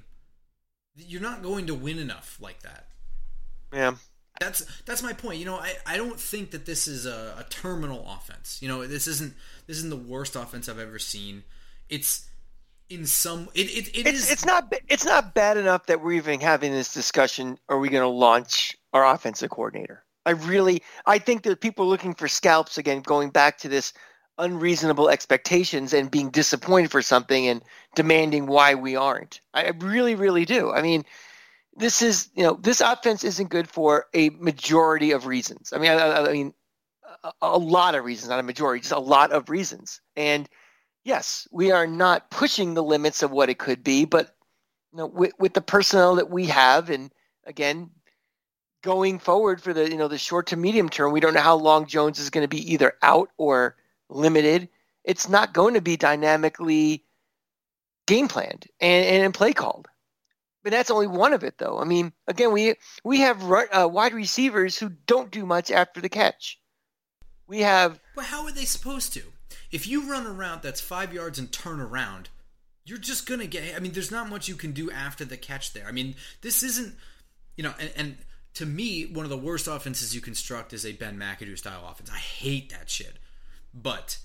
you're 0.98 1.22
not 1.22 1.44
going 1.44 1.68
to 1.68 1.76
win 1.76 2.00
enough 2.00 2.38
like 2.42 2.62
that. 2.64 2.88
Yeah. 3.74 3.96
That's 4.40 4.66
that's 4.84 5.02
my 5.02 5.14
point. 5.14 5.40
You 5.40 5.46
know, 5.46 5.56
I, 5.56 5.74
I 5.86 5.98
don't 5.98 6.20
think 6.20 6.52
that 6.52 6.66
this 6.66 6.88
is 6.88 7.06
a, 7.08 7.36
a 7.40 7.46
terminal 7.50 8.08
offense. 8.08 8.60
You 8.62 8.68
know, 8.68 8.86
this 8.86 9.08
isn't 9.08 9.34
this 9.66 9.78
isn't 9.78 9.90
the 9.90 9.96
worst 9.96 10.36
offense 10.36 10.70
I've 10.70 10.78
ever 10.78 11.00
seen. 11.00 11.44
It's 11.90 12.30
in 12.88 13.06
some 13.08 13.50
it, 13.56 13.68
it, 13.68 13.98
it 13.98 14.08
it's, 14.08 14.26
is, 14.26 14.32
it's 14.32 14.46
not 14.46 14.72
it's 14.88 15.06
not 15.06 15.34
bad 15.34 15.58
enough 15.58 15.88
that 15.88 16.04
we're 16.04 16.14
even 16.14 16.40
having 16.40 16.72
this 16.72 16.94
discussion 16.94 17.58
are 17.68 17.80
we 17.80 17.90
going 17.90 18.04
to 18.04 18.08
launch 18.08 18.78
our 18.94 19.06
offensive 19.06 19.50
coordinator 19.50 20.04
i 20.28 20.32
really 20.32 20.84
i 21.06 21.18
think 21.18 21.44
that 21.44 21.62
people 21.62 21.86
are 21.86 21.90
looking 21.90 22.14
for 22.14 22.28
scalps 22.28 22.78
again 22.78 23.02
going 23.02 23.30
back 23.30 23.58
to 23.58 23.68
this 23.68 23.94
unreasonable 24.38 25.10
expectations 25.10 25.94
and 25.94 26.12
being 26.12 26.30
disappointed 26.30 26.92
for 26.92 27.02
something 27.02 27.48
and 27.48 27.64
demanding 27.96 28.46
why 28.46 28.76
we 28.76 28.96
aren't. 28.96 29.42
I 29.54 29.70
really, 29.80 30.16
really 30.16 30.46
do. 30.46 30.72
I 30.72 30.82
mean, 30.82 31.06
this 31.76 32.02
is 32.02 32.30
you 32.36 32.44
know 32.44 32.58
this 32.62 32.82
offense 32.82 33.24
isn't 33.24 33.50
good 33.50 33.70
for 33.70 34.06
a 34.14 34.30
majority 34.32 35.12
of 35.12 35.26
reasons. 35.26 35.74
I 35.74 35.78
mean, 35.78 35.92
I, 35.92 36.26
I 36.26 36.32
mean 36.32 36.54
a, 37.24 37.32
a 37.42 37.58
lot 37.58 37.96
of 37.96 38.04
reasons, 38.04 38.30
not 38.30 38.40
a 38.40 38.44
majority, 38.44 38.82
just 38.82 38.92
a 38.92 39.00
lot 39.00 39.32
of 39.32 39.50
reasons. 39.50 40.02
And 40.16 40.50
yes, 41.04 41.48
we 41.52 41.72
are 41.72 41.88
not 41.88 42.32
pushing 42.32 42.74
the 42.74 42.84
limits 42.84 43.24
of 43.24 43.32
what 43.32 43.50
it 43.50 43.60
could 43.60 43.84
be, 43.84 44.06
but 44.06 44.36
you 44.92 45.00
know, 45.00 45.08
with, 45.08 45.34
with 45.40 45.54
the 45.54 45.62
personnel 45.62 46.16
that 46.16 46.30
we 46.30 46.46
have, 46.48 46.90
and 46.90 47.12
again, 47.46 47.92
going 48.82 49.20
forward 49.20 49.62
for 49.62 49.74
the 49.74 49.90
you 49.90 49.98
know 49.98 50.08
the 50.08 50.18
short 50.18 50.48
to 50.48 50.58
medium 50.58 50.90
term, 50.90 51.12
we 51.12 51.20
don't 51.20 51.34
know 51.34 51.42
how 51.42 51.56
long 51.56 51.86
Jones 51.86 52.20
is 52.20 52.30
going 52.30 52.44
to 52.44 52.48
be 52.48 52.74
either 52.74 52.94
out 53.02 53.30
or 53.38 53.76
limited, 54.10 54.70
it's 55.04 55.30
not 55.30 55.54
going 55.54 55.74
to 55.74 55.82
be 55.82 55.98
dynamically 55.98 57.04
game 58.08 58.28
planned 58.28 58.68
and, 58.80 59.06
and 59.24 59.34
play 59.34 59.54
called. 59.54 59.88
But 60.64 60.72
that's 60.72 60.92
only 60.92 61.08
one 61.08 61.34
of 61.34 61.44
it, 61.44 61.58
though. 61.58 61.80
I 61.80 61.86
mean, 61.86 62.12
again, 62.28 62.52
we 62.52 62.76
we 63.04 63.22
have 63.22 63.42
uh, 63.50 63.88
wide 63.90 64.14
receivers 64.14 64.78
who 64.78 64.90
don't 65.06 65.32
do 65.32 65.46
much 65.46 65.72
after 65.72 66.02
the 66.02 66.10
catch. 66.10 66.60
We 67.48 67.62
have. 67.62 68.00
But 68.16 68.26
how 68.26 68.44
are 68.44 68.52
they 68.52 68.66
supposed 68.66 69.14
to? 69.14 69.24
If 69.72 69.88
you 69.88 70.12
run 70.12 70.26
a 70.26 70.32
route 70.32 70.64
that's 70.64 70.82
five 70.82 71.14
yards 71.14 71.40
and 71.40 71.52
turn 71.52 71.80
around, 71.80 72.28
you're 72.84 72.98
just 72.98 73.26
gonna 73.26 73.48
get. 73.48 73.76
I 73.76 73.80
mean, 73.80 73.94
there's 73.94 74.12
not 74.12 74.30
much 74.30 74.50
you 74.50 74.56
can 74.56 74.74
do 74.74 74.92
after 74.92 75.24
the 75.24 75.38
catch 75.38 75.72
there. 75.72 75.88
I 75.88 75.94
mean, 75.94 76.16
this 76.42 76.64
isn't, 76.64 76.96
you 77.56 77.64
know, 77.64 77.74
and, 77.80 77.92
and 77.96 78.18
to 78.58 78.66
me, 78.66 79.06
one 79.06 79.24
of 79.24 79.30
the 79.30 79.38
worst 79.38 79.68
offenses 79.68 80.16
you 80.16 80.20
construct 80.20 80.74
is 80.74 80.84
a 80.84 80.92
Ben 80.92 81.16
McAdoo 81.16 81.60
style 81.60 81.88
offense. 81.88 82.10
I 82.12 82.18
hate 82.18 82.72
that 82.72 82.90
shit. 82.90 83.18
But 83.72 84.18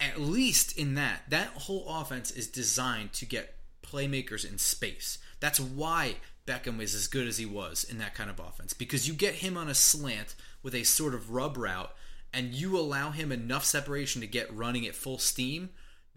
at 0.00 0.18
least 0.18 0.78
in 0.78 0.94
that, 0.94 1.24
that 1.28 1.48
whole 1.48 1.84
offense 1.86 2.30
is 2.30 2.46
designed 2.46 3.12
to 3.12 3.26
get 3.26 3.56
playmakers 3.82 4.50
in 4.50 4.56
space. 4.56 5.18
That's 5.40 5.60
why 5.60 6.14
Beckham 6.46 6.80
is 6.80 6.94
as 6.94 7.08
good 7.08 7.28
as 7.28 7.36
he 7.36 7.44
was 7.44 7.84
in 7.84 7.98
that 7.98 8.14
kind 8.14 8.30
of 8.30 8.40
offense 8.40 8.72
because 8.72 9.06
you 9.06 9.12
get 9.12 9.34
him 9.34 9.58
on 9.58 9.68
a 9.68 9.74
slant 9.74 10.34
with 10.62 10.74
a 10.74 10.84
sort 10.84 11.12
of 11.12 11.30
rub 11.30 11.58
route 11.58 11.94
and 12.32 12.54
you 12.54 12.78
allow 12.78 13.10
him 13.10 13.30
enough 13.30 13.66
separation 13.66 14.22
to 14.22 14.26
get 14.26 14.54
running 14.54 14.86
at 14.86 14.94
full 14.94 15.18
steam, 15.18 15.68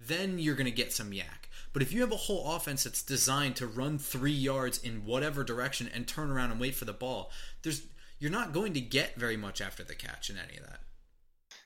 then 0.07 0.39
you're 0.39 0.55
going 0.55 0.65
to 0.65 0.71
get 0.71 0.93
some 0.93 1.11
YAC. 1.11 1.47
But 1.73 1.81
if 1.81 1.93
you 1.93 2.01
have 2.01 2.11
a 2.11 2.17
whole 2.17 2.55
offense 2.55 2.83
that's 2.83 3.01
designed 3.01 3.55
to 3.57 3.67
run 3.67 3.97
three 3.97 4.31
yards 4.31 4.77
in 4.77 5.05
whatever 5.05 5.43
direction 5.43 5.89
and 5.93 6.07
turn 6.07 6.29
around 6.29 6.51
and 6.51 6.59
wait 6.59 6.75
for 6.75 6.85
the 6.85 6.93
ball, 6.93 7.31
there's 7.63 7.83
you're 8.19 8.31
not 8.31 8.53
going 8.53 8.73
to 8.73 8.81
get 8.81 9.15
very 9.15 9.37
much 9.37 9.61
after 9.61 9.83
the 9.83 9.95
catch 9.95 10.29
in 10.29 10.37
any 10.37 10.57
of 10.57 10.63
that. 10.63 10.81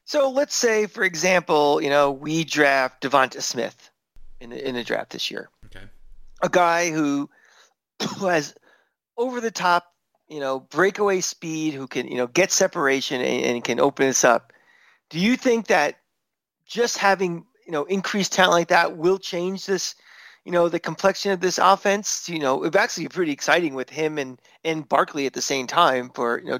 So 0.05 0.29
let's 0.29 0.55
say, 0.55 0.85
for 0.85 1.03
example, 1.03 1.81
you 1.81 1.89
know, 1.89 2.11
we 2.11 2.43
draft 2.43 3.01
Devonta 3.01 3.41
Smith 3.41 3.89
in 4.39 4.51
the, 4.51 4.67
in 4.67 4.75
the 4.75 4.83
draft 4.83 5.09
this 5.09 5.29
year. 5.29 5.49
Okay. 5.65 5.83
A 6.41 6.49
guy 6.49 6.91
who, 6.91 7.29
who 8.01 8.27
has 8.27 8.55
over 9.17 9.41
the 9.41 9.51
top, 9.51 9.91
you 10.29 10.39
know, 10.39 10.59
breakaway 10.59 11.21
speed, 11.21 11.73
who 11.73 11.87
can, 11.87 12.07
you 12.07 12.15
know, 12.15 12.27
get 12.27 12.51
separation 12.51 13.19
and, 13.19 13.45
and 13.45 13.63
can 13.63 13.79
open 13.79 14.07
us 14.07 14.23
up. 14.23 14.53
Do 15.09 15.19
you 15.19 15.35
think 15.35 15.67
that 15.67 15.95
just 16.65 16.97
having, 16.97 17.45
you 17.65 17.71
know, 17.71 17.85
increased 17.85 18.33
talent 18.33 18.53
like 18.53 18.67
that 18.69 18.97
will 18.97 19.17
change 19.17 19.65
this, 19.65 19.95
you 20.43 20.51
know, 20.51 20.69
the 20.69 20.79
complexion 20.79 21.31
of 21.31 21.39
this 21.39 21.57
offense? 21.57 22.29
You 22.29 22.39
know, 22.39 22.63
it's 22.63 22.75
actually 22.75 23.07
pretty 23.07 23.31
exciting 23.31 23.73
with 23.75 23.89
him 23.89 24.17
and, 24.17 24.39
and 24.63 24.87
Barkley 24.87 25.25
at 25.25 25.33
the 25.33 25.41
same 25.41 25.67
time 25.67 26.09
for, 26.09 26.39
you 26.39 26.51
know, 26.51 26.59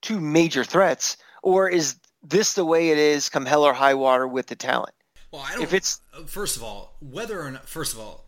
two 0.00 0.20
major 0.20 0.64
threats. 0.64 1.16
Or 1.42 1.68
is 1.68 1.96
this 2.22 2.54
the 2.54 2.64
way 2.64 2.90
it 2.90 2.98
is 2.98 3.28
come 3.28 3.46
hell 3.46 3.64
or 3.64 3.72
high 3.72 3.94
water 3.94 4.26
with 4.26 4.46
the 4.46 4.56
talent? 4.56 4.94
Well, 5.30 5.44
I 5.46 5.54
don't. 5.54 5.62
If 5.62 5.74
it's 5.74 6.00
uh, 6.16 6.24
first 6.24 6.56
of 6.56 6.62
all, 6.62 6.96
whether 7.00 7.40
or 7.40 7.50
not, 7.50 7.68
first 7.68 7.92
of 7.92 8.00
all, 8.00 8.24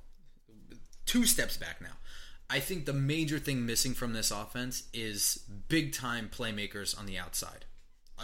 two 1.07 1.27
steps 1.27 1.57
back 1.57 1.81
now. 1.81 1.89
I 2.49 2.59
think 2.59 2.85
the 2.85 2.93
major 2.93 3.39
thing 3.39 3.65
missing 3.65 3.95
from 3.95 4.13
this 4.13 4.33
offense 4.33 4.89
is 4.93 5.45
big 5.69 5.93
time 5.93 6.29
playmakers 6.33 6.99
on 6.99 7.07
the 7.07 7.17
outside. 7.17 7.65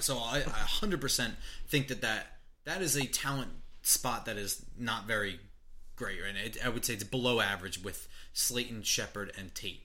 So 0.00 0.18
I, 0.18 0.38
I 0.38 0.66
100% 0.66 1.30
think 1.68 1.88
that, 1.88 2.00
that 2.02 2.38
that 2.64 2.82
is 2.82 2.96
a 2.96 3.06
talent 3.06 3.50
spot 3.86 4.26
that 4.26 4.36
is 4.36 4.64
not 4.78 5.06
very 5.06 5.38
great, 5.94 6.18
and 6.26 6.36
it, 6.36 6.58
I 6.64 6.68
would 6.68 6.84
say 6.84 6.94
it's 6.94 7.04
below 7.04 7.40
average 7.40 7.82
with 7.82 8.08
Slayton, 8.32 8.82
Shepard, 8.82 9.32
and 9.38 9.54
Tate. 9.54 9.84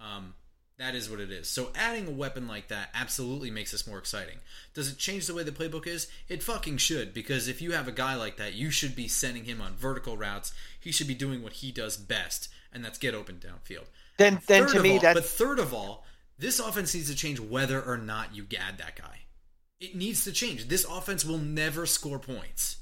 Um, 0.00 0.34
that 0.78 0.94
is 0.94 1.10
what 1.10 1.20
it 1.20 1.30
is. 1.30 1.48
So 1.48 1.70
adding 1.74 2.08
a 2.08 2.12
weapon 2.12 2.48
like 2.48 2.68
that 2.68 2.90
absolutely 2.94 3.50
makes 3.50 3.70
this 3.72 3.86
more 3.86 3.98
exciting. 3.98 4.38
Does 4.74 4.90
it 4.90 4.98
change 4.98 5.26
the 5.26 5.34
way 5.34 5.42
the 5.42 5.52
playbook 5.52 5.86
is? 5.86 6.08
It 6.28 6.42
fucking 6.42 6.78
should, 6.78 7.12
because 7.12 7.48
if 7.48 7.60
you 7.60 7.72
have 7.72 7.88
a 7.88 7.92
guy 7.92 8.14
like 8.14 8.36
that, 8.38 8.54
you 8.54 8.70
should 8.70 8.96
be 8.96 9.08
sending 9.08 9.44
him 9.44 9.60
on 9.60 9.74
vertical 9.74 10.16
routes. 10.16 10.52
He 10.80 10.92
should 10.92 11.08
be 11.08 11.14
doing 11.14 11.42
what 11.42 11.54
he 11.54 11.72
does 11.72 11.96
best, 11.96 12.48
and 12.72 12.84
that's 12.84 12.98
get 12.98 13.14
open 13.14 13.36
downfield. 13.36 13.86
Then, 14.16 14.40
then 14.46 14.66
Third 14.66 14.76
to 14.76 14.82
me, 14.82 14.94
all, 14.94 15.00
that 15.00 15.14
but 15.14 15.24
third 15.24 15.58
of 15.58 15.74
all, 15.74 16.04
this 16.38 16.58
offense 16.58 16.94
needs 16.94 17.10
to 17.10 17.16
change 17.16 17.38
whether 17.38 17.80
or 17.80 17.98
not 17.98 18.34
you 18.34 18.46
add 18.58 18.78
that 18.78 18.96
guy. 18.96 19.20
It 19.80 19.96
needs 19.96 20.24
to 20.24 20.32
change. 20.32 20.68
This 20.68 20.84
offense 20.84 21.24
will 21.24 21.38
never 21.38 21.86
score 21.86 22.18
points. 22.18 22.78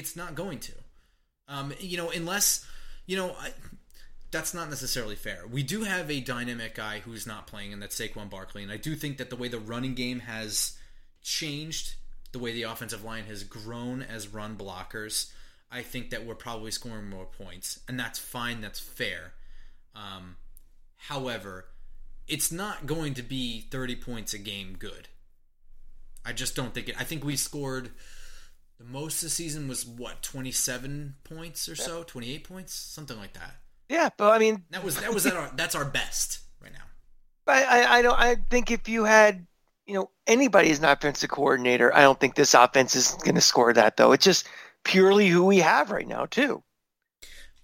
It's 0.00 0.16
not 0.16 0.34
going 0.34 0.58
to. 0.60 0.72
Um, 1.46 1.74
you 1.78 1.98
know, 1.98 2.10
unless 2.10 2.66
you 3.06 3.16
know, 3.16 3.34
I, 3.38 3.52
that's 4.30 4.54
not 4.54 4.70
necessarily 4.70 5.14
fair. 5.14 5.44
We 5.50 5.62
do 5.62 5.82
have 5.82 6.10
a 6.10 6.20
dynamic 6.20 6.74
guy 6.74 7.00
who's 7.00 7.26
not 7.26 7.46
playing, 7.46 7.72
and 7.72 7.82
that's 7.82 8.00
Saquon 8.00 8.30
Barkley. 8.30 8.62
And 8.62 8.72
I 8.72 8.78
do 8.78 8.94
think 8.94 9.18
that 9.18 9.28
the 9.28 9.36
way 9.36 9.48
the 9.48 9.58
running 9.58 9.94
game 9.94 10.20
has 10.20 10.78
changed, 11.22 11.96
the 12.32 12.38
way 12.38 12.52
the 12.52 12.62
offensive 12.62 13.04
line 13.04 13.24
has 13.24 13.44
grown 13.44 14.02
as 14.02 14.28
run 14.28 14.56
blockers, 14.56 15.30
I 15.70 15.82
think 15.82 16.10
that 16.10 16.24
we're 16.24 16.34
probably 16.34 16.70
scoring 16.70 17.10
more 17.10 17.26
points, 17.26 17.80
and 17.86 18.00
that's 18.00 18.18
fine. 18.18 18.62
That's 18.62 18.80
fair. 18.80 19.32
Um, 19.94 20.36
however, 20.96 21.66
it's 22.26 22.50
not 22.50 22.86
going 22.86 23.14
to 23.14 23.22
be 23.22 23.66
30 23.70 23.96
points 23.96 24.32
a 24.32 24.38
game 24.38 24.76
good. 24.78 25.08
I 26.24 26.32
just 26.32 26.56
don't 26.56 26.72
think 26.72 26.88
it. 26.88 27.00
I 27.00 27.04
think 27.04 27.22
we 27.24 27.36
scored 27.36 27.90
the 28.80 28.86
most 28.86 29.20
this 29.20 29.34
season 29.34 29.68
was 29.68 29.84
what 29.84 30.22
27 30.22 31.16
points 31.22 31.68
or 31.68 31.76
so, 31.76 32.02
28 32.02 32.44
points, 32.44 32.74
something 32.74 33.18
like 33.18 33.34
that. 33.34 33.56
yeah, 33.90 34.08
but 34.16 34.32
I 34.32 34.38
mean, 34.38 34.64
That 34.70 34.82
was 34.82 34.96
that 35.00 35.12
was 35.12 35.26
at 35.26 35.36
our 35.36 35.50
that's 35.54 35.74
our 35.74 35.84
best 35.84 36.40
right 36.62 36.72
now. 36.72 36.84
I, 37.46 37.62
I, 37.62 37.98
I 37.98 38.02
don't. 38.02 38.18
I 38.18 38.36
think 38.48 38.70
if 38.70 38.88
you 38.88 39.04
had, 39.04 39.46
you 39.86 39.94
know, 39.94 40.10
anybody 40.26 40.70
as 40.70 40.78
an 40.78 40.86
offensive 40.86 41.28
coordinator, 41.30 41.94
I 41.94 42.00
don't 42.02 42.18
think 42.18 42.34
this 42.36 42.54
offense 42.54 42.94
is 42.96 43.14
going 43.22 43.34
to 43.34 43.40
score 43.42 43.72
that 43.74 43.96
though. 43.98 44.12
It's 44.12 44.24
just 44.24 44.46
purely 44.84 45.28
who 45.28 45.44
we 45.44 45.58
have 45.58 45.90
right 45.90 46.08
now 46.08 46.24
too. 46.26 46.62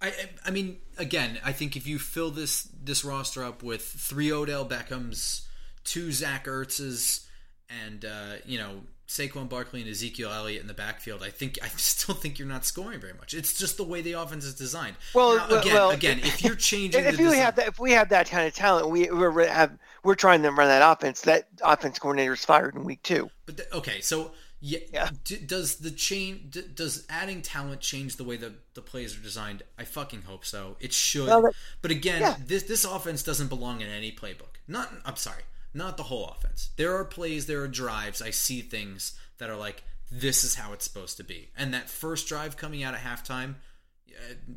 I 0.03 0.13
I- 0.45 0.51
mean, 0.51 0.79
again, 0.99 1.39
I 1.43 1.53
think 1.53 1.77
if 1.77 1.87
you 1.87 1.99
fill 1.99 2.31
this 2.31 2.69
this 2.79 3.05
roster 3.07 3.43
up 3.43 3.63
with 3.63 3.83
three 3.83 4.31
Odell 4.31 4.69
Beckhams, 4.69 5.47
two 5.85 6.13
Zach 6.13 6.45
Ertzes, 6.45 7.25
and 7.71 8.05
uh, 8.05 8.35
you 8.45 8.59
know 8.59 8.83
Saquon 9.09 9.49
Barkley 9.49 9.81
and 9.83 9.91
Ezekiel 9.91 10.31
Elliott 10.33 10.63
in 10.63 10.67
the 10.69 10.75
backfield, 10.75 11.23
I 11.23 11.31
think 11.31 11.59
I 11.63 11.69
still 11.77 12.15
think 12.15 12.39
you're 12.39 12.49
not 12.49 12.65
scoring 12.65 13.01
very 13.01 13.13
much. 13.15 13.35
It's 13.35 13.57
just 13.59 13.77
the 13.77 13.85
way 13.85 14.03
the 14.03 14.13
offense 14.13 14.45
is 14.45 14.55
designed. 14.55 14.97
Well, 15.15 15.37
Now, 15.37 15.59
again, 15.61 15.75
well, 15.75 15.91
again, 15.91 16.19
if 16.21 16.43
you're 16.43 16.57
changing, 16.57 17.05
If 17.05 17.17
the 17.17 17.23
you 17.23 17.29
design- 17.31 17.45
have 17.45 17.57
that, 17.57 17.69
if 17.69 17.79
we 17.79 17.93
have 17.93 18.09
that 18.11 18.29
kind 18.31 18.47
of 18.47 18.55
talent, 18.55 18.91
we 18.91 19.11
we're 19.11 19.47
have 19.49 19.79
we're 20.03 20.15
trying 20.15 20.43
to 20.43 20.51
run 20.51 20.69
that 20.69 20.83
offense. 20.89 21.23
That 21.23 21.49
offense 21.63 21.99
coordinator 21.99 22.35
is 22.35 22.45
fired 22.45 22.75
in 22.75 22.85
week 22.85 23.03
two. 23.03 23.31
But 23.47 23.57
the, 23.59 23.75
okay, 23.77 24.01
so 24.01 24.33
yeah, 24.61 24.79
Yeah. 24.93 25.11
D- 25.25 25.37
does 25.37 25.77
the 25.77 25.91
chain 25.91 26.47
d- 26.51 26.63
does 26.75 27.05
adding 27.11 27.43
talent 27.43 27.81
change 27.81 28.17
the 28.17 28.25
way 28.25 28.37
the 28.37 28.55
the 28.75 28.83
plays 28.83 29.17
are 29.17 29.21
designed? 29.23 29.63
I 29.79 29.85
fucking 29.85 30.23
hope 30.23 30.45
so. 30.45 30.77
It 30.81 30.93
should. 30.93 31.27
Well, 31.29 31.43
that- 31.43 31.53
but 31.83 31.91
again, 31.91 32.21
yeah. 32.23 32.37
this 32.45 32.65
this 32.65 32.85
offense 32.85 33.23
doesn't 33.23 33.49
belong 33.49 33.81
in 33.83 33.89
any 33.89 34.11
playbook. 34.13 34.57
Not 34.67 34.93
I'm 35.05 35.17
sorry, 35.17 35.43
not 35.77 35.97
the 35.97 36.05
whole 36.05 36.27
offense. 36.27 36.71
There 36.77 36.97
are 36.97 37.05
plays, 37.05 37.47
there 37.47 37.63
are 37.63 37.69
drives. 37.69 38.23
I 38.23 38.31
see 38.31 38.63
things 38.63 39.19
that 39.39 39.51
are 39.51 39.57
like 39.57 39.85
this 40.11 40.45
is 40.45 40.55
how 40.55 40.73
it's 40.73 40.85
supposed 40.85 41.17
to 41.17 41.25
be. 41.25 41.51
And 41.57 41.75
that 41.75 41.91
first 41.91 42.29
drive 42.29 42.57
coming 42.57 42.83
out 42.83 42.95
at 42.95 43.01
halftime, 43.01 43.57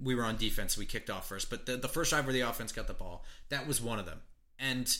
we 0.03 0.15
were 0.15 0.23
on 0.23 0.37
defense. 0.37 0.77
We 0.77 0.85
kicked 0.85 1.09
off 1.09 1.27
first, 1.27 1.49
but 1.49 1.65
the 1.65 1.77
the 1.77 1.87
first 1.87 2.11
drive 2.11 2.25
where 2.25 2.33
the 2.33 2.41
offense 2.41 2.71
got 2.71 2.87
the 2.87 2.93
ball, 2.93 3.25
that 3.49 3.67
was 3.67 3.81
one 3.81 3.99
of 3.99 4.05
them. 4.05 4.21
And 4.57 4.95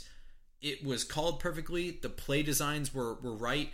it 0.61 0.84
was 0.84 1.03
called 1.03 1.39
perfectly. 1.39 1.91
The 1.91 2.09
play 2.09 2.43
designs 2.43 2.93
were, 2.93 3.15
were 3.15 3.34
right. 3.36 3.70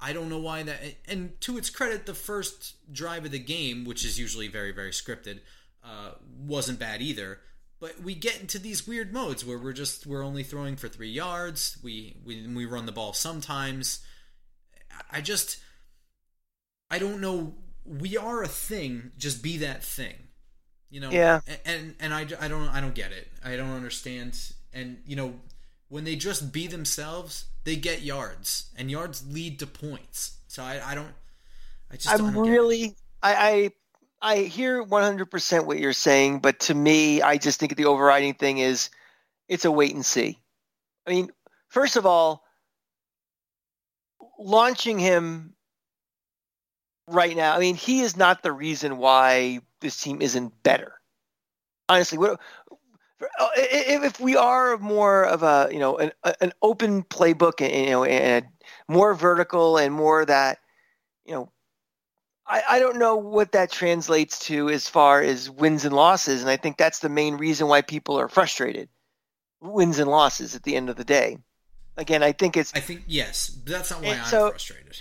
I 0.00 0.12
don't 0.12 0.28
know 0.28 0.38
why 0.38 0.62
that. 0.62 0.80
And 1.06 1.38
to 1.42 1.58
its 1.58 1.70
credit, 1.70 2.06
the 2.06 2.14
first 2.14 2.92
drive 2.92 3.24
of 3.24 3.30
the 3.30 3.38
game, 3.38 3.84
which 3.84 4.04
is 4.04 4.18
usually 4.18 4.48
very 4.48 4.72
very 4.72 4.90
scripted, 4.90 5.40
uh, 5.82 6.12
wasn't 6.38 6.78
bad 6.78 7.02
either. 7.02 7.40
But 7.84 8.00
we 8.02 8.14
get 8.14 8.40
into 8.40 8.58
these 8.58 8.88
weird 8.88 9.12
modes 9.12 9.44
where 9.44 9.58
we're 9.58 9.74
just 9.74 10.06
we're 10.06 10.24
only 10.24 10.42
throwing 10.42 10.76
for 10.76 10.88
three 10.88 11.10
yards. 11.10 11.76
We 11.82 12.16
we 12.24 12.46
we 12.46 12.64
run 12.64 12.86
the 12.86 12.92
ball 12.92 13.12
sometimes. 13.12 14.00
I 15.12 15.20
just 15.20 15.58
I 16.90 16.98
don't 16.98 17.20
know. 17.20 17.56
We 17.84 18.16
are 18.16 18.42
a 18.42 18.48
thing. 18.48 19.12
Just 19.18 19.42
be 19.42 19.58
that 19.58 19.84
thing. 19.84 20.14
You 20.88 21.00
know. 21.00 21.10
Yeah. 21.10 21.40
And 21.66 21.94
and 22.00 22.14
I, 22.14 22.20
I 22.40 22.48
don't 22.48 22.70
I 22.70 22.80
don't 22.80 22.94
get 22.94 23.12
it. 23.12 23.28
I 23.44 23.54
don't 23.54 23.72
understand. 23.72 24.40
And 24.72 25.02
you 25.04 25.16
know 25.16 25.34
when 25.90 26.04
they 26.04 26.16
just 26.16 26.54
be 26.54 26.66
themselves, 26.66 27.44
they 27.64 27.76
get 27.76 28.00
yards, 28.00 28.70
and 28.78 28.90
yards 28.90 29.30
lead 29.30 29.58
to 29.58 29.66
points. 29.66 30.38
So 30.48 30.62
I 30.62 30.80
I 30.82 30.94
don't. 30.94 31.12
I 31.92 31.96
just 31.96 32.08
I'm 32.08 32.32
don't 32.32 32.48
really 32.48 32.96
I, 33.22 33.34
I 33.34 33.70
I 34.24 34.38
hear 34.38 34.82
100% 34.82 35.66
what 35.66 35.78
you're 35.78 35.92
saying, 35.92 36.38
but 36.38 36.58
to 36.60 36.74
me, 36.74 37.20
I 37.20 37.36
just 37.36 37.60
think 37.60 37.76
the 37.76 37.84
overriding 37.84 38.32
thing 38.32 38.56
is 38.56 38.88
it's 39.48 39.66
a 39.66 39.70
wait 39.70 39.94
and 39.94 40.04
see. 40.04 40.40
I 41.06 41.10
mean, 41.10 41.30
first 41.68 41.96
of 41.96 42.06
all, 42.06 42.42
launching 44.38 44.98
him 44.98 45.52
right 47.06 47.36
now, 47.36 47.54
I 47.54 47.58
mean, 47.58 47.74
he 47.74 48.00
is 48.00 48.16
not 48.16 48.42
the 48.42 48.50
reason 48.50 48.96
why 48.96 49.60
this 49.82 50.00
team 50.00 50.22
isn't 50.22 50.62
better. 50.62 50.94
Honestly, 51.90 52.16
what 52.16 52.40
if 53.58 54.04
if 54.04 54.20
we 54.20 54.36
are 54.36 54.78
more 54.78 55.24
of 55.24 55.42
a 55.42 55.68
you 55.70 55.78
know 55.78 55.98
an 55.98 56.12
an 56.40 56.52
open 56.62 57.02
playbook 57.02 57.60
and 57.60 57.74
you 57.74 57.90
know 57.90 58.04
and 58.04 58.46
more 58.88 59.12
vertical 59.12 59.76
and 59.76 59.92
more 59.92 60.24
that 60.24 60.60
you 61.26 61.34
know 61.34 61.52
I, 62.46 62.62
I 62.70 62.78
don't 62.78 62.98
know 62.98 63.16
what 63.16 63.52
that 63.52 63.70
translates 63.72 64.38
to 64.40 64.68
as 64.68 64.88
far 64.88 65.22
as 65.22 65.48
wins 65.50 65.84
and 65.84 65.94
losses, 65.94 66.42
and 66.42 66.50
I 66.50 66.56
think 66.56 66.76
that's 66.76 66.98
the 66.98 67.08
main 67.08 67.36
reason 67.36 67.68
why 67.68 67.80
people 67.82 68.18
are 68.20 68.28
frustrated. 68.28 68.88
Wins 69.62 69.98
and 69.98 70.10
losses 70.10 70.54
at 70.54 70.62
the 70.62 70.76
end 70.76 70.90
of 70.90 70.96
the 70.96 71.04
day. 71.04 71.38
Again, 71.96 72.22
I 72.22 72.32
think 72.32 72.56
it's 72.56 72.72
I 72.74 72.80
think 72.80 73.04
yes, 73.06 73.56
that's 73.64 73.90
not 73.90 74.02
why 74.02 74.10
I'm 74.18 74.24
so- 74.26 74.50
frustrated. 74.50 74.98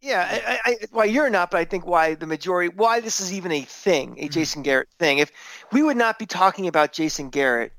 yeah. 0.00 0.58
I, 0.64 0.70
I, 0.70 0.76
why 0.92 1.04
you're 1.04 1.28
not, 1.28 1.50
but 1.50 1.58
I 1.58 1.64
think 1.66 1.84
why 1.84 2.14
the 2.14 2.26
majority, 2.26 2.72
why 2.74 3.00
this 3.00 3.20
is 3.20 3.34
even 3.34 3.52
a 3.52 3.62
thing, 3.62 4.16
a 4.18 4.28
Mhm. 4.28 4.30
Jason 4.32 4.62
Garrett 4.62 4.88
thing. 4.98 5.18
If 5.18 5.30
we 5.72 5.82
would 5.82 5.96
not 5.96 6.18
be 6.18 6.24
talking 6.26 6.68
about 6.68 6.92
Jason 6.92 7.28
Garrett 7.30 7.72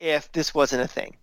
if 0.00 0.30
this 0.32 0.54
wasn't 0.54 0.82
a 0.82 0.88
thing. 0.88 1.16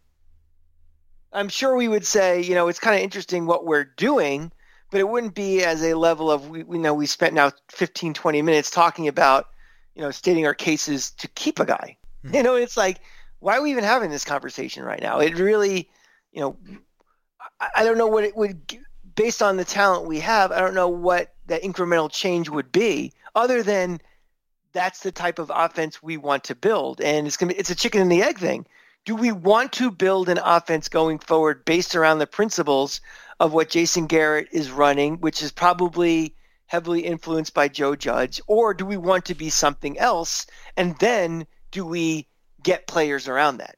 I'm 1.34 1.50
sure 1.50 1.76
we 1.76 1.88
would 1.88 2.06
say, 2.06 2.42
you 2.42 2.54
know, 2.56 2.68
it's 2.68 2.80
kind 2.80 2.96
of 2.96 3.02
interesting 3.02 3.46
what 3.46 3.66
we're 3.66 3.86
doing, 3.86 4.52
but 4.92 5.00
it 5.00 5.10
wouldn't 5.10 5.34
be 5.34 5.64
as 5.64 5.82
a 5.82 5.96
level 5.96 6.30
of 6.30 6.50
we, 6.50 6.64
we 6.64 6.78
know 6.78 6.94
we 6.94 7.06
spent 7.06 7.34
now 7.34 7.52
15, 7.70 8.14
20 8.14 8.42
minutes 8.42 8.70
talking 8.70 9.08
about, 9.08 9.48
you 9.96 10.02
know, 10.02 10.12
stating 10.12 10.46
our 10.46 10.54
cases 10.54 11.12
to 11.12 11.28
keep 11.30 11.60
a 11.60 11.66
guy. 11.66 11.98
Mhm. 12.26 12.36
You 12.36 12.44
know, 12.44 12.56
it's 12.56 12.78
like, 12.78 13.00
why 13.40 13.58
are 13.58 13.62
we 13.62 13.72
even 13.72 13.84
having 13.84 14.12
this 14.12 14.26
conversation 14.26 14.84
right 14.84 15.02
now? 15.02 15.20
It 15.20 15.38
really, 15.38 15.90
you 16.32 16.42
know, 16.42 16.58
I, 17.60 17.70
I 17.78 17.84
don't 17.84 17.98
know 17.98 18.08
what 18.08 18.26
it 18.26 18.36
would 18.36 18.78
based 19.16 19.42
on 19.42 19.58
the 19.58 19.66
talent 19.66 20.08
we 20.08 20.20
have, 20.20 20.52
I 20.52 20.60
don't 20.60 20.74
know 20.76 20.88
what 20.88 21.34
that 21.48 21.64
incremental 21.64 22.12
change 22.12 22.50
would 22.50 22.72
be, 22.72 23.14
other 23.36 23.64
than 23.64 24.00
that's 24.74 25.02
the 25.02 25.12
type 25.12 25.40
of 25.40 25.52
offense 25.54 26.02
we 26.02 26.18
want 26.18 26.44
to 26.46 26.56
build, 26.56 27.02
and 27.02 27.28
it's 27.28 27.38
gonna 27.38 27.54
be, 27.54 27.60
it's 27.60 27.70
a 27.70 27.76
chicken 27.76 28.02
and 28.02 28.12
the 28.12 28.24
egg 28.24 28.40
thing. 28.40 28.66
Do 29.04 29.16
we 29.16 29.32
want 29.32 29.74
to 29.74 29.90
build 29.90 30.30
an 30.30 30.40
offense 30.44 30.88
going 30.88 31.20
forward 31.20 31.66
based 31.66 31.96
around 31.96 32.20
the 32.20 32.28
principles 32.28 33.02
of 33.42 33.54
what 33.54 33.70
Jason 33.70 34.06
Garrett 34.06 34.50
is 34.52 34.70
running, 34.70 35.16
which 35.16 35.42
is 35.42 35.52
probably 35.52 36.36
heavily 36.68 37.02
influenced 37.02 37.56
by 37.56 37.68
Joe 37.68 37.96
Judge, 37.96 38.40
or 38.46 38.72
do 38.76 38.86
we 38.86 38.98
want 38.98 39.26
to 39.26 39.36
be 39.36 39.50
something 39.50 39.98
else? 39.98 40.46
And 40.78 40.96
then 41.00 41.48
do 41.72 41.84
we 41.84 42.28
get 42.62 42.86
players 42.86 43.28
around 43.28 43.58
that? 43.58 43.78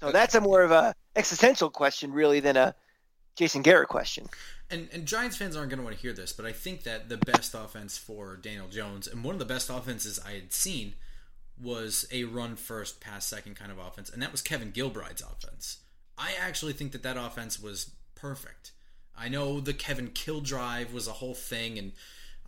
So 0.00 0.12
that's 0.12 0.34
a 0.34 0.40
more 0.40 0.62
of 0.62 0.70
a 0.70 0.94
existential 1.14 1.68
question, 1.68 2.10
really, 2.10 2.40
than 2.40 2.56
a 2.56 2.74
Jason 3.36 3.60
Garrett 3.60 3.90
question. 3.90 4.28
And, 4.70 4.88
and 4.90 5.04
Giants 5.04 5.36
fans 5.36 5.56
aren't 5.56 5.68
going 5.68 5.78
to 5.78 5.84
want 5.84 5.94
to 5.94 6.00
hear 6.00 6.14
this, 6.14 6.32
but 6.32 6.46
I 6.46 6.52
think 6.52 6.84
that 6.84 7.10
the 7.10 7.18
best 7.18 7.54
offense 7.54 7.98
for 7.98 8.36
Daniel 8.36 8.68
Jones, 8.68 9.06
and 9.06 9.22
one 9.22 9.34
of 9.34 9.38
the 9.38 9.44
best 9.44 9.68
offenses 9.68 10.18
I 10.26 10.32
had 10.32 10.54
seen, 10.54 10.94
was 11.62 12.08
a 12.10 12.24
run 12.24 12.56
first, 12.56 12.98
pass 13.00 13.26
second 13.26 13.56
kind 13.56 13.70
of 13.70 13.78
offense, 13.78 14.08
and 14.08 14.22
that 14.22 14.32
was 14.32 14.40
Kevin 14.40 14.70
Gilbride's 14.70 15.20
offense. 15.22 15.80
I 16.16 16.32
actually 16.40 16.72
think 16.72 16.92
that 16.92 17.02
that 17.02 17.18
offense 17.18 17.60
was 17.60 17.90
perfect. 18.14 18.72
I 19.18 19.28
know 19.28 19.60
the 19.60 19.72
Kevin 19.74 20.08
Kill 20.08 20.40
drive 20.40 20.92
was 20.92 21.08
a 21.08 21.12
whole 21.12 21.34
thing, 21.34 21.78
and 21.78 21.92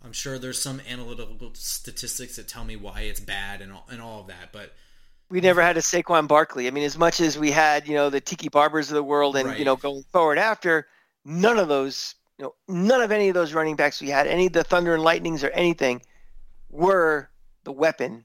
I'm 0.03 0.13
sure 0.13 0.37
there's 0.37 0.61
some 0.61 0.81
analytical 0.87 1.51
statistics 1.53 2.35
that 2.35 2.47
tell 2.47 2.63
me 2.63 2.75
why 2.75 3.01
it's 3.01 3.19
bad 3.19 3.61
and 3.61 3.71
all, 3.73 3.87
and 3.91 4.01
all 4.01 4.21
of 4.21 4.27
that, 4.27 4.51
but 4.51 4.73
we 5.29 5.41
never 5.41 5.61
had 5.61 5.77
a 5.77 5.81
Saquon 5.81 6.27
Barkley. 6.27 6.67
I 6.67 6.71
mean, 6.71 6.83
as 6.83 6.97
much 6.97 7.19
as 7.19 7.37
we 7.37 7.51
had, 7.51 7.87
you 7.87 7.93
know, 7.93 8.09
the 8.09 8.19
Tiki 8.21 8.49
Barbers 8.49 8.89
of 8.89 8.95
the 8.95 9.03
world, 9.03 9.35
and 9.35 9.49
Right. 9.49 9.59
you 9.59 9.65
know, 9.65 9.75
going 9.75 10.03
forward 10.11 10.39
after, 10.39 10.87
none 11.23 11.59
of 11.59 11.67
those, 11.67 12.15
you 12.39 12.45
know, 12.45 12.55
none 12.67 13.01
of 13.01 13.11
any 13.11 13.29
of 13.29 13.35
those 13.35 13.53
running 13.53 13.75
backs 13.75 14.01
we 14.01 14.09
had, 14.09 14.25
any 14.25 14.47
of 14.47 14.53
the 14.53 14.63
Thunder 14.63 14.93
and 14.95 15.03
Lightnings 15.03 15.43
or 15.43 15.49
anything, 15.51 16.01
were 16.71 17.29
the 17.63 17.71
weapon 17.71 18.23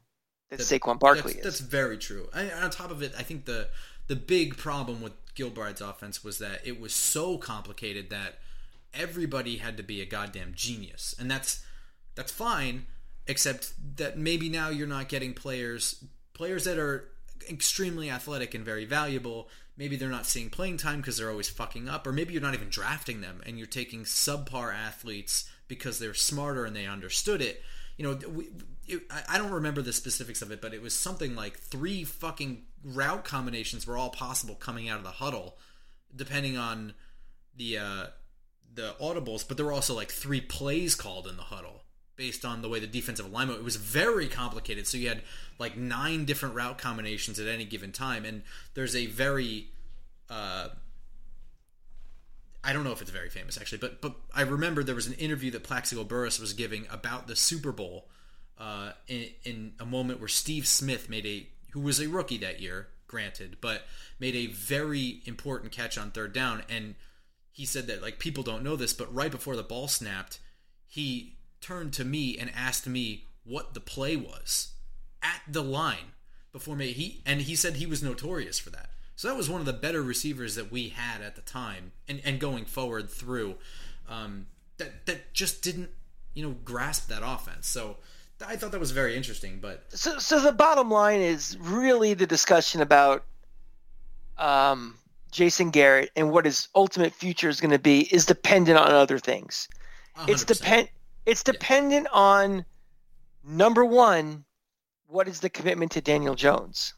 that, 0.50 0.58
That- 0.58 0.64
Saquon 0.64 0.98
Barkley 0.98 1.34
that's, 1.34 1.36
is. 1.36 1.42
That's 1.44 1.60
very 1.60 1.98
true. 1.98 2.28
And 2.32 2.50
on 2.52 2.70
top 2.70 2.90
of 2.90 3.02
it, 3.02 3.12
I 3.18 3.22
think 3.22 3.44
the 3.44 3.68
the 4.06 4.16
big 4.16 4.56
problem 4.58 5.00
with 5.00 5.12
Gilbride's 5.34 5.80
offense 5.80 6.22
was 6.24 6.38
that 6.38 6.60
it 6.66 6.80
was 6.80 6.94
so 6.94 7.38
complicated 7.38 8.10
that 8.10 8.38
everybody 8.92 9.56
had 9.58 9.76
to 9.76 9.82
be 9.82 10.00
a 10.00 10.06
goddamn 10.06 10.52
genius, 10.54 11.14
and 11.18 11.30
that's 11.30 11.64
that's 12.14 12.32
fine, 12.32 12.86
except 13.26 13.72
that 13.96 14.18
maybe 14.18 14.48
now 14.48 14.68
you're 14.68 14.86
not 14.86 15.08
getting 15.08 15.34
players 15.34 16.04
players 16.32 16.64
that 16.64 16.78
are 16.78 17.08
extremely 17.48 18.10
athletic 18.10 18.54
and 18.54 18.64
very 18.64 18.84
valuable. 18.84 19.48
Maybe 19.76 19.96
they're 19.96 20.08
not 20.08 20.26
seeing 20.26 20.50
playing 20.50 20.76
time 20.76 20.98
because 21.00 21.16
they're 21.18 21.30
always 21.30 21.48
fucking 21.50 21.88
up, 21.88 22.06
or 22.06 22.12
maybe 22.12 22.32
you're 22.32 22.42
not 22.42 22.54
even 22.54 22.68
drafting 22.68 23.20
them 23.20 23.40
and 23.44 23.58
you're 23.58 23.66
taking 23.66 24.04
subpar 24.04 24.72
athletes 24.72 25.48
because 25.66 25.98
they're 25.98 26.14
smarter 26.14 26.64
and 26.64 26.76
they 26.76 26.86
understood 26.86 27.40
it. 27.42 27.60
You 27.96 28.04
know, 28.04 28.18
we, 28.28 28.48
it, 28.86 29.02
I- 29.10 29.24
I 29.34 29.38
don't 29.38 29.50
remember 29.50 29.82
the 29.82 29.92
specifics 29.92 30.42
of 30.42 30.52
it, 30.52 30.60
but 30.60 30.74
it 30.74 30.80
was 30.82 30.94
something 30.94 31.34
like 31.34 31.58
three 31.58 32.04
fucking 32.04 32.62
route 32.84 33.24
combinations 33.24 33.86
were 33.86 33.96
all 33.96 34.10
possible 34.10 34.54
coming 34.54 34.88
out 34.88 34.98
of 34.98 35.04
the 35.04 35.10
huddle, 35.10 35.56
depending 36.14 36.56
on 36.56 36.94
the 37.56 37.78
uh, 37.78 38.06
the 38.72 38.94
audibles. 39.00 39.46
But 39.46 39.56
there 39.56 39.66
were 39.66 39.72
also 39.72 39.94
like 39.94 40.10
three 40.10 40.40
plays 40.40 40.94
called 40.94 41.26
in 41.26 41.36
the 41.36 41.44
huddle 41.44 41.82
based 42.16 42.44
on 42.44 42.62
the 42.62 42.68
way 42.68 42.78
the 42.78 42.86
defensive 42.86 43.26
alignment. 43.26 43.58
It 43.58 43.64
was 43.64 43.76
very 43.76 44.28
complicated. 44.28 44.86
So 44.86 44.98
you 44.98 45.08
had 45.08 45.22
like 45.58 45.76
nine 45.76 46.24
different 46.24 46.54
route 46.54 46.78
combinations 46.78 47.40
at 47.40 47.48
any 47.48 47.64
given 47.64 47.90
time, 47.90 48.24
and 48.24 48.42
there's 48.74 48.94
a 48.94 49.06
very 49.06 49.68
uh, 50.30 50.68
I 52.64 52.72
don't 52.72 52.84
know 52.84 52.92
if 52.92 53.02
it's 53.02 53.10
very 53.10 53.28
famous 53.28 53.58
actually, 53.58 53.78
but 53.78 54.00
but 54.00 54.14
I 54.34 54.42
remember 54.42 54.82
there 54.82 54.94
was 54.94 55.06
an 55.06 55.14
interview 55.14 55.50
that 55.52 55.62
Plaxico 55.62 56.04
Burress 56.04 56.40
was 56.40 56.52
giving 56.54 56.86
about 56.90 57.26
the 57.26 57.36
Super 57.36 57.72
Bowl 57.72 58.08
uh, 58.58 58.92
in, 59.06 59.28
in 59.44 59.72
a 59.78 59.84
moment 59.84 60.18
where 60.18 60.28
Steve 60.28 60.66
Smith 60.66 61.10
made 61.10 61.26
a 61.26 61.46
who 61.74 61.80
was 61.80 62.00
a 62.00 62.08
rookie 62.08 62.38
that 62.38 62.60
year, 62.60 62.86
granted, 63.08 63.56
but 63.60 63.82
made 64.20 64.36
a 64.36 64.46
very 64.46 65.20
important 65.26 65.72
catch 65.72 65.98
on 65.98 66.12
third 66.12 66.32
down, 66.32 66.62
and 66.68 66.94
he 67.50 67.66
said 67.66 67.88
that 67.88 68.00
like 68.00 68.20
people 68.20 68.44
don't 68.44 68.62
know 68.62 68.76
this, 68.76 68.92
but 68.92 69.12
right 69.12 69.30
before 69.30 69.56
the 69.56 69.62
ball 69.62 69.88
snapped, 69.88 70.38
he 70.86 71.36
turned 71.60 71.92
to 71.92 72.04
me 72.04 72.38
and 72.38 72.50
asked 72.54 72.86
me 72.86 73.26
what 73.42 73.74
the 73.74 73.80
play 73.80 74.16
was 74.16 74.74
at 75.20 75.40
the 75.48 75.64
line 75.64 76.12
before 76.52 76.76
me. 76.76 76.92
He 76.92 77.22
and 77.26 77.42
he 77.42 77.56
said 77.56 77.74
he 77.74 77.86
was 77.86 78.02
notorious 78.02 78.60
for 78.60 78.70
that. 78.70 78.90
So 79.16 79.26
that 79.26 79.36
was 79.36 79.50
one 79.50 79.60
of 79.60 79.66
the 79.66 79.72
better 79.72 80.02
receivers 80.02 80.54
that 80.54 80.70
we 80.70 80.90
had 80.90 81.22
at 81.22 81.34
the 81.34 81.42
time, 81.42 81.90
and 82.08 82.20
and 82.24 82.38
going 82.38 82.66
forward 82.66 83.10
through, 83.10 83.56
um, 84.08 84.46
that 84.78 85.06
that 85.06 85.34
just 85.34 85.60
didn't 85.60 85.90
you 86.34 86.46
know 86.46 86.54
grasp 86.64 87.08
that 87.08 87.22
offense. 87.24 87.66
So 87.66 87.96
I 88.46 88.56
thought 88.56 88.72
that 88.72 88.80
was 88.80 88.90
very 88.90 89.16
interesting. 89.16 89.58
But 89.60 89.84
So, 89.88 90.18
so 90.18 90.40
the 90.40 90.52
bottom 90.52 90.90
line 90.90 91.20
is 91.20 91.56
really 91.60 92.14
the 92.14 92.26
discussion 92.26 92.80
about 92.80 93.24
um, 94.38 94.98
Jason 95.30 95.70
Garrett 95.70 96.10
and 96.16 96.30
what 96.30 96.44
his 96.44 96.68
ultimate 96.74 97.12
future 97.12 97.48
is 97.48 97.60
going 97.60 97.72
to 97.72 97.78
be 97.78 98.02
is 98.14 98.26
dependent 98.26 98.78
on 98.78 98.90
other 98.90 99.18
things. 99.18 99.68
It's 100.28 100.44
100%. 100.44 100.46
depend. 100.46 100.88
It's 101.26 101.42
dependent 101.42 102.06
on 102.12 102.64
number 103.42 103.84
one, 103.84 104.44
what 105.06 105.26
is 105.28 105.40
the 105.40 105.50
commitment 105.50 105.92
to 105.92 106.00
Daniel 106.00 106.34
Jones? 106.34 106.94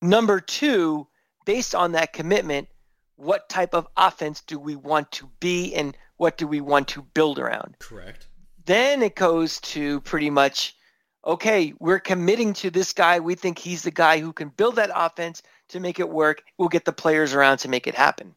Number 0.00 0.40
two, 0.40 1.06
based 1.44 1.74
on 1.74 1.92
that 1.92 2.12
commitment, 2.12 2.68
what 3.16 3.48
type 3.48 3.72
of 3.72 3.86
offense 3.96 4.40
do 4.40 4.58
we 4.58 4.74
want 4.74 5.12
to 5.12 5.30
be 5.38 5.74
and 5.74 5.96
what 6.16 6.36
do 6.36 6.46
we 6.46 6.60
want 6.60 6.88
to 6.88 7.02
build 7.02 7.38
around? 7.38 7.76
correct. 7.78 8.26
Then 8.64 9.02
it 9.02 9.16
goes 9.16 9.60
to 9.60 10.00
pretty 10.02 10.30
much, 10.30 10.76
okay, 11.26 11.72
we're 11.80 12.00
committing 12.00 12.52
to 12.54 12.70
this 12.70 12.92
guy. 12.92 13.18
We 13.18 13.34
think 13.34 13.58
he's 13.58 13.82
the 13.82 13.90
guy 13.90 14.20
who 14.20 14.32
can 14.32 14.50
build 14.50 14.76
that 14.76 14.90
offense 14.94 15.42
to 15.68 15.80
make 15.80 15.98
it 15.98 16.08
work. 16.08 16.42
We'll 16.58 16.68
get 16.68 16.84
the 16.84 16.92
players 16.92 17.34
around 17.34 17.58
to 17.58 17.68
make 17.68 17.86
it 17.86 17.94
happen. 17.94 18.34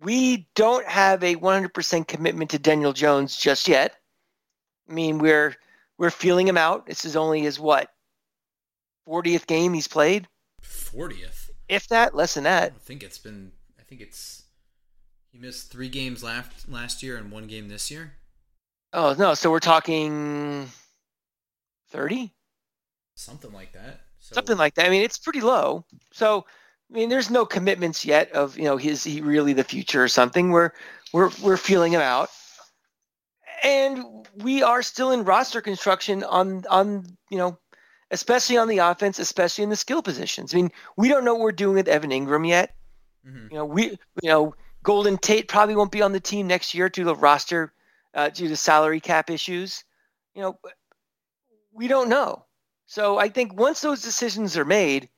We 0.00 0.48
don't 0.54 0.86
have 0.86 1.22
a 1.22 1.36
100% 1.36 2.08
commitment 2.08 2.50
to 2.50 2.58
Daniel 2.58 2.92
Jones 2.92 3.36
just 3.36 3.68
yet. 3.68 3.96
I 4.88 4.92
mean, 4.92 5.18
we're 5.18 5.54
we're 5.98 6.10
feeling 6.10 6.48
him 6.48 6.56
out. 6.56 6.86
This 6.86 7.04
is 7.04 7.14
only 7.14 7.40
his 7.42 7.60
what 7.60 7.90
40th 9.06 9.46
game 9.46 9.74
he's 9.74 9.86
played, 9.86 10.26
Fortieth. 10.62 11.50
if 11.68 11.86
that, 11.88 12.14
less 12.14 12.34
than 12.34 12.44
that. 12.44 12.70
don't 12.70 12.82
think 12.82 13.02
it's 13.02 13.18
been. 13.18 13.52
I 13.78 13.82
think 13.82 14.00
it's. 14.00 14.44
He 15.30 15.38
missed 15.38 15.70
three 15.70 15.88
games 15.88 16.24
last 16.24 16.68
last 16.68 17.02
year 17.02 17.16
and 17.16 17.30
one 17.30 17.46
game 17.46 17.68
this 17.68 17.90
year. 17.90 18.14
Oh 18.92 19.14
no, 19.18 19.34
so 19.34 19.50
we're 19.50 19.60
talking 19.60 20.68
30. 21.90 22.32
Something 23.14 23.52
like 23.52 23.72
that. 23.72 24.00
So, 24.18 24.34
something 24.34 24.56
like 24.56 24.74
that. 24.74 24.86
I 24.86 24.90
mean, 24.90 25.02
it's 25.02 25.18
pretty 25.18 25.40
low. 25.40 25.84
So, 26.12 26.44
I 26.90 26.94
mean, 26.94 27.08
there's 27.08 27.30
no 27.30 27.44
commitments 27.44 28.04
yet 28.04 28.32
of 28.32 28.56
you 28.58 28.64
know 28.64 28.78
is 28.78 29.04
he 29.04 29.20
really 29.20 29.52
the 29.52 29.64
future 29.64 30.02
or 30.02 30.08
something. 30.08 30.50
We're 30.50 30.72
we're 31.12 31.30
we're 31.42 31.56
feeling 31.56 31.92
him 31.92 32.00
out, 32.00 32.30
and 33.62 34.04
we 34.36 34.62
are 34.62 34.82
still 34.82 35.12
in 35.12 35.24
roster 35.24 35.60
construction 35.60 36.24
on 36.24 36.64
on 36.68 37.04
you 37.30 37.38
know, 37.38 37.58
especially 38.10 38.56
on 38.56 38.68
the 38.68 38.78
offense, 38.78 39.18
especially 39.18 39.64
in 39.64 39.70
the 39.70 39.76
skill 39.76 40.02
positions. 40.02 40.52
I 40.52 40.56
mean, 40.56 40.70
we 40.96 41.08
don't 41.08 41.24
know 41.24 41.34
what 41.34 41.42
we're 41.42 41.52
doing 41.52 41.76
with 41.76 41.88
Evan 41.88 42.10
Engram 42.10 42.48
yet. 42.48 42.74
Mhm. 43.26 43.50
You 43.50 43.58
know, 43.58 43.64
we 43.64 43.90
you 44.22 44.28
know 44.28 44.54
Golden 44.82 45.18
Tate 45.18 45.46
probably 45.48 45.76
won't 45.76 45.92
be 45.92 46.02
on 46.02 46.12
the 46.12 46.20
team 46.20 46.46
next 46.46 46.74
year 46.74 46.88
due 46.88 47.02
to 47.02 47.06
the 47.06 47.14
roster 47.14 47.72
uh, 48.14 48.28
due 48.30 48.48
to 48.48 48.56
salary 48.56 49.00
cap 49.00 49.30
issues. 49.30 49.84
You 50.34 50.42
know, 50.42 50.58
we 51.72 51.88
don't 51.88 52.08
know. 52.08 52.44
So 52.86 53.18
I 53.18 53.28
think 53.28 53.54
once 53.54 53.80
those 53.80 54.02
decisions 54.02 54.56
are 54.56 54.64
made, 54.64 55.08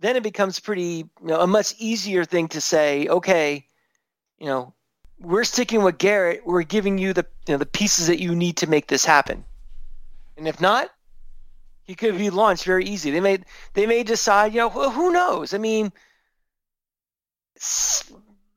then 0.00 0.16
it 0.16 0.22
becomes 0.22 0.58
pretty 0.60 1.08
you 1.20 1.26
know, 1.26 1.40
a 1.40 1.46
much 1.46 1.74
easier 1.78 2.24
thing 2.24 2.48
to 2.48 2.60
say, 2.60 3.06
okay, 3.08 3.66
you 4.38 4.46
know, 4.46 4.74
we're 5.20 5.44
sticking 5.44 5.82
with 5.82 5.98
Garrett. 5.98 6.44
We're 6.44 6.62
giving 6.62 6.98
you 6.98 7.12
the 7.12 7.26
you 7.46 7.54
know, 7.54 7.58
the 7.58 7.66
pieces 7.66 8.08
that 8.08 8.20
you 8.20 8.34
need 8.34 8.56
to 8.58 8.66
make 8.66 8.88
this 8.88 9.04
happen. 9.04 9.44
And 10.36 10.48
if 10.48 10.60
not, 10.60 10.90
he 11.84 11.94
could 11.94 12.18
be 12.18 12.30
launched 12.30 12.64
very 12.64 12.84
easy. 12.84 13.10
They 13.10 13.20
may 13.20 13.38
they 13.74 13.86
may 13.86 14.02
decide, 14.02 14.52
you 14.52 14.60
know, 14.60 14.70
who 14.70 15.12
knows? 15.12 15.54
I 15.54 15.58
mean, 15.58 15.92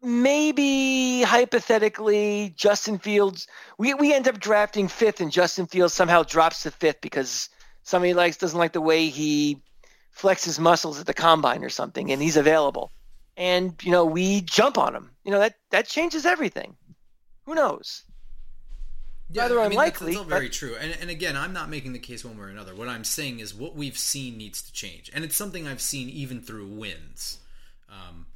maybe 0.01 1.21
hypothetically, 1.23 2.53
Justin 2.55 2.99
Fields. 2.99 3.47
We 3.77 3.93
we 3.93 4.13
end 4.13 4.27
up 4.27 4.39
drafting 4.39 4.87
fifth, 4.87 5.21
and 5.21 5.31
Justin 5.31 5.67
Fields 5.67 5.93
somehow 5.93 6.23
drops 6.23 6.63
to 6.63 6.71
fifth 6.71 7.01
because 7.01 7.49
somebody 7.83 8.13
likes 8.13 8.37
doesn't 8.37 8.59
like 8.59 8.73
the 8.73 8.81
way 8.81 9.09
he 9.09 9.61
flexes 10.15 10.59
muscles 10.59 10.99
at 10.99 11.05
the 11.05 11.13
combine 11.13 11.63
or 11.63 11.69
something, 11.69 12.11
and 12.11 12.21
he's 12.21 12.37
available. 12.37 12.91
And 13.35 13.75
you 13.83 13.91
know, 13.91 14.05
we 14.05 14.41
jump 14.41 14.77
on 14.77 14.95
him. 14.95 15.11
You 15.23 15.31
know 15.31 15.39
that 15.39 15.55
that 15.71 15.87
changes 15.87 16.25
everything. 16.25 16.75
Who 17.45 17.55
knows? 17.55 18.03
rather 19.35 19.59
I 19.59 19.67
mean, 19.67 19.77
that's- 19.77 19.99
unlikely, 20.01 20.05
That's, 20.13 20.17
all 20.19 20.23
but- 20.23 20.35
very 20.35 20.49
true. 20.49 20.75
And, 20.79 20.95
and 21.01 21.09
again, 21.09 21.35
I'm 21.35 21.51
not 21.51 21.69
making 21.69 21.91
the 21.91 21.99
case 21.99 22.23
one 22.23 22.37
way 22.37 22.45
or 22.45 22.47
another. 22.47 22.73
What 22.73 22.87
I'm 22.87 23.03
saying 23.03 23.41
is 23.41 23.53
what 23.53 23.75
we've 23.75 23.97
seen 23.97 24.37
needs 24.37 24.61
to 24.61 24.71
change, 24.71 25.11
and 25.13 25.25
it's 25.25 25.35
something 25.35 25.67
I've 25.67 25.81
seen 25.81 26.09
even 26.09 26.41
through 26.41 26.67
wins. 26.67 27.39
Um, 27.89 28.26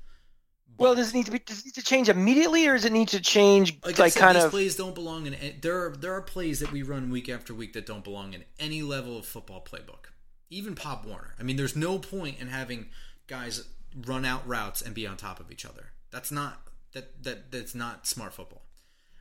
Well, 0.81 0.95
does 0.95 1.09
it 1.09 1.15
need 1.15 1.25
to 1.27 1.31
be? 1.31 1.39
Does 1.39 1.59
it 1.59 1.65
need 1.65 1.75
to 1.75 1.83
change 1.83 2.09
immediately, 2.09 2.67
or 2.67 2.73
does 2.73 2.85
it 2.85 2.91
need 2.91 3.09
to 3.09 3.21
change 3.21 3.77
like, 3.85 3.99
like, 3.99 4.15
kind 4.15 4.35
these 4.35 4.45
of? 4.45 4.51
plays 4.51 4.75
don't 4.75 4.95
belong 4.95 5.27
in. 5.27 5.35
There 5.61 5.85
are 5.85 5.89
there 5.91 6.13
are 6.13 6.21
plays 6.21 6.59
that 6.59 6.71
we 6.71 6.83
run 6.83 7.09
week 7.09 7.29
after 7.29 7.53
week 7.53 7.73
that 7.73 7.85
don't 7.85 8.03
belong 8.03 8.33
in 8.33 8.43
any 8.59 8.81
level 8.81 9.17
of 9.17 9.25
football 9.25 9.63
playbook. 9.63 10.07
Even 10.49 10.75
Pop 10.75 11.05
Warner. 11.05 11.33
I 11.39 11.43
mean, 11.43 11.55
there's 11.55 11.75
no 11.75 11.97
point 11.97 12.39
in 12.39 12.47
having 12.47 12.87
guys 13.27 13.67
run 14.05 14.25
out 14.25 14.45
routes 14.47 14.81
and 14.81 14.93
be 14.93 15.07
on 15.07 15.17
top 15.17 15.39
of 15.39 15.51
each 15.51 15.65
other. 15.65 15.91
That's 16.11 16.31
not 16.31 16.61
that 16.93 17.23
that 17.23 17.51
that's 17.51 17.75
not 17.75 18.07
smart 18.07 18.33
football. 18.33 18.63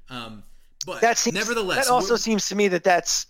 Um, 0.08 0.42
but 0.86 1.00
That 1.02 1.18
seems, 1.18 1.34
nevertheless, 1.34 1.86
that 1.86 1.92
also 1.92 2.16
seems 2.16 2.48
to 2.48 2.54
me 2.54 2.68
that 2.68 2.82
that's 2.82 3.26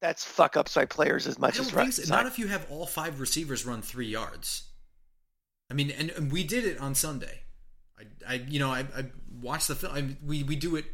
that's 0.00 0.24
fuck 0.24 0.56
ups 0.56 0.74
by 0.74 0.84
players 0.84 1.26
as 1.26 1.38
much 1.38 1.58
as 1.58 1.66
think 1.66 1.76
right. 1.78 1.92
so. 1.92 2.14
Not 2.14 2.26
if 2.26 2.38
you 2.38 2.48
have 2.48 2.66
all 2.70 2.84
five 2.84 3.20
receivers 3.20 3.64
run 3.64 3.80
three 3.80 4.08
yards. 4.08 4.64
I 5.70 5.74
mean, 5.74 5.90
and, 5.90 6.10
and 6.10 6.30
we 6.30 6.44
did 6.44 6.64
it 6.64 6.78
on 6.78 6.94
Sunday. 6.94 7.43
I, 8.28 8.34
you 8.34 8.58
know, 8.58 8.70
I, 8.70 8.80
I 8.96 9.06
watched 9.40 9.68
the 9.68 9.74
film. 9.74 9.94
I, 9.94 10.26
we 10.26 10.42
we 10.42 10.56
do 10.56 10.76
it 10.76 10.86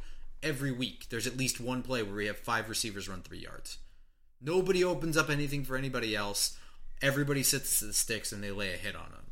every 0.43 0.73
week. 0.73 1.07
There's 1.11 1.27
at 1.27 1.37
least 1.37 1.61
one 1.61 1.83
play 1.83 2.03
where 2.03 2.15
we 2.15 2.27
have 2.27 2.39
five 2.39 2.69
receivers 2.69 3.09
run 3.09 3.23
three 3.23 3.39
yards. 3.39 3.79
Nobody 4.41 4.83
opens 4.83 5.17
up 5.17 5.31
anything 5.31 5.65
for 5.65 5.77
anybody 5.77 6.17
else. 6.17 6.57
Everybody 7.03 7.43
sits 7.43 7.79
to 7.79 7.87
the 7.87 7.93
sticks 7.93 8.33
and 8.33 8.43
they 8.43 8.51
lay 8.51 8.73
a 8.73 8.77
hit 8.77 8.95
on 8.97 9.11
them. 9.11 9.31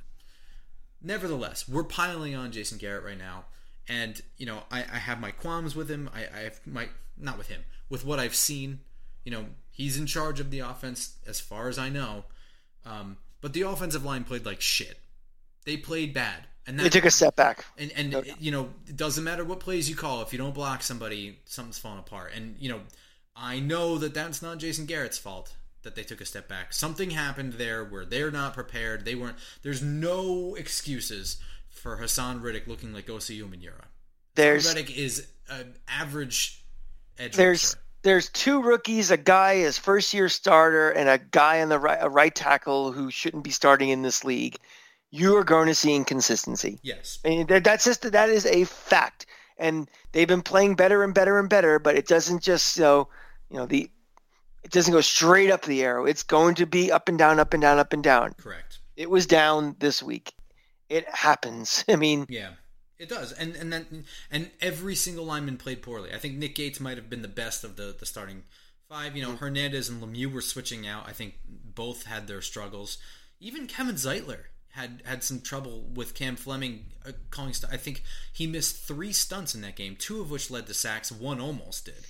Nevertheless, 1.03 1.69
we're 1.69 1.85
piling 1.85 2.35
on 2.35 2.51
Jason 2.51 2.79
Garrett 2.79 3.05
right 3.05 3.19
now, 3.19 3.45
and 3.89 4.21
you 4.37 4.47
know, 4.47 4.63
I, 4.71 4.81
I 4.81 4.99
have 4.99 5.21
my 5.21 5.31
qualms 5.31 5.77
with 5.77 5.89
him. 5.89 6.11
I, 6.15 6.27
I 6.37 6.43
have 6.45 6.61
my 6.67 6.89
not 7.17 7.39
with 7.39 7.49
him, 7.49 7.65
with 7.89 8.05
what 8.05 8.19
I've 8.19 8.35
seen. 8.35 8.81
You 9.25 9.33
know, 9.33 9.47
he's 9.71 9.99
in 9.99 10.07
charge 10.07 10.41
of 10.41 10.51
the 10.51 10.61
offense 10.61 11.17
as 11.27 11.41
far 11.41 11.69
as 11.69 11.79
I 11.79 11.89
know. 11.89 12.25
Um, 12.85 13.19
but 13.41 13.53
the 13.53 13.63
offensive 13.63 14.05
line 14.05 14.25
played 14.25 14.47
like 14.47 14.61
shit. 14.61 14.99
They 15.65 15.77
played 15.77 16.15
bad, 16.15 16.47
and 16.69 16.79
they 16.79 16.89
took 16.89 17.05
a 17.05 17.11
step 17.11 17.35
back. 17.35 17.65
and 17.77 17.91
and 17.97 18.15
Okay. 18.15 18.35
you 18.39 18.51
know, 18.51 18.71
it 18.87 18.97
doesn't 18.97 19.25
matter 19.25 19.45
what 19.45 19.59
plays 19.61 19.89
you 19.89 19.97
call. 19.97 20.23
If 20.23 20.33
you 20.33 20.39
don't 20.39 20.55
block 20.55 20.83
somebody, 20.83 21.39
something's 21.47 21.79
falling 21.79 21.99
apart. 21.99 22.33
And 22.35 22.57
you 22.61 22.69
know, 22.69 22.81
I 23.35 23.59
know 23.59 23.99
that 23.99 24.15
that's 24.15 24.43
not 24.43 24.59
Jason 24.59 24.87
Garrett's 24.87 25.19
fault 25.19 25.55
that 25.83 25.95
they 25.95 26.03
took 26.03 26.21
a 26.21 26.25
step 26.25 26.49
back. 26.49 26.73
Something 26.73 27.11
happened 27.11 27.55
there 27.55 27.85
where 27.85 28.05
they're 28.05 28.31
not 28.31 28.53
prepared. 28.55 29.05
They 29.05 29.15
weren't. 29.15 29.37
There's 29.63 29.83
no 29.83 30.55
excuses 30.57 31.39
for 31.71 31.97
Haason 31.99 32.43
Reddick 32.43 32.67
looking 32.67 32.93
like 32.93 33.07
Osi 33.07 33.41
Umenyiora. 33.43 33.85
There's 34.35 34.67
Reddick 34.67 34.97
is 34.97 35.29
an 35.49 35.75
average 35.89 36.65
edge 37.19 37.35
there's 37.37 37.75
rusher. 37.75 37.85
there's 38.03 38.29
two 38.31 38.63
rookies, 38.63 39.11
a 39.11 39.17
guy 39.17 39.55
is 39.55 39.79
first 39.79 40.13
year 40.13 40.29
starter, 40.29 40.91
and 40.91 41.09
a 41.09 41.19
guy 41.19 41.63
on 41.63 41.69
the 41.69 41.79
right 41.79 41.99
a 42.01 42.09
right 42.11 42.35
tackle 42.35 42.93
who 42.93 43.11
shouldn't 43.11 43.45
be 43.45 43.51
starting 43.51 43.89
in 43.89 44.03
this 44.03 44.25
league. 44.25 44.57
You 45.11 45.37
are 45.37 45.45
going 45.45 45.69
to 45.69 45.75
see 45.75 45.95
inconsistency. 45.95 46.79
Yes. 46.83 47.19
Mean, 47.25 47.47
that's 47.47 47.85
just 47.85 48.11
that 48.11 48.29
is 48.29 48.45
a 48.45 48.65
fact, 48.65 49.27
and 49.57 49.89
they've 50.13 50.29
been 50.29 50.43
playing 50.43 50.75
better 50.75 51.03
and 51.03 51.15
better 51.15 51.39
and 51.39 51.49
better. 51.49 51.79
But 51.79 51.97
it 51.97 52.07
doesn't 52.07 52.43
just 52.43 52.77
you 52.77 52.83
know, 52.83 53.09
you 53.51 53.57
know 53.57 53.67
the 53.67 53.91
it 54.65 54.71
doesn't 54.71 54.93
go 54.93 55.01
straight 55.01 55.51
up 55.51 55.63
the 55.63 55.83
arrow. 55.83 56.05
It's 56.05 56.23
going 56.23 56.55
to 56.57 56.67
be 56.67 56.93
up 56.93 57.09
and 57.09 57.19
down, 57.19 57.41
up 57.41 57.55
and 57.55 57.63
down, 57.63 57.79
up 57.79 57.93
and 57.93 58.03
down. 58.03 58.35
Correct. 58.35 58.81
It 58.97 59.09
was 59.09 59.27
down 59.27 59.77
this 59.79 60.03
week. 60.03 60.35
It 60.89 61.09
happens. 61.09 61.85
I 61.89 61.97
mean, 61.97 62.27
Yeah, 62.29 62.51
it 62.99 63.09
does, 63.09 63.33
and 63.33 63.55
and 63.57 63.73
then 63.73 64.05
and 64.31 64.51
every 64.61 64.95
single 64.95 65.25
lineman 65.25 65.57
played 65.57 65.83
poorly. 65.83 66.13
I 66.13 66.19
think 66.19 66.37
Nick 66.37 66.55
Gates 66.55 66.81
might 66.81 66.99
have 66.99 67.09
been 67.09 67.23
the 67.23 67.29
best 67.29 67.65
of 67.65 67.77
the 67.77 67.97
the 67.99 68.07
starting 68.07 68.43
five. 68.89 69.17
You 69.17 69.23
know, 69.23 69.37
Hernandez 69.37 69.89
and 69.89 70.03
Lemieux 70.03 70.33
were 70.33 70.43
switching 70.43 70.87
out. 70.87 71.09
I 71.09 71.13
think 71.13 71.37
both 71.47 72.05
had 72.05 72.27
their 72.27 72.43
struggles. 72.43 72.99
Even 73.41 73.67
Kevin 73.67 73.95
Zeitler 73.95 74.47
had 74.79 75.03
had 75.05 75.23
some 75.23 75.41
trouble 75.41 75.83
with 75.95 76.15
Cam 76.15 76.37
Fleming 76.37 76.87
uh, 77.07 77.13
calling. 77.31 77.53
St- 77.53 77.73
I 77.73 77.77
think 77.77 78.03
he 78.33 78.47
missed 78.47 78.77
three 78.85 79.13
stunts 79.13 79.55
in 79.55 79.61
that 79.63 79.77
game, 79.77 79.97
two 79.97 80.21
of 80.21 80.31
which 80.31 80.51
led 80.51 80.67
to 80.67 80.75
sacks. 80.75 81.11
One 81.13 81.41
almost 81.41 81.85
did. 81.85 82.07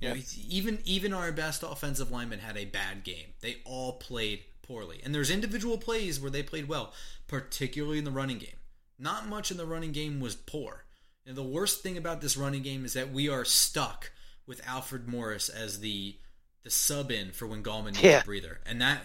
You 0.00 0.08
know, 0.10 0.16
even 0.48 0.78
even 0.84 1.12
our 1.12 1.32
best 1.32 1.62
offensive 1.62 2.10
linemen 2.10 2.38
had 2.38 2.56
a 2.56 2.64
bad 2.64 3.04
game. 3.04 3.28
They 3.40 3.56
all 3.64 3.94
played 3.94 4.40
poorly, 4.62 5.00
and 5.04 5.14
there's 5.14 5.30
individual 5.30 5.76
plays 5.78 6.20
where 6.20 6.30
they 6.30 6.42
played 6.42 6.68
well, 6.68 6.92
particularly 7.26 7.98
in 7.98 8.04
the 8.04 8.10
running 8.10 8.38
game. 8.38 8.56
Not 8.98 9.28
much 9.28 9.50
in 9.50 9.56
the 9.56 9.66
running 9.66 9.92
game 9.92 10.20
was 10.20 10.34
poor. 10.34 10.84
And 11.26 11.36
the 11.36 11.42
worst 11.42 11.82
thing 11.82 11.96
about 11.98 12.20
this 12.20 12.36
running 12.36 12.62
game 12.62 12.84
is 12.84 12.94
that 12.94 13.12
we 13.12 13.28
are 13.28 13.44
stuck 13.44 14.10
with 14.46 14.66
Alfred 14.66 15.06
Morris 15.08 15.48
as 15.48 15.80
the 15.80 16.16
the 16.64 16.70
sub 16.70 17.10
in 17.10 17.32
for 17.32 17.46
when 17.46 17.62
Gallman 17.62 17.92
needs 17.92 18.02
Yeah. 18.02 18.20
a 18.20 18.24
breather, 18.24 18.60
and 18.66 18.80
that 18.80 19.00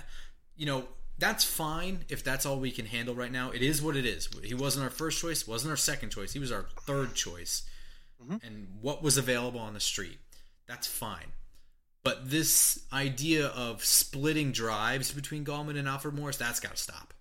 you 0.55 0.65
know 0.65 0.87
that's 1.23 1.45
fine 1.45 2.03
if 2.09 2.21
that's 2.21 2.45
all 2.45 2.59
we 2.59 2.69
can 2.69 2.85
handle 2.85 3.15
right 3.15 3.31
now. 3.31 3.49
It 3.51 3.61
is 3.61 3.81
what 3.81 3.95
it 3.95 4.05
is. 4.05 4.27
He 4.43 4.53
wasn't 4.53 4.83
our 4.83 4.89
first 4.89 5.21
choice, 5.21 5.47
wasn't 5.47 5.71
our 5.71 5.77
second 5.77 6.09
choice. 6.09 6.33
He 6.33 6.39
was 6.39 6.51
our 6.51 6.65
third 6.81 7.15
choice, 7.15 7.63
mm-hmm. 8.21 8.45
and 8.45 8.67
what 8.81 9.01
was 9.01 9.17
available 9.17 9.61
on 9.61 9.73
the 9.73 9.79
street. 9.79 10.19
That's 10.67 10.85
fine. 10.85 11.31
But 12.03 12.29
this 12.29 12.83
idea 12.91 13.47
of 13.47 13.85
splitting 13.85 14.51
drives 14.51 15.13
between 15.13 15.45
Gallman 15.45 15.79
and 15.79 15.87
Alfred 15.87 16.13
Morris, 16.13 16.35
that's 16.35 16.59
got 16.59 16.75
to 16.75 16.81
stop. 16.81 17.13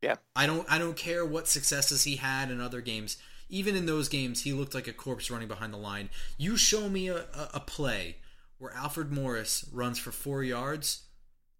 yeah. 0.00 0.16
I 0.34 0.46
don't 0.46 0.66
I 0.72 0.78
don't 0.78 0.96
care 0.96 1.26
what 1.26 1.46
successes 1.46 2.04
he 2.04 2.16
had 2.16 2.50
in 2.50 2.62
other 2.62 2.80
games. 2.80 3.18
Even 3.50 3.76
in 3.76 3.84
those 3.84 4.08
games, 4.08 4.44
he 4.44 4.54
looked 4.54 4.74
like 4.74 4.88
a 4.88 4.92
corpse 4.94 5.30
running 5.30 5.48
behind 5.48 5.74
the 5.74 5.78
line. 5.78 6.08
You 6.38 6.56
show 6.56 6.88
me 6.88 7.08
a, 7.08 7.18
a, 7.18 7.50
a 7.54 7.60
play 7.60 8.16
where 8.56 8.72
Alfred 8.72 9.12
Morris 9.12 9.68
runs 9.70 9.98
for 9.98 10.12
four 10.12 10.42
yards, 10.42 11.02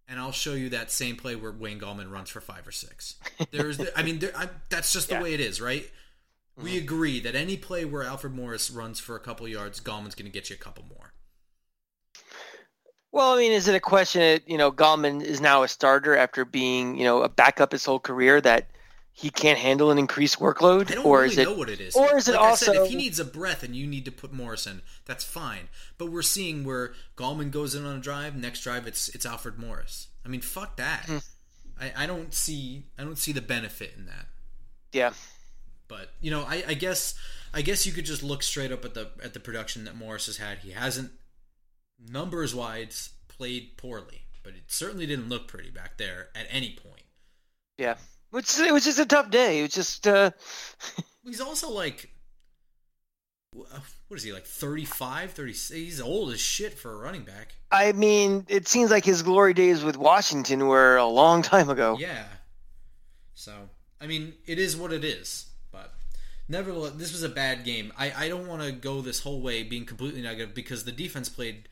and 0.07 0.19
I'll 0.19 0.31
show 0.31 0.53
you 0.53 0.69
that 0.69 0.91
same 0.91 1.15
play 1.15 1.35
where 1.35 1.51
Wayne 1.51 1.79
Gallman 1.79 2.11
runs 2.11 2.29
for 2.29 2.41
five 2.41 2.67
or 2.67 2.71
six. 2.71 3.15
There's, 3.51 3.79
I 3.95 4.03
mean, 4.03 4.19
there, 4.19 4.31
I, 4.35 4.49
that's 4.69 4.93
just 4.93 5.09
the 5.09 5.15
Yeah. 5.15 5.23
way 5.23 5.33
it 5.33 5.39
is, 5.39 5.59
right? 5.59 5.89
We 6.57 6.71
mm-hmm. 6.71 6.83
agree 6.83 7.19
that 7.21 7.35
any 7.35 7.57
play 7.57 7.85
where 7.85 8.03
Alfred 8.03 8.33
Morris 8.33 8.69
runs 8.69 8.99
for 8.99 9.15
a 9.15 9.19
couple 9.19 9.47
yards, 9.47 9.81
Gallman's 9.81 10.15
going 10.15 10.25
to 10.25 10.31
get 10.31 10.49
you 10.49 10.55
a 10.55 10.59
couple 10.59 10.85
more. 10.85 11.13
Well, 13.11 13.33
I 13.33 13.37
mean, 13.37 13.53
is 13.53 13.67
it 13.69 13.75
a 13.75 13.79
question 13.79 14.21
that 14.21 14.49
you 14.49 14.57
know 14.57 14.71
Gallman 14.71 15.23
is 15.23 15.39
now 15.39 15.63
a 15.63 15.69
starter 15.69 16.17
after 16.17 16.43
being 16.43 16.97
you 16.97 17.05
know 17.05 17.23
a 17.23 17.29
backup 17.29 17.71
his 17.71 17.85
whole 17.85 17.99
career 17.99 18.41
that 18.41 18.67
he 19.17 19.29
can't 19.29 19.57
handle 19.57 19.91
an 19.91 19.97
increased 19.97 20.39
workload, 20.39 20.93
or 21.05 21.19
really 21.21 21.31
is 21.31 21.37
it? 21.37 21.45
know 21.45 21.53
what 21.55 21.69
it 21.69 21.79
is. 21.79 21.95
or 21.95 22.17
is 22.17 22.27
it 22.27 22.33
like 22.33 22.41
I 22.41 22.55
said, 22.55 22.69
also- 22.75 22.83
if 22.83 22.89
he 22.89 22.97
needs 22.97 23.17
a 23.17 23.23
breath 23.25 23.63
and 23.63 23.73
you 23.73 23.87
need 23.87 24.03
to 24.05 24.11
put 24.11 24.33
Morris 24.33 24.67
in, 24.67 24.81
that's 25.05 25.23
fine. 25.23 25.69
But 25.97 26.11
we're 26.11 26.21
seeing 26.21 26.65
where 26.65 26.93
Gallman 27.15 27.49
goes 27.49 27.75
in 27.75 27.85
on 27.85 27.95
a 27.95 28.01
drive, 28.01 28.35
next 28.35 28.59
drive 28.61 28.85
it's 28.85 29.07
it's 29.09 29.25
Alfred 29.25 29.57
Morris. 29.57 30.07
I 30.25 30.27
mean, 30.27 30.41
fuck 30.41 30.75
that. 30.77 31.05
Hmm. 31.05 31.17
I, 31.79 31.93
I 32.03 32.05
don't 32.05 32.33
see 32.33 32.83
I 32.99 33.03
don't 33.03 33.17
see 33.17 33.31
the 33.31 33.41
benefit 33.41 33.93
in 33.97 34.05
that. 34.07 34.27
Yeah, 34.91 35.13
But 35.87 36.11
you 36.21 36.29
know, 36.31 36.43
I, 36.43 36.63
I 36.67 36.73
guess 36.73 37.15
I 37.53 37.61
guess 37.61 37.85
you 37.85 37.93
could 37.93 38.05
just 38.05 38.21
look 38.23 38.43
straight 38.43 38.71
up 38.73 38.83
at 38.83 38.93
the 38.95 39.11
at 39.23 39.33
the 39.33 39.39
production 39.39 39.85
that 39.85 39.95
Morris 39.95 40.25
has 40.25 40.37
had. 40.37 40.57
He 40.59 40.71
hasn't 40.71 41.11
numbers 42.09 42.53
wise 42.53 43.11
played 43.29 43.77
poorly, 43.77 44.23
but 44.43 44.53
it 44.53 44.63
certainly 44.67 45.05
didn't 45.05 45.29
look 45.29 45.47
pretty 45.47 45.69
back 45.69 45.97
there 45.97 46.29
at 46.35 46.47
any 46.49 46.71
point. 46.81 47.03
yeah. 47.77 47.95
Which 48.35 48.59
it 48.59 48.73
was 48.73 48.83
just 48.83 48.99
a 48.99 49.05
tough 49.05 49.29
day. 49.31 49.59
It 49.59 49.61
was 49.61 49.71
just 49.71 50.05
uh, 50.05 50.31
He's 51.23 51.39
also 51.39 51.71
like, 51.71 52.09
what 53.53 53.69
is 54.11 54.23
he 54.23 54.33
like 54.33 54.45
35, 54.45 55.31
36? 55.31 55.69
He's 55.69 56.01
old 56.01 56.33
as 56.33 56.41
shit 56.41 56.77
for 56.77 56.91
a 56.91 56.97
running 56.97 57.23
back. 57.23 57.53
I 57.71 57.93
mean, 57.93 58.45
it 58.49 58.67
seems 58.67 58.91
like 58.91 59.05
his 59.05 59.21
glory 59.21 59.53
days 59.53 59.85
with 59.85 59.95
Washington 59.95 60.67
were 60.67 60.97
a 60.97 61.05
long 61.05 61.43
time 61.43 61.69
ago. 61.69 61.95
Yeah. 61.97 62.25
So 63.35 63.53
I 64.01 64.07
mean, 64.07 64.33
it 64.45 64.59
is 64.59 64.75
what 64.75 64.91
it 64.91 65.05
is. 65.05 65.45
But 65.71 65.93
nevertheless, 66.49 66.91
this 66.97 67.13
was 67.13 67.23
a 67.23 67.29
bad 67.29 67.63
game. 67.63 67.93
I 67.97 68.25
I 68.25 68.27
don't 68.27 68.49
want 68.49 68.63
to 68.63 68.73
go 68.73 68.99
this 68.99 69.21
whole 69.21 69.39
way 69.39 69.63
being 69.63 69.85
completely 69.85 70.21
negative 70.21 70.53
because 70.53 70.83
the 70.83 70.91
defense 70.91 71.29
played, 71.29 71.69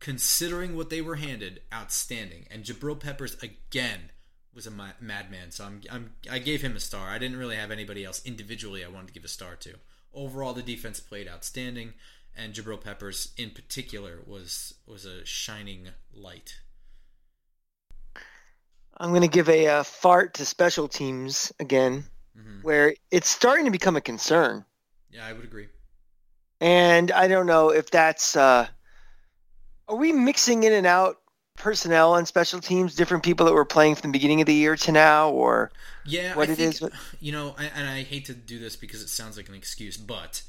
considering 0.00 0.74
what 0.74 0.90
they 0.90 1.02
were 1.02 1.14
handed, 1.14 1.60
outstanding. 1.72 2.48
And 2.50 2.64
Jabril 2.64 2.98
Peppers 2.98 3.40
again 3.40 4.10
was 4.54 4.66
a 4.66 4.70
ma- 4.70 4.98
madman. 5.00 5.50
So 5.50 5.64
I'm 5.64 5.82
I'm 5.90 6.14
I 6.30 6.38
gave 6.38 6.62
him 6.62 6.76
a 6.76 6.80
star. 6.80 7.08
I 7.08 7.18
didn't 7.18 7.38
really 7.38 7.56
have 7.56 7.70
anybody 7.70 8.04
else 8.04 8.22
individually 8.24 8.84
I 8.84 8.88
wanted 8.88 9.08
to 9.08 9.12
give 9.14 9.24
a 9.24 9.28
star 9.28 9.56
to. 9.56 9.74
Overall, 10.12 10.52
the 10.54 10.62
defense 10.62 11.00
played 11.00 11.28
outstanding, 11.28 11.94
and 12.36 12.54
Jabril 12.54 12.80
Peppers 12.82 13.32
in 13.36 13.50
particular 13.50 14.20
was 14.26 14.74
was 14.86 15.04
a 15.04 15.24
shining 15.24 15.88
light. 16.12 16.56
I'm 18.96 19.10
going 19.10 19.22
to 19.22 19.28
give 19.28 19.48
a 19.48 19.66
uh, 19.66 19.82
fart 19.82 20.34
to 20.34 20.44
special 20.44 20.86
teams 20.86 21.52
again, 21.58 22.04
hmm 22.34 22.60
where 22.62 22.94
it's 23.10 23.28
starting 23.28 23.64
to 23.64 23.70
become 23.70 23.96
a 23.96 24.00
concern. 24.00 24.64
Yeah, 25.10 25.26
I 25.26 25.32
would 25.32 25.44
agree. 25.44 25.68
And 26.60 27.10
I 27.12 27.28
don't 27.28 27.46
know 27.46 27.68
if 27.70 27.90
that's 27.90 28.34
uh 28.36 28.68
are 29.88 29.96
we 29.96 30.12
mixing 30.12 30.62
in 30.62 30.72
and 30.72 30.86
out 30.86 31.19
personnel 31.60 32.14
on 32.14 32.26
special 32.26 32.60
teams, 32.60 32.94
different 32.94 33.22
people 33.22 33.46
that 33.46 33.52
were 33.52 33.64
playing 33.64 33.94
from 33.94 34.10
the 34.10 34.12
beginning 34.12 34.40
of 34.40 34.46
the 34.46 34.54
year 34.54 34.76
to 34.76 34.92
now 34.92 35.30
or 35.30 35.70
Yeah, 36.04 36.34
what 36.34 36.48
I 36.48 36.52
it 36.52 36.56
think, 36.56 36.82
is, 36.82 36.82
You 37.20 37.32
know, 37.32 37.54
I, 37.58 37.66
and 37.66 37.88
I 37.88 38.02
hate 38.02 38.24
to 38.26 38.34
do 38.34 38.58
this 38.58 38.76
because 38.76 39.02
it 39.02 39.08
sounds 39.08 39.36
like 39.36 39.48
an 39.48 39.54
excuse, 39.54 39.96
but 39.96 40.42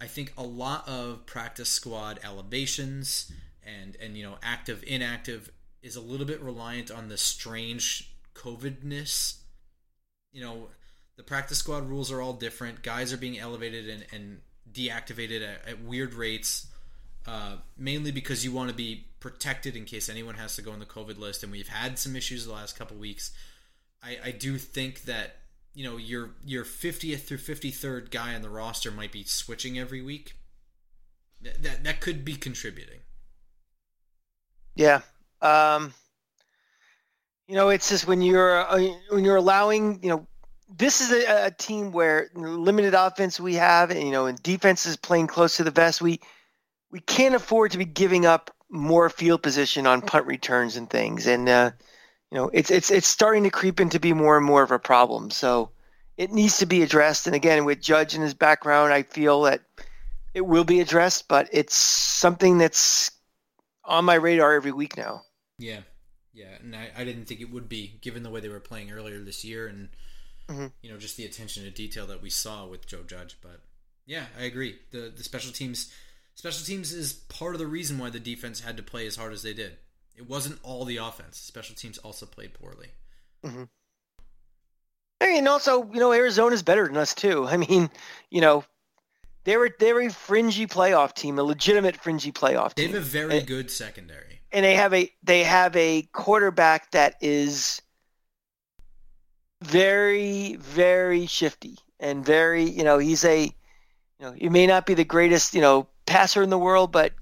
I 0.00 0.06
think 0.06 0.32
a 0.36 0.42
lot 0.42 0.88
of 0.88 1.26
practice 1.26 1.68
squad 1.68 2.18
elevations 2.24 3.30
and 3.66 3.96
and 4.02 4.16
you 4.16 4.24
know 4.24 4.36
active 4.42 4.84
inactive 4.86 5.50
is 5.82 5.96
a 5.96 6.00
little 6.00 6.26
bit 6.26 6.40
reliant 6.42 6.90
on 6.90 7.08
the 7.08 7.16
strange 7.16 8.10
COVIDness. 8.34 9.36
You 10.32 10.42
know, 10.42 10.68
the 11.16 11.22
practice 11.22 11.58
squad 11.58 11.88
rules 11.88 12.10
are 12.10 12.20
all 12.20 12.32
different. 12.32 12.82
Guys 12.82 13.12
are 13.12 13.16
being 13.16 13.38
elevated 13.38 13.88
and, 13.88 14.04
and 14.12 14.40
deactivated 14.70 15.42
at, 15.42 15.68
at 15.68 15.82
weird 15.82 16.14
rates, 16.14 16.66
uh, 17.26 17.56
mainly 17.76 18.10
because 18.10 18.44
you 18.44 18.52
want 18.52 18.70
to 18.70 18.74
be 18.74 19.06
protected 19.20 19.76
in 19.76 19.84
case 19.84 20.08
anyone 20.08 20.34
has 20.34 20.56
to 20.56 20.62
go 20.62 20.72
on 20.72 20.78
the 20.78 20.86
COVID 20.86 21.18
list. 21.18 21.42
And 21.42 21.50
we've 21.50 21.68
had 21.68 21.98
some 21.98 22.16
issues 22.16 22.46
the 22.46 22.52
last 22.52 22.78
couple 22.78 22.96
weeks. 22.96 23.32
I, 24.02 24.18
I 24.24 24.30
do 24.30 24.58
think 24.58 25.02
that 25.04 25.36
you 25.74 25.84
know 25.84 25.96
your 25.96 26.30
your 26.44 26.64
50th 26.64 27.22
through 27.22 27.38
53rd 27.38 28.10
guy 28.10 28.34
on 28.34 28.42
the 28.42 28.50
roster 28.50 28.90
might 28.90 29.12
be 29.12 29.24
switching 29.24 29.78
every 29.78 30.02
week. 30.02 30.34
That 31.40 31.62
that, 31.62 31.84
that 31.84 32.00
could 32.00 32.24
be 32.24 32.36
contributing. 32.36 33.00
Yeah. 34.74 35.00
Um, 35.40 35.94
you 37.46 37.54
know, 37.54 37.68
it's 37.68 37.88
just 37.88 38.06
when 38.06 38.22
you're 38.22 38.58
uh, 38.58 38.88
when 39.10 39.24
you're 39.24 39.36
allowing, 39.36 40.02
you 40.02 40.10
know, 40.10 40.26
this 40.76 41.00
is 41.00 41.12
a, 41.12 41.46
a 41.46 41.50
team 41.50 41.92
where 41.92 42.30
limited 42.34 42.94
offense 42.94 43.38
we 43.38 43.54
have, 43.54 43.90
and 43.90 44.02
you 44.02 44.10
know, 44.10 44.26
and 44.26 44.42
defense 44.42 44.86
is 44.86 44.96
playing 44.96 45.26
close 45.26 45.56
to 45.56 45.64
the 45.64 45.70
vest. 45.70 46.00
We 46.00 46.20
we 46.94 47.00
can't 47.00 47.34
afford 47.34 47.72
to 47.72 47.78
be 47.78 47.84
giving 47.84 48.24
up 48.24 48.52
more 48.70 49.10
field 49.10 49.42
position 49.42 49.84
on 49.84 50.00
punt 50.00 50.26
returns 50.26 50.76
and 50.76 50.88
things, 50.88 51.26
and 51.26 51.48
uh, 51.48 51.72
you 52.30 52.38
know, 52.38 52.50
it's 52.52 52.70
it's 52.70 52.88
it's 52.88 53.08
starting 53.08 53.42
to 53.42 53.50
creep 53.50 53.80
into 53.80 53.98
be 53.98 54.12
more 54.12 54.36
and 54.36 54.46
more 54.46 54.62
of 54.62 54.70
a 54.70 54.78
problem. 54.78 55.32
So 55.32 55.70
it 56.16 56.30
needs 56.30 56.58
to 56.58 56.66
be 56.66 56.84
addressed. 56.84 57.26
And 57.26 57.34
again, 57.34 57.64
with 57.64 57.82
Judge 57.82 58.14
and 58.14 58.22
his 58.22 58.32
background, 58.32 58.92
I 58.92 59.02
feel 59.02 59.42
that 59.42 59.62
it 60.34 60.42
will 60.42 60.62
be 60.62 60.78
addressed, 60.78 61.26
but 61.26 61.48
it's 61.50 61.74
something 61.74 62.58
that's 62.58 63.10
on 63.84 64.04
my 64.04 64.14
radar 64.14 64.52
every 64.52 64.70
week 64.70 64.96
now. 64.96 65.22
Yeah, 65.58 65.80
yeah, 66.32 66.58
and 66.60 66.76
I, 66.76 66.90
I 66.96 67.02
didn't 67.02 67.24
think 67.24 67.40
it 67.40 67.50
would 67.50 67.68
be 67.68 67.98
given 68.02 68.22
the 68.22 68.30
way 68.30 68.38
they 68.38 68.48
were 68.48 68.60
playing 68.60 68.92
earlier 68.92 69.18
this 69.18 69.44
year, 69.44 69.66
and 69.66 69.88
mm-hmm. 70.48 70.66
you 70.80 70.92
know 70.92 70.96
just 70.96 71.16
the 71.16 71.24
attention 71.24 71.64
to 71.64 71.70
detail 71.72 72.06
that 72.06 72.22
we 72.22 72.30
saw 72.30 72.68
with 72.68 72.86
Joe 72.86 73.02
Judge. 73.02 73.36
But 73.42 73.62
yeah, 74.06 74.26
I 74.38 74.44
agree. 74.44 74.76
the 74.92 75.12
The 75.16 75.24
special 75.24 75.50
teams 75.50 75.92
special 76.34 76.64
teams 76.64 76.92
is 76.92 77.12
part 77.12 77.54
of 77.54 77.58
the 77.58 77.66
reason 77.66 77.98
why 77.98 78.10
the 78.10 78.20
defense 78.20 78.60
had 78.60 78.76
to 78.76 78.82
play 78.82 79.06
as 79.06 79.16
hard 79.16 79.32
as 79.32 79.42
they 79.42 79.54
did. 79.54 79.76
It 80.16 80.28
wasn't 80.28 80.60
all 80.62 80.84
the 80.84 80.98
offense. 80.98 81.38
Special 81.38 81.74
teams 81.74 81.98
also 81.98 82.26
played 82.26 82.54
poorly. 82.54 82.88
Mm-hmm. 83.44 83.64
And 85.20 85.48
also, 85.48 85.90
you 85.92 86.00
know, 86.00 86.12
Arizona's 86.12 86.62
better 86.62 86.86
than 86.86 86.96
us 86.96 87.14
too. 87.14 87.46
I 87.46 87.56
mean, 87.56 87.90
you 88.30 88.40
know, 88.40 88.64
they 89.44 89.56
were 89.56 89.70
they're 89.78 90.00
a 90.00 90.10
fringy 90.10 90.66
playoff 90.66 91.14
team, 91.14 91.38
a 91.38 91.42
legitimate 91.42 91.96
fringy 91.96 92.32
playoff 92.32 92.74
team. 92.74 92.90
They 92.90 92.98
have 92.98 93.06
a 93.06 93.08
very 93.08 93.38
and, 93.38 93.46
good 93.46 93.70
secondary, 93.70 94.40
and 94.52 94.64
they 94.64 94.74
have 94.74 94.92
a 94.94 95.10
they 95.22 95.44
have 95.44 95.74
a 95.76 96.02
quarterback 96.12 96.90
that 96.92 97.16
is 97.20 97.80
very 99.62 100.56
very 100.56 101.26
shifty 101.26 101.78
and 101.98 102.24
very 102.24 102.64
you 102.64 102.84
know 102.84 102.98
he's 102.98 103.24
a 103.24 103.44
you 103.44 103.52
know 104.20 104.32
he 104.32 104.48
may 104.48 104.66
not 104.66 104.84
be 104.84 104.94
the 104.94 105.04
greatest 105.04 105.54
you 105.54 105.60
know 105.60 105.86
passer 106.06 106.42
in 106.42 106.50
the 106.50 106.58
world, 106.58 106.92
but 106.92 107.12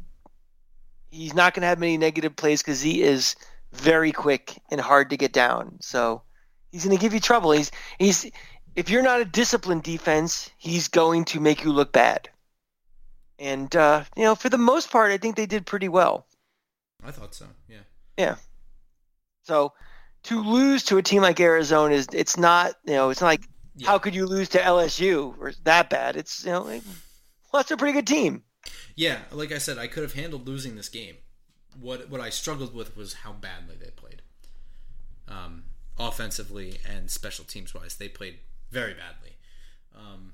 he's 1.10 1.34
not 1.34 1.54
going 1.54 1.62
to 1.62 1.68
have 1.68 1.78
many 1.78 1.96
negative 1.96 2.34
plays 2.34 2.62
because 2.62 2.80
he 2.80 3.02
is 3.02 3.36
very 3.72 4.12
quick 4.12 4.60
and 4.70 4.80
hard 4.80 5.10
to 5.10 5.16
get 5.16 5.32
down. 5.32 5.78
So 5.80 6.22
he's 6.70 6.84
going 6.84 6.96
to 6.96 7.00
give 7.00 7.14
you 7.14 7.20
trouble. 7.20 7.52
He's 7.52 7.70
he's 7.98 8.30
if 8.74 8.90
you're 8.90 9.02
not 9.02 9.20
a 9.20 9.24
disciplined 9.24 9.82
defense, 9.82 10.50
he's 10.58 10.88
going 10.88 11.24
to 11.26 11.40
make 11.40 11.64
you 11.64 11.72
look 11.72 11.92
bad. 11.92 12.28
And 13.38 13.74
uh, 13.76 14.04
you 14.16 14.24
know, 14.24 14.34
for 14.34 14.48
the 14.48 14.58
most 14.58 14.90
part, 14.90 15.12
I 15.12 15.18
think 15.18 15.36
they 15.36 15.46
did 15.46 15.66
pretty 15.66 15.88
well. 15.88 16.26
I 17.04 17.10
thought 17.10 17.34
so. 17.34 17.46
Yeah. 17.68 17.78
Yeah. 18.16 18.36
So 19.42 19.72
to 20.24 20.40
lose 20.40 20.84
to 20.84 20.98
a 20.98 21.02
team 21.02 21.22
like 21.22 21.40
Arizona 21.40 21.94
is 21.94 22.06
it's 22.12 22.36
not 22.36 22.74
you 22.84 22.92
know 22.92 23.10
it's 23.10 23.20
not 23.20 23.26
like 23.28 23.48
yeah. 23.76 23.88
how 23.88 23.98
could 23.98 24.14
you 24.14 24.26
lose 24.26 24.48
to 24.50 24.58
LSU 24.58 25.34
or 25.38 25.52
that 25.64 25.90
bad? 25.90 26.16
It's 26.16 26.44
you 26.44 26.52
know 26.52 26.62
like, 26.62 26.82
well 27.52 27.62
that's 27.62 27.70
a 27.70 27.76
pretty 27.76 27.94
good 27.94 28.06
team. 28.06 28.42
Yeah, 28.94 29.20
like 29.30 29.52
I 29.52 29.58
said, 29.58 29.78
I 29.78 29.86
could 29.86 30.02
have 30.02 30.14
handled 30.14 30.46
losing 30.46 30.76
this 30.76 30.88
game. 30.88 31.16
What 31.80 32.10
what 32.10 32.20
I 32.20 32.30
struggled 32.30 32.74
with 32.74 32.96
was 32.96 33.14
how 33.14 33.32
badly 33.32 33.76
they 33.80 33.90
played. 33.90 34.22
Um, 35.28 35.64
offensively 35.98 36.78
and 36.88 37.10
special 37.10 37.44
teams 37.44 37.74
wise, 37.74 37.96
they 37.96 38.08
played 38.08 38.38
very 38.70 38.94
badly. 38.94 39.36
Um, 39.94 40.32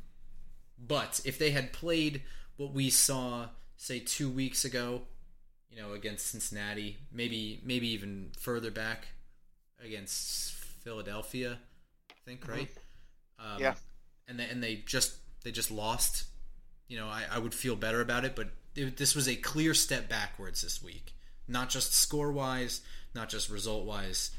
but 0.79 1.21
if 1.25 1.39
they 1.39 1.51
had 1.51 1.73
played 1.73 2.23
what 2.57 2.73
we 2.73 2.91
saw, 2.91 3.47
say 3.77 4.01
two 4.01 4.29
weeks 4.29 4.65
ago, 4.65 5.03
you 5.71 5.81
know, 5.81 5.93
against 5.93 6.29
Cincinnati, 6.29 6.99
maybe 7.13 7.61
maybe 7.65 7.89
even 7.89 8.31
further 8.39 8.71
back 8.71 9.09
against 9.85 10.55
Philadelphia, 10.55 11.59
I 12.11 12.15
think, 12.25 12.43
mm-hmm. 12.43 12.53
right? 12.53 12.69
Um, 13.39 13.61
yeah. 13.61 13.75
And 14.27 14.39
they, 14.39 14.45
and 14.45 14.63
they 14.63 14.83
just 14.87 15.17
they 15.45 15.51
just 15.51 15.71
lost. 15.71 16.25
You 16.89 16.99
know, 16.99 17.07
I, 17.07 17.25
I 17.31 17.39
would 17.39 17.55
feel 17.55 17.77
better 17.77 18.01
about 18.01 18.25
it, 18.25 18.35
but 18.35 18.49
it, 18.75 18.97
this 18.97 19.15
was 19.15 19.29
a 19.29 19.37
clear 19.37 19.75
step 19.75 20.09
backwards 20.09 20.63
this 20.63 20.83
week. 20.83 21.15
Not 21.47 21.69
just 21.69 21.95
score 21.95 22.33
wise, 22.33 22.81
not 23.15 23.29
just 23.29 23.51
result 23.51 23.85
wise 23.85 24.31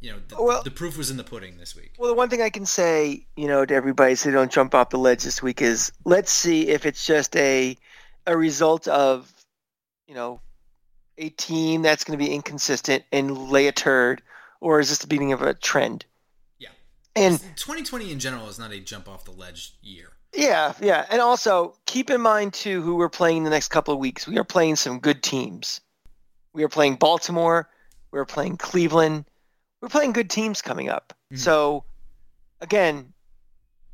you 0.00 0.12
know, 0.12 0.18
the, 0.28 0.42
well, 0.42 0.62
the 0.62 0.70
proof 0.70 0.96
was 0.96 1.10
in 1.10 1.16
the 1.16 1.24
pudding 1.24 1.58
this 1.58 1.74
week. 1.74 1.92
Well, 1.98 2.10
the 2.10 2.14
one 2.14 2.28
thing 2.28 2.40
I 2.40 2.50
can 2.50 2.66
say, 2.66 3.26
you 3.36 3.48
know, 3.48 3.64
to 3.64 3.74
everybody 3.74 4.14
so 4.14 4.28
they 4.28 4.34
don't 4.34 4.50
jump 4.50 4.74
off 4.74 4.90
the 4.90 4.98
ledge 4.98 5.24
this 5.24 5.42
week 5.42 5.60
is 5.60 5.92
let's 6.04 6.30
see 6.30 6.68
if 6.68 6.86
it's 6.86 7.04
just 7.04 7.34
a 7.36 7.76
a 8.26 8.36
result 8.36 8.86
of, 8.86 9.32
you 10.06 10.14
know, 10.14 10.40
a 11.16 11.30
team 11.30 11.82
that's 11.82 12.04
going 12.04 12.16
to 12.16 12.24
be 12.24 12.32
inconsistent 12.32 13.02
and 13.10 13.50
lay 13.50 13.66
a 13.66 13.72
turd, 13.72 14.22
or 14.60 14.78
is 14.78 14.88
this 14.88 14.98
the 14.98 15.08
beginning 15.08 15.32
of 15.32 15.42
a 15.42 15.54
trend? 15.54 16.04
Yeah. 16.60 16.68
And 17.16 17.40
2020 17.40 18.12
in 18.12 18.20
general 18.20 18.48
is 18.48 18.58
not 18.58 18.70
a 18.70 18.78
jump 18.78 19.08
off 19.08 19.24
the 19.24 19.32
ledge 19.32 19.74
year. 19.82 20.12
Yeah, 20.34 20.74
yeah. 20.80 21.06
And 21.10 21.20
also 21.20 21.74
keep 21.86 22.10
in 22.10 22.20
mind 22.20 22.52
too 22.52 22.82
who 22.82 22.96
we're 22.96 23.08
playing 23.08 23.44
the 23.44 23.50
next 23.50 23.68
couple 23.68 23.94
of 23.94 24.00
weeks. 24.00 24.26
We 24.26 24.38
are 24.38 24.44
playing 24.44 24.76
some 24.76 24.98
good 24.98 25.22
teams. 25.22 25.80
We 26.52 26.64
are 26.64 26.68
playing 26.68 26.96
Baltimore. 26.96 27.68
We're 28.10 28.24
playing 28.24 28.56
Cleveland 28.56 29.24
we're 29.80 29.88
playing 29.88 30.12
good 30.12 30.30
teams 30.30 30.62
coming 30.62 30.88
up. 30.88 31.12
Mm-hmm. 31.32 31.36
So 31.38 31.84
again, 32.60 33.12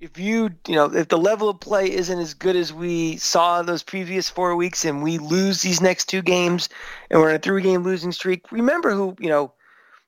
if 0.01 0.19
you 0.19 0.51
you 0.67 0.75
know 0.75 0.87
if 0.93 1.09
the 1.09 1.19
level 1.19 1.49
of 1.49 1.61
play 1.61 1.91
isn't 1.91 2.19
as 2.19 2.35
good 2.35 2.57
as 2.57 2.73
we 2.73 3.17
saw 3.17 3.63
those 3.63 3.83
previous 3.83 4.29
four 4.29 4.57
weeks, 4.57 4.85
and 4.85 5.03
we 5.03 5.19
lose 5.19 5.63
these 5.63 5.81
next 5.81 6.07
two 6.07 6.23
games, 6.23 6.69
and 7.11 7.21
we're 7.21 7.31
in 7.31 7.37
a 7.37 7.41
three-game 7.41 7.83
losing 7.83 8.13
streak, 8.13 8.51
remember 8.51 8.93
who 8.93 9.17
you 9.19 9.29
know 9.29 9.53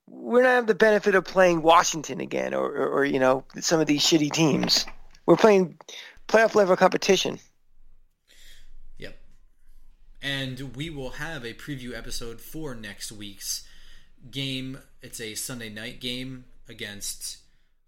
we're 0.08 0.42
not 0.42 0.50
have 0.50 0.66
the 0.66 0.74
benefit 0.74 1.14
of 1.14 1.24
playing 1.24 1.62
Washington 1.62 2.20
again, 2.20 2.54
or, 2.54 2.66
or, 2.66 2.88
or 2.88 3.04
you 3.04 3.18
know 3.18 3.44
some 3.60 3.80
of 3.80 3.86
these 3.86 4.02
shitty 4.02 4.32
teams. 4.32 4.86
We're 5.26 5.36
playing 5.36 5.76
playoff 6.28 6.54
level 6.54 6.76
competition. 6.76 7.38
Yep, 8.98 9.18
and 10.22 10.76
we 10.76 10.90
will 10.90 11.10
have 11.10 11.44
a 11.44 11.54
preview 11.54 11.96
episode 11.96 12.40
for 12.40 12.74
next 12.74 13.12
week's 13.12 13.66
game. 14.30 14.78
It's 15.02 15.20
a 15.20 15.34
Sunday 15.34 15.68
night 15.68 16.00
game 16.00 16.44
against 16.68 17.38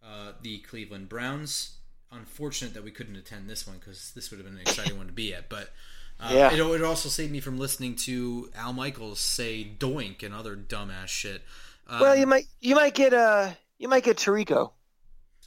uh, 0.04 0.32
the 0.42 0.58
Cleveland 0.58 1.08
Browns. 1.08 1.76
Unfortunate 2.10 2.72
that 2.74 2.84
we 2.84 2.90
couldn't 2.90 3.16
attend 3.16 3.50
this 3.50 3.66
one 3.66 3.76
because 3.78 4.12
this 4.14 4.30
would 4.30 4.38
have 4.38 4.46
been 4.46 4.56
an 4.56 4.62
exciting 4.62 4.96
one 4.96 5.06
to 5.06 5.12
be 5.12 5.34
at. 5.34 5.48
But 5.48 5.70
uh, 6.18 6.30
yeah. 6.32 6.52
it, 6.52 6.60
it 6.60 6.82
also 6.82 7.08
saved 7.08 7.30
me 7.30 7.40
from 7.40 7.58
listening 7.58 7.96
to 7.96 8.50
Al 8.56 8.72
Michaels 8.72 9.20
say 9.20 9.70
"doink" 9.78 10.22
and 10.22 10.34
other 10.34 10.56
dumbass 10.56 11.08
shit. 11.08 11.42
Um, 11.86 12.00
well, 12.00 12.16
you 12.16 12.26
might 12.26 12.46
you 12.60 12.74
might 12.74 12.94
get 12.94 13.12
uh 13.12 13.50
you 13.78 13.88
might 13.88 14.04
get 14.04 14.16
Tirico. 14.16 14.72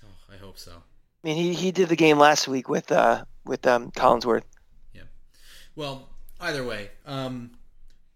Oh, 0.04 0.34
I 0.34 0.38
hope 0.38 0.58
so. 0.58 0.84
I 1.24 1.28
mean, 1.28 1.36
he, 1.36 1.54
he 1.54 1.72
did 1.72 1.90
the 1.90 1.96
game 1.96 2.18
last 2.18 2.48
week 2.48 2.68
with 2.70 2.92
uh 2.92 3.26
with 3.46 3.66
um 3.68 3.92
Collinsworth. 3.92 4.44
Yeah. 4.94 5.04
Well, 5.76 6.10
either 6.40 6.64
way, 6.64 6.92
um, 7.06 7.52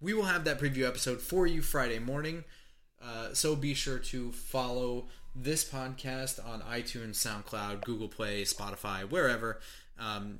we 0.02 0.14
will 0.14 0.24
have 0.24 0.44
that 0.46 0.60
preview 0.60 0.88
episode 0.88 1.22
for 1.22 1.48
you 1.48 1.62
Friday 1.62 2.00
morning. 2.00 2.44
Uh, 3.02 3.34
so 3.34 3.56
be 3.56 3.74
sure 3.74 4.00
to 4.00 4.32
follow 4.32 5.08
this 5.36 5.70
podcast 5.70 6.44
on 6.48 6.62
iTunes, 6.62 7.16
SoundCloud, 7.16 7.84
Google 7.84 8.08
Play, 8.08 8.44
Spotify, 8.44 9.10
wherever. 9.10 9.60
Um, 10.00 10.40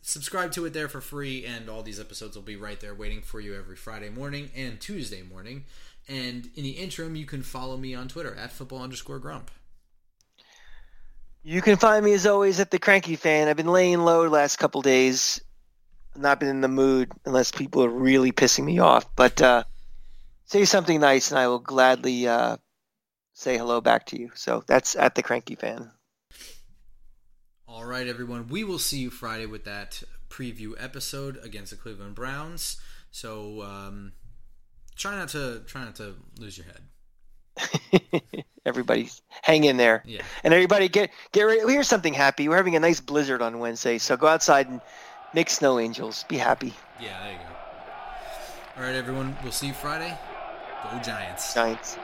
subscribe 0.00 0.52
to 0.52 0.64
it 0.64 0.72
there 0.72 0.88
for 0.88 1.00
free, 1.00 1.44
and 1.44 1.68
all 1.68 1.82
these 1.82 2.00
episodes 2.00 2.36
will 2.36 2.42
be 2.42 2.56
right 2.56 2.80
there 2.80 2.94
waiting 2.94 3.20
for 3.20 3.40
you 3.40 3.56
every 3.56 3.76
Friday 3.76 4.08
morning 4.08 4.50
and 4.56 4.80
Tuesday 4.80 5.22
morning. 5.22 5.64
And 6.08 6.48
in 6.54 6.62
the 6.62 6.70
interim, 6.70 7.16
you 7.16 7.26
can 7.26 7.42
follow 7.42 7.76
me 7.76 7.94
on 7.94 8.08
Twitter 8.08 8.34
at 8.34 8.52
football 8.52 8.82
underscore 8.82 9.18
grump. 9.18 9.50
You 11.42 11.62
can 11.62 11.76
find 11.76 12.04
me 12.04 12.12
as 12.12 12.26
always 12.26 12.60
at 12.60 12.70
the 12.70 12.78
Cranky 12.78 13.16
Fan. 13.16 13.48
I've 13.48 13.56
been 13.56 13.66
laying 13.66 14.00
low 14.00 14.24
the 14.24 14.30
last 14.30 14.56
couple 14.56 14.82
days. 14.82 15.40
I've 16.14 16.20
not 16.20 16.40
been 16.40 16.48
in 16.48 16.60
the 16.60 16.68
mood 16.68 17.12
unless 17.24 17.52
people 17.52 17.84
are 17.84 17.88
really 17.88 18.32
pissing 18.32 18.64
me 18.64 18.80
off. 18.80 19.06
But 19.16 19.40
uh, 19.40 19.64
say 20.44 20.64
something 20.64 21.00
nice, 21.00 21.30
and 21.30 21.38
I 21.38 21.48
will 21.48 21.60
gladly 21.60 22.26
uh, 22.26 22.56
say 23.34 23.56
hello 23.56 23.80
back 23.80 24.06
to 24.06 24.20
you. 24.20 24.30
So 24.34 24.64
that's 24.66 24.96
at 24.96 25.14
the 25.14 25.22
Cranky 25.22 25.54
Fan. 25.54 25.90
All 27.66 27.84
right, 27.84 28.06
everyone. 28.06 28.48
We 28.48 28.64
will 28.64 28.78
see 28.78 28.98
you 28.98 29.10
Friday 29.10 29.46
with 29.46 29.64
that 29.64 30.02
preview 30.28 30.72
episode 30.78 31.38
against 31.42 31.70
the 31.70 31.76
Cleveland 31.76 32.14
Browns. 32.14 32.80
So 33.10 33.62
um, 33.62 34.12
try 34.96 35.16
not 35.16 35.28
to 35.30 35.62
try 35.66 35.84
not 35.84 35.96
to 35.96 36.16
lose 36.38 36.58
your 36.58 36.66
head. 36.66 36.82
everybody 38.66 39.10
hang 39.42 39.64
in 39.64 39.76
there. 39.76 40.02
Yeah. 40.06 40.22
And 40.44 40.54
everybody 40.54 40.88
get 40.88 41.10
get 41.32 41.42
ready. 41.42 41.60
Here's 41.60 41.88
something 41.88 42.14
happy. 42.14 42.48
We're 42.48 42.56
having 42.56 42.76
a 42.76 42.80
nice 42.80 43.00
blizzard 43.00 43.42
on 43.42 43.58
Wednesday, 43.58 43.98
so 43.98 44.16
go 44.16 44.26
outside 44.26 44.68
and 44.68 44.80
make 45.34 45.50
snow 45.50 45.78
angels. 45.78 46.24
Be 46.28 46.36
happy, 46.36 46.74
Yeah, 47.00 47.20
there 47.22 47.32
you 47.32 47.38
go. 47.38 47.44
All 48.76 48.82
right, 48.84 48.94
everyone. 48.94 49.36
We'll 49.42 49.52
see 49.52 49.68
you 49.68 49.74
Friday. 49.74 50.16
Go 50.84 50.98
Giants. 51.00 51.54
Giants. 51.54 51.98